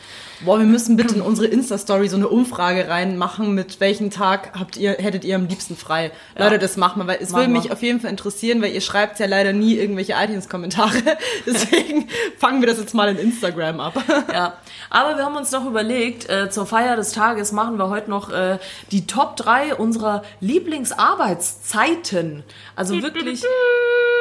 Boah, 0.44 0.58
wir 0.58 0.66
müssen 0.66 0.96
bitte 0.96 1.14
in 1.14 1.22
unsere 1.22 1.46
Insta-Story 1.46 2.08
so 2.08 2.16
eine 2.16 2.28
Umfrage 2.28 2.88
reinmachen, 2.88 3.54
mit 3.54 3.80
welchem 3.80 4.10
Tag 4.10 4.52
habt 4.58 4.76
ihr, 4.76 4.92
hättet 4.92 5.24
ihr 5.24 5.36
am 5.36 5.46
liebsten 5.46 5.76
frei. 5.76 6.12
Leute, 6.36 6.58
das 6.58 6.76
machen 6.76 7.02
wir, 7.02 7.06
weil 7.06 7.18
es 7.22 7.32
würde 7.32 7.48
mich 7.48 7.72
auf 7.72 7.80
jeden 7.82 8.00
Fall 8.00 8.10
interessieren, 8.10 8.60
weil 8.60 8.72
ihr 8.72 8.82
schreibt 8.82 9.18
ja 9.18 9.24
leider 9.26 9.54
nie 9.54 9.76
irgendwelche 9.76 10.12
iTunes-Kommentare. 10.12 10.98
Deswegen 11.46 12.08
fangen 12.36 12.60
wir 12.60 12.68
das 12.68 12.78
jetzt 12.78 12.94
mal 12.94 13.08
in 13.08 13.16
Instagram 13.18 13.80
ab. 13.80 13.94
Ja, 14.32 14.54
aber 14.90 15.16
wir 15.16 15.24
haben 15.24 15.36
uns 15.36 15.52
noch 15.52 15.64
überlegt, 15.66 16.28
äh, 16.28 16.50
zur 16.50 16.66
Feier 16.66 16.96
des 16.96 17.12
Tages 17.12 17.52
machen 17.52 17.78
wir 17.78 17.88
heute 17.88 18.10
noch 18.10 18.30
äh, 18.30 18.58
die 18.90 19.06
Top 19.06 19.36
3 19.36 19.76
unserer 19.76 20.22
Lieblingsarbeitszeiten. 20.40 22.42
Also 22.74 23.00
wirklich 23.02 23.44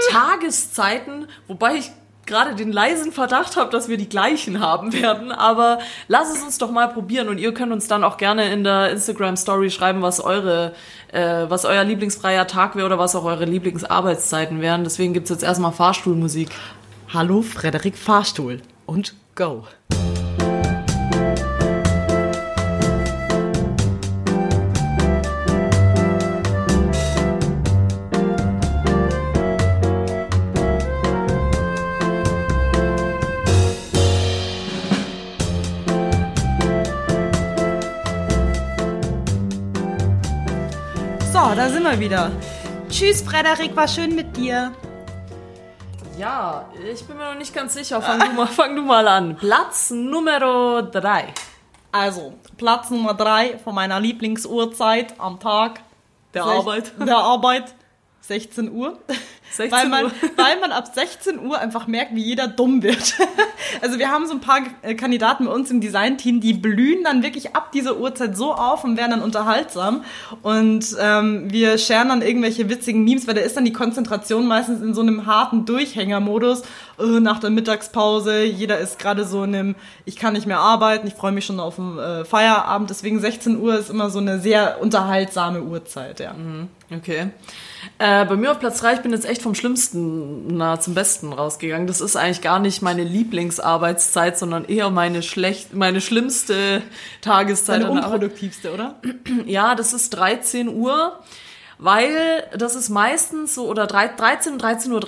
Tageszeiten, 0.10 1.28
wobei 1.48 1.76
ich 1.76 1.92
gerade 2.26 2.56
den 2.56 2.72
leisen 2.72 3.12
Verdacht 3.12 3.58
habe, 3.58 3.72
dass 3.72 3.88
wir 3.88 3.98
die 3.98 4.10
gleichen 4.10 4.60
haben 4.60 4.94
werden. 4.94 5.32
Aber 5.32 5.80
lass 6.08 6.34
es 6.34 6.44
uns 6.44 6.58
doch 6.58 6.72
mal 6.72 6.88
probieren 6.88 7.30
und 7.30 7.38
ihr 7.38 7.54
könnt 7.54 7.72
uns 7.72 7.88
dann 7.88 8.04
auch 8.04 8.18
gerne 8.18 8.52
in 8.52 8.64
der 8.64 8.92
Instagram 8.92 9.38
Story 9.38 9.70
schreiben, 9.70 10.02
was 10.02 10.20
eure, 10.20 10.74
äh, 11.12 11.46
was 11.48 11.66
euer 11.66 11.84
lieblingsfreier 11.84 12.48
Tag 12.48 12.76
wäre 12.76 12.86
oder 12.86 13.00
was 13.00 13.16
auch 13.16 13.26
eure 13.26 13.46
Lieblingsarbeitszeiten 13.46 14.62
wären. 14.62 14.84
Deswegen 14.84 15.14
gibt's 15.14 15.30
jetzt 15.30 15.44
erstmal 15.44 15.72
Fahrstuhlmusik. 15.72 16.50
Hallo, 17.14 17.42
Frederik 17.42 17.98
Fahrstuhl. 17.98 18.62
Und 18.86 19.16
go. 19.36 19.64
Da 41.56 41.70
sind 41.70 41.84
wir 41.84 42.00
wieder. 42.00 42.32
Tschüss, 42.90 43.22
Frederik, 43.22 43.76
war 43.76 43.88
schön 43.88 44.14
mit 44.14 44.36
dir. 44.36 44.74
Ja, 46.18 46.66
ich 46.92 47.06
bin 47.06 47.18
mir 47.18 47.32
noch 47.32 47.38
nicht 47.38 47.54
ganz 47.54 47.74
sicher. 47.74 48.02
Fang 48.02 48.20
du 48.20 48.34
mal, 48.34 48.48
fang 48.48 48.76
du 48.76 48.82
mal 48.82 49.08
an. 49.08 49.38
Platz 49.38 49.90
Nummer 49.90 50.84
drei. 50.84 51.34
Also, 51.92 52.34
Platz 52.58 52.90
Nummer 52.90 53.14
drei 53.14 53.58
von 53.58 53.74
meiner 53.74 54.00
Lieblingsuhrzeit 54.00 55.16
am 55.18 55.40
Tag. 55.40 55.82
Der 56.34 56.44
Arbeit. 56.44 56.92
Der 57.00 57.18
Arbeit. 57.18 57.74
16 58.22 58.72
Uhr. 58.72 59.00
16 59.58 59.72
weil, 59.72 59.90
man, 59.90 60.12
weil 60.36 60.60
man 60.60 60.72
ab 60.72 60.92
16 60.94 61.40
Uhr 61.40 61.60
einfach 61.60 61.88
merkt, 61.88 62.16
wie 62.16 62.24
jeder 62.24 62.48
dumm 62.48 62.84
wird. 62.84 63.16
Also 63.82 64.00
wir 64.00 64.10
haben 64.10 64.26
so 64.26 64.34
ein 64.34 64.40
paar 64.40 64.60
äh, 64.84 64.96
Kandidaten 64.96 65.46
bei 65.46 65.52
uns 65.52 65.70
im 65.70 65.82
Designteam, 65.82 66.40
die 66.40 66.54
blühen 66.54 67.04
dann 67.04 67.24
wirklich 67.24 67.56
ab 67.56 67.72
dieser 67.74 67.98
Uhrzeit 67.98 68.38
so 68.38 68.54
auf 68.54 68.84
und 68.84 68.96
werden 68.96 69.12
dann 69.12 69.22
unterhaltsam. 69.22 70.06
Und 70.44 70.96
ähm, 71.00 71.52
wir 71.52 71.78
scheren 71.78 72.10
dann 72.10 72.22
irgendwelche 72.22 72.70
witzigen 72.70 73.04
Memes, 73.04 73.28
weil 73.28 73.34
da 73.34 73.42
ist 73.42 73.58
dann 73.58 73.66
die 73.66 73.74
Konzentration 73.74 74.48
meistens 74.48 74.82
in 74.82 74.94
so 74.94 75.02
einem 75.02 75.26
harten 75.26 75.66
Durchhängermodus. 75.66 76.62
Äh, 77.00 77.20
nach 77.20 77.40
der 77.40 77.50
Mittagspause, 77.50 78.44
jeder 78.44 78.78
ist 78.80 79.00
gerade 79.00 79.26
so 79.26 79.44
in 79.44 79.56
einem, 79.56 79.76
ich 80.06 80.16
kann 80.16 80.34
nicht 80.34 80.48
mehr 80.48 80.60
arbeiten, 80.60 81.08
ich 81.08 81.14
freue 81.14 81.32
mich 81.32 81.46
schon 81.46 81.60
auf 81.60 81.76
den 81.76 81.98
äh, 81.98 82.24
Feierabend. 82.24 82.90
Deswegen 82.90 83.20
16 83.20 83.60
Uhr 83.60 83.78
ist 83.78 83.90
immer 83.90 84.10
so 84.10 84.20
eine 84.20 84.40
sehr 84.40 84.82
unterhaltsame 84.82 85.62
Uhrzeit, 85.62 86.20
ja. 86.20 86.34
Okay. 86.96 87.32
Äh, 87.98 88.26
bei 88.26 88.36
mir 88.36 88.52
auf 88.52 88.60
Platz 88.60 88.80
drei, 88.80 88.94
ich 88.94 89.02
bin 89.02 89.12
jetzt 89.12 89.28
echt 89.28 89.42
vom 89.46 89.54
Schlimmsten 89.54 90.58
nah 90.58 90.80
zum 90.80 90.96
Besten 90.96 91.32
rausgegangen. 91.32 91.86
Das 91.86 92.02
ist 92.02 92.16
eigentlich 92.16 92.42
gar 92.42 92.58
nicht 92.58 92.82
meine 92.82 93.04
Lieblingsarbeitszeit, 93.04 94.40
sondern 94.40 94.66
eher 94.66 94.90
meine 94.90 95.22
schlecht, 95.22 95.76
meine 95.76 96.02
schlimmste 96.02 96.82
Tageszeit. 97.22 97.84
Arbeit. 97.84 98.04
unproduktivste, 98.04 98.74
oder? 98.74 98.96
Ja, 99.46 99.76
das 99.76 99.94
ist 99.94 100.10
13 100.10 100.68
Uhr, 100.68 101.20
weil 101.78 102.44
das 102.58 102.76
ist 102.76 102.90
meistens 102.90 103.54
so, 103.54 103.68
oder 103.68 103.86
3 103.86 104.16
13, 104.18 104.58
13.30 104.60 104.92
Uhr, 104.92 105.00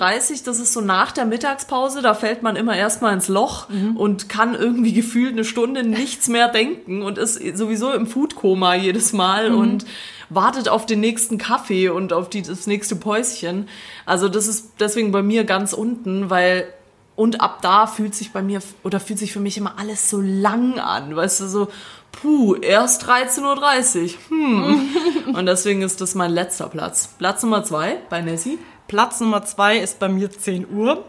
das 0.44 0.60
ist 0.60 0.72
so 0.72 0.80
nach 0.80 1.10
der 1.10 1.24
Mittagspause, 1.24 2.00
da 2.00 2.14
fällt 2.14 2.44
man 2.44 2.54
immer 2.54 2.76
erstmal 2.76 3.14
ins 3.14 3.26
Loch 3.26 3.68
und 3.96 4.28
kann 4.28 4.54
irgendwie 4.54 4.92
gefühlt 4.92 5.32
eine 5.32 5.44
Stunde 5.44 5.82
nichts 5.82 6.28
mehr 6.28 6.46
denken 6.48 7.02
und 7.02 7.18
ist 7.18 7.40
sowieso 7.56 7.92
im 7.92 8.06
Foodkoma 8.06 8.74
jedes 8.76 9.12
Mal 9.12 9.52
und 9.52 9.84
wartet 10.30 10.68
auf 10.68 10.86
den 10.86 11.00
nächsten 11.00 11.38
Kaffee 11.38 11.88
und 11.88 12.12
auf 12.12 12.28
die, 12.28 12.42
das 12.42 12.66
nächste 12.66 12.96
Päuschen. 12.96 13.68
Also 14.06 14.28
das 14.28 14.46
ist 14.46 14.72
deswegen 14.80 15.12
bei 15.12 15.22
mir 15.22 15.44
ganz 15.44 15.72
unten, 15.72 16.30
weil 16.30 16.72
und 17.16 17.40
ab 17.40 17.58
da 17.62 17.88
fühlt 17.88 18.14
sich 18.14 18.32
bei 18.32 18.42
mir 18.42 18.60
oder 18.84 19.00
fühlt 19.00 19.18
sich 19.18 19.32
für 19.32 19.40
mich 19.40 19.58
immer 19.58 19.76
alles 19.76 20.08
so 20.08 20.20
lang 20.20 20.78
an, 20.78 21.16
weißt 21.16 21.40
du, 21.40 21.48
so, 21.48 21.68
puh, 22.12 22.54
erst 22.54 23.04
13.30 23.08 24.02
Uhr. 24.04 24.10
Hm. 24.28 25.34
Und 25.34 25.46
deswegen 25.46 25.82
ist 25.82 26.00
das 26.00 26.14
mein 26.14 26.30
letzter 26.30 26.68
Platz. 26.68 27.10
Platz 27.18 27.42
Nummer 27.42 27.64
zwei 27.64 27.98
bei 28.08 28.22
Nessie. 28.22 28.58
Platz 28.86 29.20
Nummer 29.20 29.44
zwei 29.44 29.78
ist 29.78 29.98
bei 29.98 30.08
mir 30.08 30.30
10 30.30 30.70
Uhr. 30.70 31.04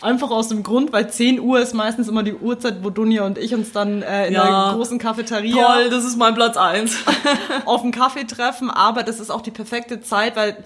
Einfach 0.00 0.30
aus 0.30 0.48
dem 0.48 0.62
Grund, 0.62 0.92
weil 0.92 1.10
10 1.10 1.40
Uhr 1.40 1.60
ist 1.60 1.74
meistens 1.74 2.08
immer 2.08 2.22
die 2.22 2.34
Uhrzeit, 2.34 2.82
wo 2.82 2.90
Dunja 2.90 3.24
und 3.24 3.38
ich 3.38 3.54
uns 3.54 3.72
dann 3.72 4.02
äh, 4.02 4.28
in 4.28 4.34
Ja. 4.34 4.68
der 4.68 4.76
großen 4.76 4.98
Cafeteria 4.98 5.64
Toll, 5.66 5.90
das 5.90 6.04
ist 6.04 6.16
mein 6.16 6.34
Platz 6.34 6.56
eins. 6.56 6.96
auf 7.64 7.82
einen 7.82 7.92
Kaffee 7.92 8.24
treffen. 8.24 8.70
Aber 8.70 9.02
das 9.02 9.20
ist 9.20 9.30
auch 9.30 9.40
die 9.40 9.50
perfekte 9.50 10.00
Zeit, 10.00 10.36
weil 10.36 10.56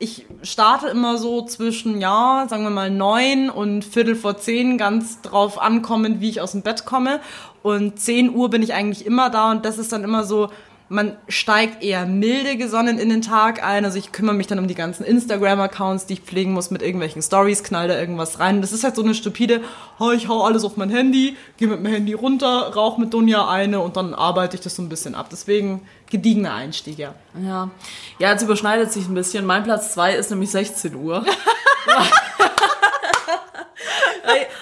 ich 0.00 0.26
starte 0.42 0.86
immer 0.88 1.18
so 1.18 1.42
zwischen, 1.42 2.00
ja, 2.00 2.46
sagen 2.48 2.62
wir 2.62 2.70
mal 2.70 2.90
neun 2.90 3.50
und 3.50 3.84
Viertel 3.84 4.14
vor 4.14 4.36
zehn, 4.38 4.78
ganz 4.78 5.22
drauf 5.22 5.60
ankommend, 5.60 6.20
wie 6.20 6.28
ich 6.30 6.40
aus 6.40 6.52
dem 6.52 6.62
Bett 6.62 6.84
komme. 6.84 7.20
Und 7.62 7.98
10 7.98 8.32
Uhr 8.34 8.48
bin 8.50 8.62
ich 8.62 8.74
eigentlich 8.74 9.04
immer 9.04 9.28
da 9.30 9.50
und 9.50 9.64
das 9.64 9.78
ist 9.78 9.92
dann 9.92 10.04
immer 10.04 10.22
so, 10.24 10.50
man 10.88 11.16
steigt 11.28 11.82
eher 11.82 12.06
milde 12.06 12.56
gesonnen 12.56 12.98
in 12.98 13.10
den 13.10 13.20
Tag 13.20 13.62
ein. 13.62 13.84
Also 13.84 13.98
ich 13.98 14.12
kümmere 14.12 14.34
mich 14.34 14.46
dann 14.46 14.58
um 14.58 14.68
die 14.68 14.74
ganzen 14.74 15.04
Instagram-Accounts, 15.04 16.06
die 16.06 16.14
ich 16.14 16.20
pflegen 16.20 16.52
muss 16.52 16.70
mit 16.70 16.82
irgendwelchen 16.82 17.20
Stories, 17.20 17.62
knall 17.62 17.88
da 17.88 17.98
irgendwas 17.98 18.40
rein. 18.40 18.60
Das 18.62 18.72
ist 18.72 18.84
halt 18.84 18.96
so 18.96 19.02
eine 19.02 19.14
stupide, 19.14 19.60
oh, 19.98 20.10
ich 20.12 20.28
hau 20.28 20.44
alles 20.44 20.64
auf 20.64 20.76
mein 20.76 20.90
Handy, 20.90 21.36
gehe 21.58 21.68
mit 21.68 21.78
dem 21.78 21.86
Handy 21.86 22.14
runter, 22.14 22.72
rauch 22.74 22.96
mit 22.96 23.12
Dunja 23.12 23.48
eine 23.48 23.80
und 23.80 23.96
dann 23.96 24.14
arbeite 24.14 24.56
ich 24.56 24.62
das 24.62 24.76
so 24.76 24.82
ein 24.82 24.88
bisschen 24.88 25.14
ab. 25.14 25.28
Deswegen 25.30 25.82
gediegener 26.10 26.54
Einstieg, 26.54 26.98
ja. 26.98 27.14
Ja. 27.42 27.70
Ja, 28.18 28.32
jetzt 28.32 28.42
überschneidet 28.42 28.90
sich 28.92 29.08
ein 29.08 29.14
bisschen. 29.14 29.44
Mein 29.44 29.64
Platz 29.64 29.92
zwei 29.92 30.14
ist 30.14 30.30
nämlich 30.30 30.50
16 30.50 30.94
Uhr. 30.94 31.24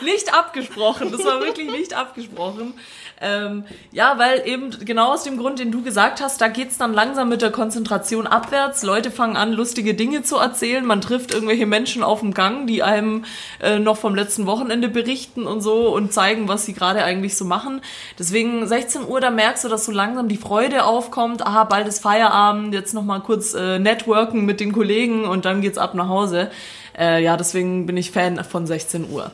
Nicht 0.03 0.33
abgesprochen, 0.33 1.11
das 1.11 1.25
war 1.25 1.41
wirklich 1.41 1.71
nicht 1.71 1.95
abgesprochen. 1.95 2.75
Ähm, 3.21 3.65
ja, 3.93 4.19
weil 4.19 4.47
eben 4.47 4.71
genau 4.85 5.15
aus 5.15 5.25
dem 5.25 5.39
Grund, 5.39 5.59
den 5.59 5.73
du 5.73 5.83
gesagt 5.83 6.21
hast, 6.21 6.41
da 6.41 6.49
geht's 6.49 6.77
dann 6.77 6.93
langsam 6.93 7.31
mit 7.31 7.41
der 7.41 7.51
Konzentration 7.51 8.27
abwärts. 8.27 8.83
Leute 8.83 9.11
fangen 9.11 9.37
an, 9.37 9.53
lustige 9.53 9.95
Dinge 9.95 10.23
zu 10.23 10.37
erzählen. 10.37 10.85
Man 10.85 11.01
trifft 11.01 11.33
irgendwelche 11.33 11.65
Menschen 11.65 12.03
auf 12.03 12.21
dem 12.21 12.35
Gang, 12.35 12.67
die 12.67 12.83
einem 12.83 13.25
äh, 13.63 13.79
noch 13.79 13.97
vom 13.97 14.15
letzten 14.15 14.47
Wochenende 14.47 14.91
berichten 14.91 15.47
und 15.47 15.63
so 15.63 15.95
und 15.95 16.13
zeigen, 16.13 16.47
was 16.49 16.67
sie 16.67 16.75
gerade 16.75 17.05
eigentlich 17.05 17.37
so 17.37 17.47
machen. 17.47 17.81
Deswegen 18.19 18.67
16 18.67 19.07
Uhr, 19.07 19.21
da 19.21 19.31
merkst 19.31 19.65
du, 19.65 19.69
dass 19.69 19.87
so 19.87 19.93
langsam 19.93 20.29
die 20.29 20.37
Freude 20.37 20.85
aufkommt. 20.85 21.47
Aha, 21.47 21.65
bald 21.65 21.89
ist 21.89 22.03
Feierabend, 22.03 22.75
jetzt 22.75 22.93
noch 22.93 23.05
mal 23.05 23.21
kurz 23.21 23.55
äh, 23.55 23.79
networken 23.79 24.45
mit 24.45 24.61
den 24.61 24.73
Kollegen 24.73 25.25
und 25.25 25.47
dann 25.47 25.63
geht's 25.63 25.79
ab 25.79 25.95
nach 25.95 26.09
Hause. 26.09 26.51
Äh, 26.99 27.23
ja, 27.23 27.39
deswegen 27.39 27.87
bin 27.87 27.97
ich 27.97 28.11
Fan 28.11 28.45
von 28.45 28.67
16 28.67 29.11
Uhr. 29.11 29.31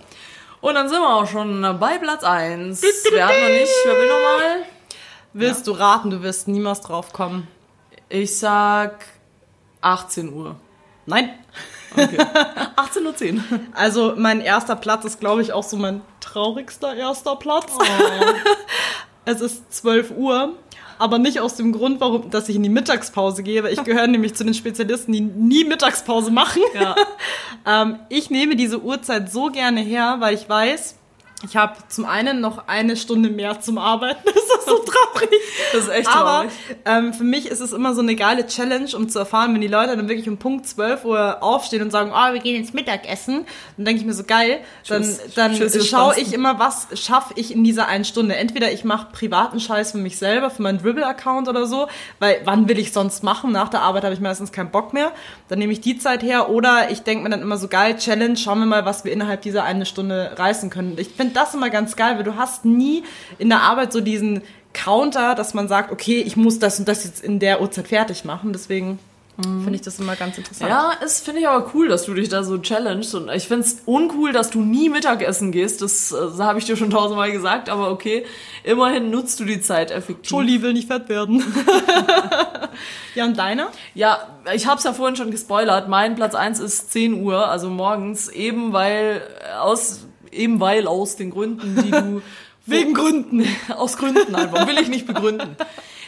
Und 0.63 0.75
dann 0.77 0.89
sind 0.89 1.01
wir 1.01 1.13
auch 1.13 1.27
schon 1.27 1.61
bei 1.81 1.99
Platz 1.99 2.23
1. 2.23 2.81
Wer 3.11 3.27
hat 3.27 3.35
noch 3.35 3.49
nicht? 3.49 3.73
Wer 3.85 3.95
will 3.95 4.09
noch 4.09 4.39
mal? 4.39 4.63
Willst 5.33 5.67
du 5.67 5.73
raten, 5.73 6.11
du 6.11 6.23
wirst 6.23 6.47
niemals 6.47 6.81
drauf 6.81 7.13
kommen. 7.13 7.49
Ich 8.09 8.39
sag 8.39 9.05
18 9.81 10.33
Uhr. 10.33 10.55
Nein. 11.05 11.31
18.10 11.97 13.35
Uhr. 13.51 13.61
Also 13.75 14.15
mein 14.17 14.41
erster 14.41 14.77
Platz 14.77 15.05
ist, 15.05 15.19
glaube 15.19 15.43
ich, 15.43 15.53
auch 15.53 15.65
so 15.65 15.77
mein 15.77 16.01
traurigster 16.21 16.95
erster 16.95 17.35
Platz. 17.35 17.73
es 19.25 19.41
ist 19.41 19.75
12 19.75 20.13
Uhr, 20.13 20.55
aber 21.03 21.19
nicht 21.19 21.41
aus 21.41 21.57
dem 21.57 21.73
Grund, 21.73 22.01
warum, 22.01 22.31
dass 22.31 22.49
ich 22.49 22.57
in 22.57 22.63
die 22.63 22.69
Mittagspause 22.69 23.43
gehe, 23.43 23.63
weil 23.65 23.73
ich 23.73 23.83
gehöre 23.85 24.07
nämlich 24.07 24.35
zu 24.35 24.45
den 24.45 24.55
Spezialisten, 24.55 25.13
die 25.13 25.21
nie 25.21 25.65
Mittagspause 25.65 26.31
machen. 26.31 26.63
Ja. 26.75 26.95
ähm, 27.67 27.99
ich 28.09 28.31
nehme 28.31 28.55
diese 28.55 28.81
Uhrzeit 28.81 29.31
so 29.31 29.47
gerne 29.47 29.81
her, 29.81 30.17
weil 30.21 30.35
ich 30.35 30.49
weiß, 30.49 30.95
ich 31.45 31.57
habe 31.57 31.75
zum 31.89 32.05
einen 32.05 32.41
noch 32.41 32.69
eine 32.69 32.97
Stunde 32.97 33.31
mehr 33.31 33.61
zum 33.61 33.79
Arbeiten. 33.79 34.21
Das 34.53 34.59
ist 34.59 34.67
so 34.69 34.79
traurig. 34.79 35.31
Das 35.73 35.83
ist 35.85 35.89
echt 35.89 36.09
Aber 36.09 36.49
traurig. 36.49 36.51
ähm, 36.85 37.13
für 37.15 37.25
mich 37.25 37.47
ist 37.47 37.61
es 37.61 37.73
immer 37.73 37.95
so 37.95 38.01
eine 38.01 38.15
geile 38.15 38.47
Challenge, 38.47 38.89
um 38.97 39.09
zu 39.09 39.19
erfahren, 39.19 39.55
wenn 39.55 39.61
die 39.61 39.67
Leute 39.69 39.97
dann 39.97 40.09
wirklich 40.09 40.29
um 40.29 40.37
Punkt 40.37 40.67
12 40.67 41.05
Uhr 41.05 41.43
aufstehen 41.43 41.83
und 41.83 41.91
sagen, 41.91 42.13
oh, 42.15 42.33
wir 42.33 42.41
gehen 42.41 42.57
ins 42.57 42.73
Mittagessen, 42.73 43.45
dann 43.77 43.85
denke 43.85 44.01
ich 44.01 44.07
mir 44.07 44.15
so 44.15 44.25
geil, 44.25 44.61
dann, 44.89 45.03
Tschüss. 45.03 45.21
dann 45.35 45.57
ihr 45.57 45.85
schaue 45.85 46.19
ich 46.19 46.33
immer, 46.33 46.59
was 46.59 46.89
schaffe 46.95 47.35
ich 47.37 47.53
in 47.53 47.65
dieser 47.65 47.89
einen 47.89 48.05
Stunde. 48.05 48.37
Entweder 48.37 48.73
ich 48.73 48.85
mache 48.85 49.09
privaten 49.13 49.59
Scheiß 49.59 49.93
für 49.93 49.99
mich 49.99 50.19
selber, 50.19 50.51
für 50.51 50.63
meinen 50.63 50.79
Dribble-Account 50.79 51.49
oder 51.49 51.67
so, 51.67 51.89
weil 52.19 52.41
wann 52.45 52.69
will 52.69 52.79
ich 52.79 52.93
sonst 52.93 53.23
machen? 53.25 53.53
Nach 53.53 53.69
der 53.69 53.81
Arbeit 53.83 54.05
habe 54.05 54.15
ich 54.15 54.21
meistens 54.21 54.53
keinen 54.53 54.71
Bock 54.71 54.93
mehr. 54.93 55.13
Dann 55.49 55.59
nehme 55.59 55.73
ich 55.73 55.81
die 55.81 55.99
Zeit 55.99 56.23
her 56.23 56.51
oder 56.51 56.91
ich 56.91 57.03
denke 57.03 57.25
mir 57.25 57.31
dann 57.31 57.43
immer 57.43 57.57
so 57.57 57.69
geil, 57.69 57.97
Challenge, 57.97 58.37
schauen 58.37 58.61
wir 58.61 58.67
mal, 58.67 58.85
was 58.85 59.05
wir 59.05 59.13
innerhalb 59.13 59.43
dieser 59.43 59.65
eine 59.65 59.87
Stunde 59.87 60.33
reißen 60.37 60.71
können. 60.71 60.95
Ich 60.99 61.09
finde 61.09 61.32
das 61.33 61.55
immer 61.55 61.71
ganz 61.71 61.97
geil, 61.97 62.17
weil 62.17 62.25
du 62.25 62.37
hast 62.37 62.65
nie 62.65 63.05
in 63.39 63.49
der 63.49 63.61
Arbeit 63.61 63.93
so 63.93 64.01
diesen 64.01 64.43
Counter, 64.73 65.35
dass 65.35 65.55
man 65.55 65.69
sagt, 65.69 65.93
okay, 65.93 66.21
ich 66.21 66.37
muss 66.37 66.59
das 66.59 66.79
und 66.79 66.89
das 66.89 67.05
jetzt 67.05 67.23
in 67.23 67.39
der 67.39 67.61
Uhrzeit 67.61 67.89
fertig 67.89 68.25
machen. 68.25 68.53
Deswegen 68.53 68.99
finde 69.43 69.75
ich 69.75 69.81
das 69.81 69.99
immer 69.99 70.15
ganz 70.15 70.37
interessant. 70.37 70.71
Ja, 70.71 70.93
es 71.03 71.21
finde 71.21 71.41
ich 71.41 71.49
aber 71.49 71.71
cool, 71.75 71.89
dass 71.89 72.05
du 72.05 72.15
dich 72.15 72.29
da 72.29 72.45
so 72.45 72.59
challengest. 72.59 73.15
Und 73.15 73.31
ich 73.31 73.49
finde 73.49 73.67
es 73.67 73.83
uncool, 73.87 74.33
dass 74.33 74.51
du 74.51 74.61
nie 74.61 74.91
Mittagessen 74.91 75.53
gehst. 75.53 75.81
Das, 75.81 76.13
äh, 76.13 76.17
das 76.21 76.39
habe 76.39 76.59
ich 76.59 76.67
dir 76.67 76.77
schon 76.77 76.91
tausendmal 76.91 77.33
gesagt, 77.33 77.69
aber 77.69 77.91
okay. 77.91 78.27
Immerhin 78.63 79.11
nutzt 79.11 79.41
du 79.41 79.45
die 79.45 79.61
Zeit 79.61 79.91
effektiv. 79.91 80.31
Jolie 80.31 80.61
will 80.63 80.75
nicht 80.75 80.89
fett 80.89 81.09
werden. 81.09 81.43
ja, 83.15 83.25
und 83.25 83.39
deiner? 83.39 83.69
Ja, 83.95 84.29
ich 84.55 84.67
habe 84.67 84.79
es 84.79 84.85
ja 84.85 84.93
vorhin 84.93 85.17
schon 85.17 85.31
gespoilert. 85.31 85.89
Mein 85.89 86.15
Platz 86.15 86.35
1 86.35 86.61
ist 86.61 86.93
10 86.93 87.23
Uhr, 87.23 87.49
also 87.49 87.71
morgens, 87.71 88.29
eben 88.29 88.73
weil 88.73 89.23
äh, 89.41 89.55
aus 89.57 90.07
eben 90.33 90.61
weil 90.61 90.87
aus 90.87 91.17
den 91.17 91.31
Gründen, 91.31 91.83
die 91.83 91.91
du 91.91 92.23
Wegen 92.67 92.95
Gründen. 92.95 93.45
aus 93.77 93.97
Gründen 93.97 94.35
einfach, 94.35 94.67
will 94.67 94.79
ich 94.79 94.89
nicht 94.89 95.07
begründen. 95.07 95.57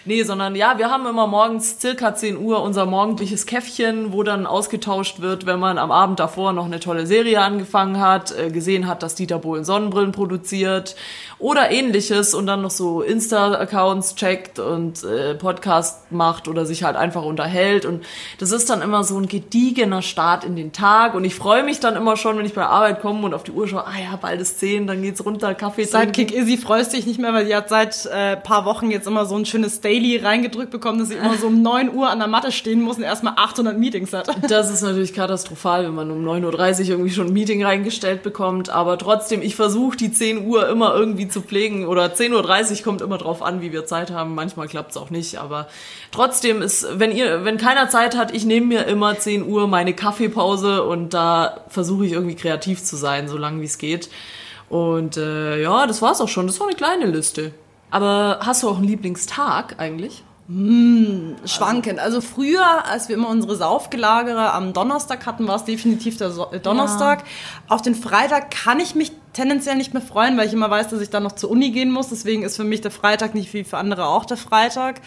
Nee, 0.07 0.23
sondern 0.23 0.55
ja, 0.55 0.77
wir 0.77 0.91
haben 0.91 1.07
immer 1.07 1.27
morgens 1.27 1.81
circa 1.81 2.15
10 2.15 2.37
Uhr 2.37 2.63
unser 2.63 2.85
morgendliches 2.85 3.47
Käffchen, 3.47 4.13
wo 4.13 4.23
dann 4.23 4.47
ausgetauscht 4.47 5.21
wird, 5.21 5.47
wenn 5.47 5.59
man 5.59 5.79
am 5.79 5.91
Abend 5.91 6.21
davor 6.21 6.53
noch 6.53 6.67
eine 6.67 6.79
tolle 6.79 7.07
Serie 7.07 7.41
angefangen 7.41 7.99
hat, 7.99 8.37
äh, 8.37 8.51
gesehen 8.51 8.87
hat, 8.87 9.03
dass 9.03 9.15
Dieter 9.15 9.39
Bohlen 9.39 9.65
Sonnenbrillen 9.65 10.13
produziert 10.13 10.95
oder 11.39 11.71
ähnliches 11.71 12.35
und 12.35 12.47
dann 12.47 12.61
noch 12.61 12.71
so 12.71 13.01
Insta-Accounts 13.01 14.15
checkt 14.15 14.59
und 14.59 15.03
äh, 15.05 15.35
Podcast 15.35 16.13
macht 16.13 16.49
oder 16.49 16.67
sich 16.67 16.85
halt 16.85 16.97
einfach 16.97 17.25
unterhält 17.25 17.87
und 17.87 18.05
das 18.39 18.53
ist 18.53 18.69
dann 18.69 18.83
immer 18.83 19.05
so 19.05 19.19
ein 19.19 19.27
gediegener 19.27 20.03
Start 20.03 20.45
in 20.45 20.55
den 20.55 20.73
Tag 20.73 21.15
und 21.15 21.25
ich 21.25 21.35
freue 21.35 21.63
mich 21.63 21.81
dann 21.81 21.97
immer 21.97 22.19
schon, 22.19 22.37
wenn 22.37 22.45
ich 22.45 22.53
bei 22.53 22.61
der 22.61 22.71
Arbeit 22.71 23.01
komme 23.01 23.25
und 23.25 23.33
auf 23.33 23.43
die 23.43 23.53
Uhr 23.53 23.67
schaue, 23.67 23.87
ah 23.87 23.99
ja, 23.99 24.17
bald 24.17 24.41
ist 24.41 24.61
10, 24.61 24.87
dann 24.87 25.01
geht's 25.01 25.25
runter, 25.25 25.55
Kaffee 25.55 25.87
trinken. 25.87 26.15
Sidekick 26.15 26.35
Izzy 26.37 26.59
freust 26.59 26.93
dich 26.93 27.07
nicht 27.07 27.19
mehr, 27.19 27.33
weil 27.33 27.47
die 27.47 27.55
hat 27.55 27.71
seit 27.71 28.05
äh, 28.07 28.37
paar 28.37 28.67
Wochen 28.67 28.91
jetzt 28.91 29.07
immer 29.07 29.25
so 29.25 29.37
ein 29.37 29.47
schönes 29.47 29.81
Daily 29.95 30.16
reingedrückt 30.16 30.70
bekommen, 30.70 30.99
dass 30.99 31.09
sie 31.09 31.14
immer 31.14 31.36
so 31.36 31.47
um 31.47 31.62
9 31.62 31.95
Uhr 31.95 32.11
an 32.11 32.18
der 32.18 32.26
Matte 32.26 32.51
stehen 32.51 32.82
muss 32.82 32.97
und 32.97 33.05
erstmal 33.05 33.34
800 33.36 33.78
Meetings 33.78 34.12
hat. 34.12 34.28
Das 34.49 34.70
ist 34.70 34.82
natürlich 34.82 35.14
katastrophal, 35.14 35.84
wenn 35.84 35.95
man 35.95 36.11
um 36.11 36.24
9.30 36.26 36.82
Uhr 36.82 36.88
irgendwie 36.90 37.11
schon 37.11 37.28
ein 37.28 37.32
Meeting 37.32 37.64
reingestellt 37.64 38.22
bekommt. 38.22 38.68
Aber 38.68 38.99
trotzdem, 38.99 39.42
ich 39.42 39.57
versuche 39.57 39.97
die 39.97 40.12
10 40.12 40.47
Uhr 40.47 40.68
immer 40.68 40.95
irgendwie 40.95 41.28
zu 41.28 41.40
pflegen. 41.40 41.86
Oder 41.86 42.07
10.30 42.07 42.78
Uhr 42.78 42.84
kommt 42.84 43.01
immer 43.01 43.18
drauf 43.18 43.42
an, 43.42 43.61
wie 43.61 43.72
wir 43.72 43.86
Zeit 43.86 44.11
haben. 44.11 44.34
Manchmal 44.34 44.68
klappt 44.68 44.90
es 44.90 44.97
auch 44.97 45.11
nicht. 45.11 45.38
Aber 45.38 45.68
trotzdem 46.11 46.62
ist, 46.62 46.86
wenn 46.99 47.11
ihr, 47.12 47.45
wenn 47.45 47.57
keiner 47.57 47.88
Zeit 47.88 48.16
hat, 48.16 48.34
ich 48.34 48.45
nehme 48.45 48.66
mir 48.66 48.86
immer 48.86 49.18
10 49.18 49.47
Uhr 49.47 49.66
meine 49.66 49.95
Kaffeepause 49.95 50.84
und 50.84 51.14
da 51.14 51.64
versuche 51.68 52.07
ich 52.07 52.12
irgendwie 52.12 52.36
kreativ 52.36 52.82
zu 52.82 52.97
sein, 52.97 53.28
so 53.28 53.38
lange 53.38 53.61
wie 53.61 53.66
es 53.66 53.78
geht. 53.78 54.11
Und 54.68 55.16
äh, 55.16 55.62
ja, 55.62 55.86
das 55.86 56.03
war's 56.03 56.20
auch 56.20 56.28
schon. 56.28 56.47
Das 56.47 56.61
war 56.61 56.66
eine 56.66 56.76
kleine 56.76 57.07
Liste. 57.07 57.53
Aber 57.95 58.40
hast 58.40 58.64
du 58.64 58.68
auch 58.68 58.78
einen 58.78 58.88
Lieblingstag 58.88 59.76
eigentlich? 59.78 60.24
Schwankend. 61.45 62.01
Also 62.01 62.20
früher, 62.20 62.86
als 62.86 63.09
wir 63.09 63.14
immer 63.14 63.28
unsere 63.28 63.55
Saufgelagere 63.55 64.53
am 64.53 64.72
Donnerstag 64.72 65.26
hatten, 65.26 65.47
war 65.47 65.55
es 65.55 65.64
definitiv 65.64 66.16
der 66.16 66.32
so 66.32 66.51
äh, 66.51 66.59
Donnerstag. 66.59 67.22
Auf 67.68 67.82
den 67.82 67.95
Freitag 67.95 68.51
kann 68.51 68.80
ich 68.80 68.97
mich 68.97 69.12
tendenziell 69.32 69.76
nicht 69.76 69.95
mehr 69.95 70.03
freuen, 70.03 70.36
weil 70.36 70.49
ich 70.49 70.53
immer 70.53 70.68
weiß, 70.68 70.88
dass 70.88 71.01
ich 71.01 71.11
dann 71.11 71.22
noch 71.22 71.36
zur 71.36 71.53
Uni 71.53 71.70
gehen 71.70 71.92
muss. 71.92 72.09
Deswegen 72.09 72.42
ist 72.42 72.57
für 72.57 72.64
mich 72.64 72.80
der 72.80 72.90
Freitag 72.90 73.36
nicht 73.36 73.55
wie 73.55 73.62
für 73.62 73.78
andere 73.78 74.07
auch 74.07 74.24
der 74.24 74.38
Freitag. 74.38 75.01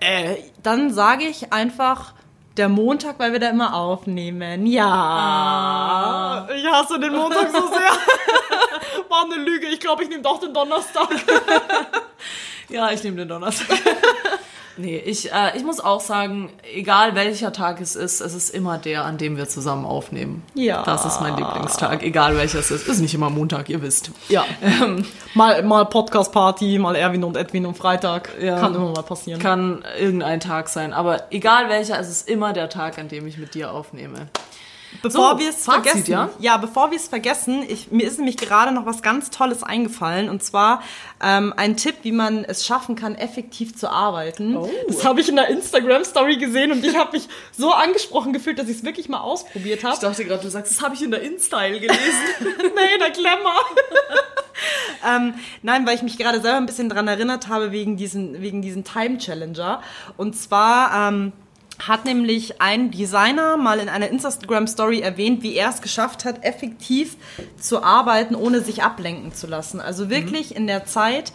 Äh, 0.00 0.34
dann 0.60 0.92
sage 0.92 1.22
ich 1.22 1.52
einfach 1.52 2.14
der 2.56 2.68
Montag, 2.68 3.18
weil 3.18 3.32
wir 3.32 3.40
da 3.40 3.50
immer 3.50 3.74
aufnehmen. 3.74 4.66
Ja. 4.66 6.46
Ich 6.54 6.66
hasse 6.66 6.98
den 6.98 7.12
Montag 7.12 7.50
so 7.50 7.66
sehr. 7.68 7.90
War 9.08 9.24
eine 9.24 9.36
Lüge. 9.36 9.66
Ich 9.68 9.80
glaube, 9.80 10.02
ich 10.02 10.08
nehme 10.08 10.22
doch 10.22 10.38
den 10.38 10.52
Donnerstag. 10.52 11.08
Ja, 12.68 12.90
ich 12.90 13.02
nehme 13.02 13.18
den 13.18 13.28
Donnerstag. 13.28 13.78
nee, 14.76 14.96
ich, 14.98 15.32
äh, 15.32 15.56
ich 15.56 15.64
muss 15.64 15.80
auch 15.80 16.00
sagen, 16.00 16.50
egal 16.74 17.14
welcher 17.14 17.52
Tag 17.52 17.80
es 17.80 17.96
ist, 17.96 18.20
es 18.20 18.34
ist 18.34 18.50
immer 18.50 18.78
der, 18.78 19.04
an 19.04 19.18
dem 19.18 19.36
wir 19.36 19.48
zusammen 19.48 19.84
aufnehmen. 19.84 20.42
Ja. 20.54 20.82
Das 20.84 21.04
ist 21.04 21.20
mein 21.20 21.36
Lieblingstag, 21.36 22.02
egal 22.02 22.36
welcher 22.36 22.58
es 22.60 22.70
ist. 22.70 22.88
Ist 22.88 23.00
nicht 23.00 23.14
immer 23.14 23.30
Montag, 23.30 23.68
ihr 23.68 23.82
wisst. 23.82 24.10
Ja. 24.28 24.44
mal 25.34 25.62
mal 25.62 25.84
Podcast-Party, 25.86 26.78
mal 26.78 26.96
Erwin 26.96 27.24
und 27.24 27.36
Edwin 27.36 27.66
am 27.66 27.74
Freitag. 27.74 28.30
Ja. 28.40 28.58
Kann 28.58 28.74
immer 28.74 28.90
mal 28.90 29.02
passieren. 29.02 29.40
Kann 29.40 29.84
irgendein 29.98 30.40
Tag 30.40 30.68
sein, 30.68 30.92
aber 30.92 31.32
egal 31.32 31.68
welcher, 31.68 31.98
es 31.98 32.08
ist 32.08 32.28
immer 32.28 32.52
der 32.52 32.68
Tag, 32.68 32.98
an 32.98 33.08
dem 33.08 33.26
ich 33.26 33.38
mit 33.38 33.54
dir 33.54 33.72
aufnehme. 33.72 34.28
Bevor 35.00 35.32
So, 35.32 35.38
wir 35.38 35.50
es 35.50 35.64
vergessen, 35.64 36.10
ja? 36.10 36.30
ja, 36.38 36.56
bevor 36.56 36.90
wir 36.90 36.96
es 36.96 37.08
vergessen, 37.08 37.64
ich, 37.66 37.90
mir 37.90 38.06
ist 38.06 38.18
nämlich 38.18 38.36
gerade 38.36 38.72
noch 38.72 38.86
was 38.86 39.02
ganz 39.02 39.30
Tolles 39.30 39.62
eingefallen 39.62 40.28
und 40.28 40.42
zwar 40.42 40.82
ähm, 41.22 41.54
ein 41.56 41.76
Tipp, 41.76 41.96
wie 42.02 42.12
man 42.12 42.44
es 42.44 42.66
schaffen 42.66 42.94
kann, 42.94 43.14
effektiv 43.14 43.76
zu 43.76 43.90
arbeiten. 43.90 44.56
Oh. 44.56 44.70
Das 44.88 45.04
habe 45.04 45.20
ich 45.20 45.28
in 45.28 45.36
der 45.36 45.48
Instagram 45.48 46.04
Story 46.04 46.36
gesehen 46.36 46.72
und 46.72 46.84
ich 46.84 46.96
habe 46.96 47.12
mich 47.12 47.28
so 47.52 47.72
angesprochen 47.72 48.32
gefühlt, 48.32 48.58
dass 48.58 48.68
ich 48.68 48.78
es 48.78 48.84
wirklich 48.84 49.08
mal 49.08 49.20
ausprobiert 49.20 49.82
habe. 49.84 49.94
Ich 49.94 50.00
dachte 50.00 50.24
gerade, 50.24 50.42
du 50.42 50.50
sagst, 50.50 50.72
das 50.72 50.82
habe 50.82 50.94
ich 50.94 51.02
in 51.02 51.10
der 51.10 51.22
InStyle 51.22 51.80
gelesen. 51.80 52.00
nee, 52.40 52.98
der 52.98 53.10
Klemmer. 53.10 53.56
ähm, 55.08 55.34
nein, 55.62 55.86
weil 55.86 55.96
ich 55.96 56.02
mich 56.02 56.18
gerade 56.18 56.40
selber 56.40 56.58
ein 56.58 56.66
bisschen 56.66 56.88
dran 56.88 57.08
erinnert 57.08 57.48
habe 57.48 57.72
wegen 57.72 57.96
diesen, 57.96 58.40
wegen 58.42 58.62
diesen 58.62 58.84
Time 58.84 59.18
Challenger. 59.18 59.82
Und 60.16 60.36
zwar 60.36 61.08
ähm, 61.08 61.32
hat 61.78 62.04
nämlich 62.04 62.60
ein 62.60 62.90
Designer 62.90 63.56
mal 63.56 63.78
in 63.78 63.88
einer 63.88 64.08
Instagram 64.08 64.66
Story 64.66 65.00
erwähnt, 65.00 65.42
wie 65.42 65.54
er 65.54 65.70
es 65.70 65.82
geschafft 65.82 66.24
hat, 66.24 66.44
effektiv 66.44 67.16
zu 67.58 67.82
arbeiten, 67.82 68.34
ohne 68.34 68.60
sich 68.60 68.82
ablenken 68.82 69.34
zu 69.34 69.46
lassen. 69.46 69.80
Also 69.80 70.08
wirklich 70.10 70.54
in 70.54 70.66
der 70.66 70.84
Zeit 70.84 71.32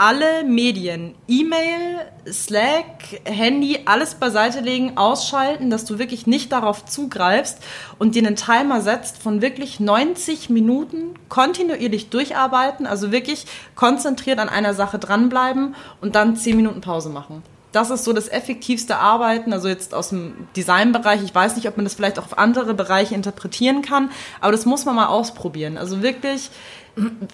alle 0.00 0.44
Medien, 0.44 1.14
E-Mail, 1.28 1.98
Slack, 2.26 3.20
Handy, 3.24 3.80
alles 3.84 4.14
beiseite 4.14 4.60
legen, 4.60 4.96
ausschalten, 4.96 5.68
dass 5.68 5.84
du 5.84 5.98
wirklich 5.98 6.26
nicht 6.26 6.52
darauf 6.52 6.86
zugreifst 6.86 7.58
und 7.98 8.14
dir 8.14 8.26
einen 8.26 8.34
Timer 8.34 8.80
setzt 8.80 9.18
von 9.18 9.42
wirklich 9.42 9.78
90 9.78 10.48
Minuten 10.48 11.16
kontinuierlich 11.28 12.08
durcharbeiten, 12.08 12.86
also 12.86 13.12
wirklich 13.12 13.44
konzentriert 13.74 14.38
an 14.38 14.48
einer 14.48 14.72
Sache 14.72 14.98
dranbleiben 14.98 15.74
und 16.00 16.14
dann 16.14 16.34
10 16.34 16.56
Minuten 16.56 16.80
Pause 16.80 17.10
machen. 17.10 17.42
Das 17.72 17.90
ist 17.90 18.04
so 18.04 18.12
das 18.12 18.28
effektivste 18.28 18.96
Arbeiten, 18.96 19.52
also 19.52 19.68
jetzt 19.68 19.94
aus 19.94 20.08
dem 20.08 20.34
Designbereich. 20.56 21.22
Ich 21.22 21.34
weiß 21.34 21.56
nicht, 21.56 21.68
ob 21.68 21.76
man 21.76 21.84
das 21.84 21.94
vielleicht 21.94 22.18
auch 22.18 22.24
auf 22.24 22.38
andere 22.38 22.74
Bereiche 22.74 23.14
interpretieren 23.14 23.82
kann, 23.82 24.10
aber 24.40 24.52
das 24.52 24.66
muss 24.66 24.84
man 24.84 24.96
mal 24.96 25.06
ausprobieren. 25.06 25.78
Also 25.78 26.02
wirklich 26.02 26.50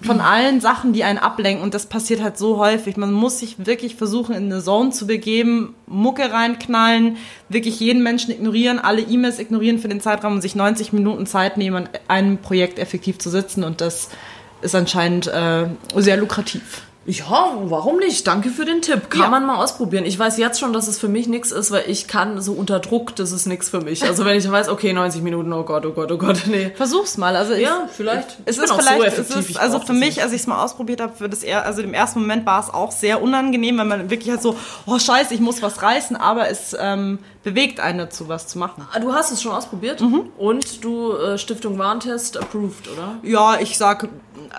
von 0.03 0.21
allen 0.21 0.61
Sachen, 0.61 0.93
die 0.93 1.03
einen 1.03 1.17
ablenken. 1.17 1.63
Und 1.63 1.73
das 1.73 1.87
passiert 1.87 2.21
halt 2.21 2.37
so 2.37 2.57
häufig. 2.57 2.97
Man 2.97 3.11
muss 3.11 3.39
sich 3.39 3.65
wirklich 3.65 3.95
versuchen, 3.95 4.35
in 4.35 4.51
eine 4.51 4.61
Zone 4.61 4.91
zu 4.91 5.07
begeben, 5.07 5.75
Mucke 5.87 6.31
reinknallen, 6.31 7.17
wirklich 7.49 7.79
jeden 7.79 8.03
Menschen 8.03 8.31
ignorieren, 8.31 8.79
alle 8.79 9.01
E-Mails 9.01 9.39
ignorieren 9.39 9.79
für 9.79 9.87
den 9.87 10.01
Zeitraum 10.01 10.33
und 10.33 10.41
sich 10.41 10.55
90 10.55 10.93
Minuten 10.93 11.25
Zeit 11.25 11.57
nehmen, 11.57 11.75
an 11.75 11.89
einem 12.07 12.37
Projekt 12.37 12.79
effektiv 12.79 13.17
zu 13.17 13.29
sitzen. 13.29 13.63
Und 13.63 13.81
das 13.81 14.09
ist 14.61 14.75
anscheinend 14.75 15.27
äh, 15.27 15.67
sehr 15.95 16.17
lukrativ. 16.17 16.83
Ja, 17.09 17.53
warum 17.63 17.97
nicht? 17.99 18.27
Danke 18.27 18.49
für 18.49 18.65
den 18.65 18.81
Tipp. 18.81 19.09
Kann 19.09 19.21
Ja. 19.21 19.27
man 19.29 19.45
mal 19.45 19.55
ausprobieren. 19.63 20.05
Ich 20.05 20.19
weiß 20.19 20.37
jetzt 20.37 20.59
schon, 20.59 20.73
dass 20.73 20.89
es 20.89 20.99
für 20.99 21.07
mich 21.07 21.27
nichts 21.29 21.51
ist, 21.53 21.71
weil 21.71 21.85
ich 21.87 22.07
kann 22.09 22.41
so 22.41 22.51
unter 22.51 22.79
Druck, 22.79 23.15
das 23.15 23.31
ist 23.31 23.45
nichts 23.45 23.69
für 23.69 23.79
mich. 23.79 24.03
Also 24.03 24.25
wenn 24.25 24.37
ich 24.37 24.51
weiß, 24.51 24.67
okay, 24.67 24.91
90 24.91 25.21
Minuten, 25.21 25.53
oh 25.53 25.63
Gott, 25.63 25.85
oh 25.85 25.91
Gott, 25.93 26.11
oh 26.11 26.17
Gott, 26.17 26.41
nee. 26.47 26.69
Versuch's 26.75 27.15
mal. 27.17 27.37
Also 27.37 27.53
ich, 27.53 27.61
Ja, 27.61 27.87
vielleicht. 27.91 28.37
Es 28.43 28.57
Ich 28.57 28.63
ist 28.63 28.71
auch 28.71 28.75
so 28.75 28.81
vielleicht, 28.87 29.03
effektiv, 29.05 29.35
es 29.37 29.41
ist, 29.45 29.49
ich 29.51 29.59
also 29.61 29.79
für 29.79 29.93
mich, 29.93 30.15
nicht. 30.17 30.21
als 30.23 30.33
ich 30.33 30.41
es 30.41 30.47
mal 30.47 30.61
ausprobiert 30.61 30.99
habe, 30.99 31.13
für 31.15 31.29
das 31.29 31.43
eher, 31.43 31.65
also 31.65 31.81
im 31.81 31.93
ersten 31.93 32.19
Moment 32.19 32.45
war 32.45 32.59
es 32.59 32.69
auch 32.73 32.91
sehr 32.91 33.21
unangenehm, 33.21 33.77
weil 33.77 33.85
man 33.85 34.09
wirklich 34.09 34.29
halt 34.29 34.41
so, 34.41 34.57
oh 34.85 34.99
Scheiße, 34.99 35.33
ich 35.33 35.39
muss 35.39 35.61
was 35.61 35.81
reißen, 35.81 36.17
aber 36.17 36.49
es 36.49 36.75
ähm, 36.77 37.19
bewegt 37.43 37.79
einen 37.79 37.99
dazu, 37.99 38.27
was 38.27 38.47
zu 38.47 38.59
machen. 38.59 38.85
Ah, 38.93 38.99
Du 38.99 39.13
hast 39.13 39.31
es 39.31 39.41
schon 39.41 39.53
ausprobiert 39.53 40.03
und 40.37 40.83
du 40.83 41.13
äh, 41.13 41.37
Stiftung 41.37 41.77
Warntest 41.79 42.35
approved, 42.35 42.89
oder? 42.91 43.15
Ja, 43.23 43.57
ich 43.61 43.77
sag 43.77 44.09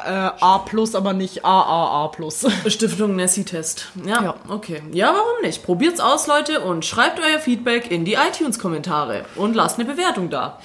äh, 0.06 0.10
A+, 0.10 0.64
aber 0.94 1.12
nicht 1.12 1.44
AAA+. 1.44 2.12
Stiftung 2.68 3.16
Nessie-Test. 3.16 3.88
Ja, 4.06 4.22
Ja. 4.22 4.34
okay. 4.48 4.82
Ja, 4.92 5.08
warum 5.08 5.42
nicht? 5.42 5.64
Probiert's 5.64 6.00
aus, 6.00 6.26
Leute, 6.26 6.60
und 6.60 6.84
schreibt 6.84 7.20
euer 7.20 7.38
Feedback 7.38 7.90
in 7.90 8.04
die 8.04 8.14
iTunes-Kommentare 8.14 9.24
und 9.36 9.54
lasst 9.54 9.78
eine 9.78 9.88
Bewertung 9.88 10.30
da. 10.30 10.58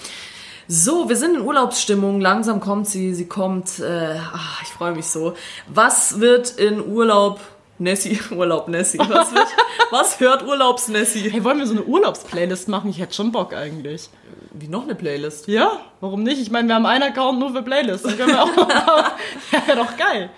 So, 0.67 1.09
wir 1.09 1.17
sind 1.17 1.35
in 1.35 1.41
Urlaubsstimmung. 1.41 2.21
Langsam 2.21 2.59
kommt 2.61 2.87
sie. 2.87 3.13
Sie 3.13 3.27
kommt. 3.27 3.79
Äh, 3.79 4.15
ach, 4.33 4.61
ich 4.63 4.69
freue 4.69 4.93
mich 4.93 5.07
so. 5.07 5.33
Was 5.67 6.19
wird 6.21 6.51
in 6.51 6.85
Urlaub 6.85 7.41
Nessie? 7.79 8.19
Urlaub 8.31 8.67
Nessie. 8.67 8.99
Was, 8.99 9.33
wird, 9.33 9.47
was 9.91 10.19
hört 10.19 10.45
Urlaubs 10.45 10.87
Nessie? 10.87 11.29
Hey, 11.29 11.43
wollen 11.43 11.59
wir 11.59 11.67
so 11.67 11.73
eine 11.73 11.83
Urlaubsplaylist 11.83 12.67
machen? 12.67 12.89
Ich 12.89 12.99
hätte 12.99 13.13
schon 13.13 13.31
Bock 13.31 13.53
eigentlich. 13.53 14.09
Wie 14.51 14.67
noch 14.67 14.83
eine 14.83 14.93
Playlist? 14.95 15.47
Ja, 15.47 15.79
warum 15.99 16.21
nicht? 16.23 16.39
Ich 16.39 16.51
meine, 16.51 16.67
wir 16.67 16.75
haben 16.75 16.85
einen 16.85 17.03
Account 17.03 17.39
nur 17.39 17.53
für 17.53 17.63
Playlists. 17.63 18.03
Dann 18.03 18.17
können 18.17 18.33
wir 18.33 18.43
auch. 18.43 18.55
ja, 19.51 19.67
wäre 19.67 19.77
doch 19.77 19.97
geil. 19.97 20.29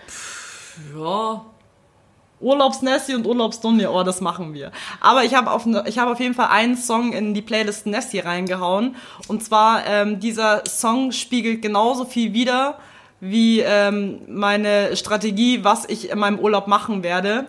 Ja, 0.97 1.45
Urlaubs-Nessie 2.39 3.15
und 3.15 3.25
Urlaubs-Dunja, 3.25 3.89
oh, 3.89 4.03
das 4.03 4.21
machen 4.21 4.53
wir. 4.53 4.71
Aber 5.01 5.23
ich 5.23 5.33
habe 5.35 5.51
auf, 5.51 5.65
ne- 5.65 5.83
ich 5.87 5.99
hab 5.99 6.09
auf 6.09 6.19
jeden 6.19 6.33
Fall 6.33 6.47
einen 6.47 6.77
Song 6.77 7.13
in 7.13 7.33
die 7.33 7.41
Playlist 7.41 7.87
Nessie 7.87 8.19
reingehauen. 8.19 8.95
Und 9.27 9.43
zwar, 9.43 9.85
ähm, 9.85 10.19
dieser 10.19 10.63
Song 10.65 11.11
spiegelt 11.11 11.61
genauso 11.61 12.05
viel 12.05 12.33
wider 12.33 12.77
wie 13.29 13.59
ähm, 13.61 14.21
meine 14.27 14.95
Strategie, 14.95 15.63
was 15.63 15.87
ich 15.87 16.09
in 16.09 16.19
meinem 16.19 16.39
Urlaub 16.39 16.67
machen 16.67 17.03
werde. 17.03 17.47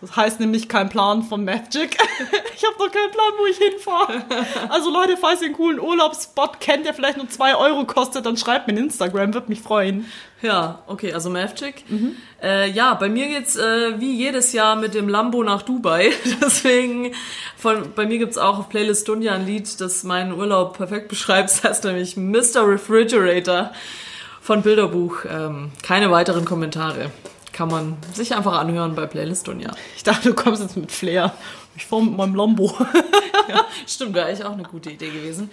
Das 0.00 0.14
heißt 0.14 0.38
nämlich 0.38 0.68
kein 0.68 0.88
Plan 0.88 1.24
von 1.24 1.44
Magic. 1.44 1.96
ich 2.56 2.64
habe 2.64 2.76
doch 2.78 2.92
keinen 2.92 3.10
Plan, 3.10 3.32
wo 3.36 3.46
ich 3.46 3.58
hinfahre. 3.58 4.24
Also 4.68 4.90
Leute, 4.92 5.16
falls 5.16 5.40
ihr 5.40 5.46
einen 5.46 5.56
coolen 5.56 5.80
Urlaubsspot 5.80 6.60
kennt, 6.60 6.86
der 6.86 6.94
vielleicht 6.94 7.16
nur 7.16 7.28
2 7.28 7.56
Euro 7.56 7.84
kostet, 7.84 8.24
dann 8.24 8.36
schreibt 8.36 8.68
mir 8.68 8.74
in 8.74 8.84
Instagram, 8.84 9.34
wird 9.34 9.48
mich 9.48 9.60
freuen. 9.60 10.06
Ja, 10.40 10.84
okay, 10.86 11.12
also 11.12 11.30
Mavchick. 11.30 11.84
Äh, 12.40 12.70
ja, 12.70 12.94
bei 12.94 13.08
mir 13.08 13.26
geht's 13.26 13.56
äh, 13.56 13.98
wie 13.98 14.14
jedes 14.14 14.52
Jahr 14.52 14.76
mit 14.76 14.94
dem 14.94 15.08
Lambo 15.08 15.42
nach 15.42 15.62
Dubai. 15.62 16.12
Deswegen, 16.40 17.12
von, 17.56 17.92
bei 17.96 18.06
mir 18.06 18.18
gibt's 18.18 18.38
auch 18.38 18.60
auf 18.60 18.68
Playlist 18.68 19.08
Dunja 19.08 19.34
ein 19.34 19.46
Lied, 19.46 19.80
das 19.80 20.04
meinen 20.04 20.32
Urlaub 20.32 20.76
perfekt 20.76 21.08
beschreibt. 21.08 21.50
Das 21.50 21.64
heißt 21.64 21.84
nämlich 21.84 22.16
Mr. 22.16 22.68
Refrigerator 22.68 23.72
von 24.48 24.62
Bilderbuch. 24.62 25.26
Ähm, 25.28 25.72
keine 25.82 26.10
weiteren 26.10 26.46
Kommentare. 26.46 27.10
Kann 27.52 27.68
man 27.68 27.98
sich 28.14 28.34
einfach 28.34 28.54
anhören 28.54 28.94
bei 28.94 29.04
Playlist 29.04 29.46
Dunja. 29.46 29.72
Ich 29.94 30.04
dachte, 30.04 30.30
du 30.30 30.34
kommst 30.34 30.62
jetzt 30.62 30.74
mit 30.74 30.90
Flair. 30.90 31.34
Ich 31.76 31.84
fahre 31.84 32.04
mit 32.04 32.16
meinem 32.16 32.34
Lambo. 32.34 32.74
Ja, 33.48 33.64
stimmt, 33.86 34.14
wäre 34.14 34.26
eigentlich 34.26 34.44
auch 34.44 34.52
eine 34.52 34.62
gute 34.62 34.90
Idee 34.90 35.08
gewesen. 35.08 35.50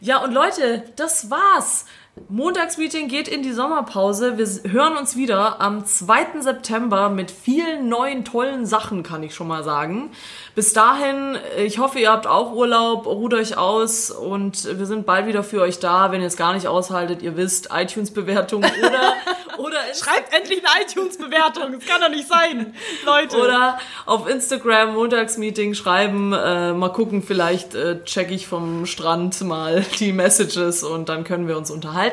Ja, 0.00 0.18
und 0.18 0.32
Leute, 0.32 0.84
das 0.94 1.30
war's. 1.30 1.84
Montagsmeeting 2.28 3.08
geht 3.08 3.26
in 3.26 3.42
die 3.42 3.52
Sommerpause. 3.52 4.38
Wir 4.38 4.70
hören 4.70 4.96
uns 4.96 5.16
wieder 5.16 5.60
am 5.60 5.84
2. 5.84 6.40
September 6.40 7.08
mit 7.08 7.32
vielen 7.32 7.88
neuen 7.88 8.24
tollen 8.24 8.66
Sachen, 8.66 9.02
kann 9.02 9.24
ich 9.24 9.34
schon 9.34 9.48
mal 9.48 9.64
sagen. 9.64 10.12
Bis 10.54 10.72
dahin, 10.72 11.36
äh, 11.56 11.64
ich 11.64 11.78
hoffe, 11.78 11.98
ihr 11.98 12.12
habt 12.12 12.28
auch 12.28 12.52
Urlaub, 12.52 13.06
ruht 13.06 13.34
euch 13.34 13.58
aus 13.58 14.12
und 14.12 14.78
wir 14.78 14.86
sind 14.86 15.06
bald 15.06 15.26
wieder 15.26 15.42
für 15.42 15.60
euch 15.60 15.80
da. 15.80 16.12
Wenn 16.12 16.20
ihr 16.20 16.28
es 16.28 16.36
gar 16.36 16.54
nicht 16.54 16.68
aushaltet, 16.68 17.20
ihr 17.20 17.36
wisst, 17.36 17.70
iTunes-Bewertung 17.72 18.62
oder, 18.62 19.14
oder 19.58 19.78
Schreibt 19.94 20.32
endlich 20.34 20.62
eine 20.64 20.84
iTunes-Bewertung. 20.84 21.72
Das 21.72 21.86
kann 21.86 22.00
doch 22.00 22.10
nicht 22.10 22.28
sein, 22.28 22.74
Leute. 23.04 23.36
Oder 23.38 23.78
auf 24.06 24.28
Instagram 24.28 24.94
Montagsmeeting 24.94 25.74
schreiben, 25.74 26.32
äh, 26.32 26.72
mal 26.72 26.90
gucken, 26.90 27.22
vielleicht 27.22 27.74
äh, 27.74 28.02
check 28.04 28.30
ich 28.30 28.46
vom 28.46 28.86
Strand 28.86 29.40
mal 29.42 29.84
die 29.98 30.12
Messages 30.12 30.84
und 30.84 31.08
dann 31.08 31.24
können 31.24 31.48
wir 31.48 31.56
uns 31.56 31.72
unterhalten. 31.72 32.03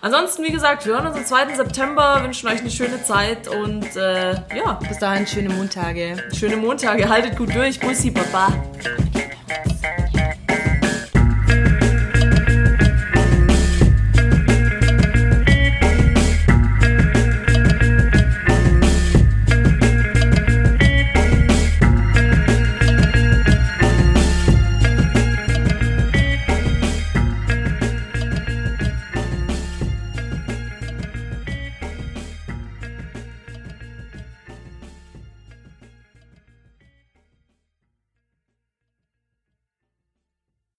Ansonsten, 0.00 0.44
wie 0.44 0.52
gesagt, 0.52 0.86
wir 0.86 0.94
hören 0.94 1.06
uns 1.06 1.16
am 1.16 1.24
2. 1.24 1.56
September, 1.56 2.22
wünschen 2.22 2.48
euch 2.48 2.60
eine 2.60 2.70
schöne 2.70 3.02
Zeit 3.02 3.48
und 3.48 3.96
äh, 3.96 4.32
ja, 4.56 4.78
bis 4.88 4.98
dahin 4.98 5.26
schöne 5.26 5.48
Montage. 5.48 6.16
schöne 6.32 6.56
Montage, 6.56 7.08
haltet 7.08 7.36
gut 7.36 7.54
durch, 7.54 7.80
Bussi, 7.80 8.10
Baba. 8.10 8.52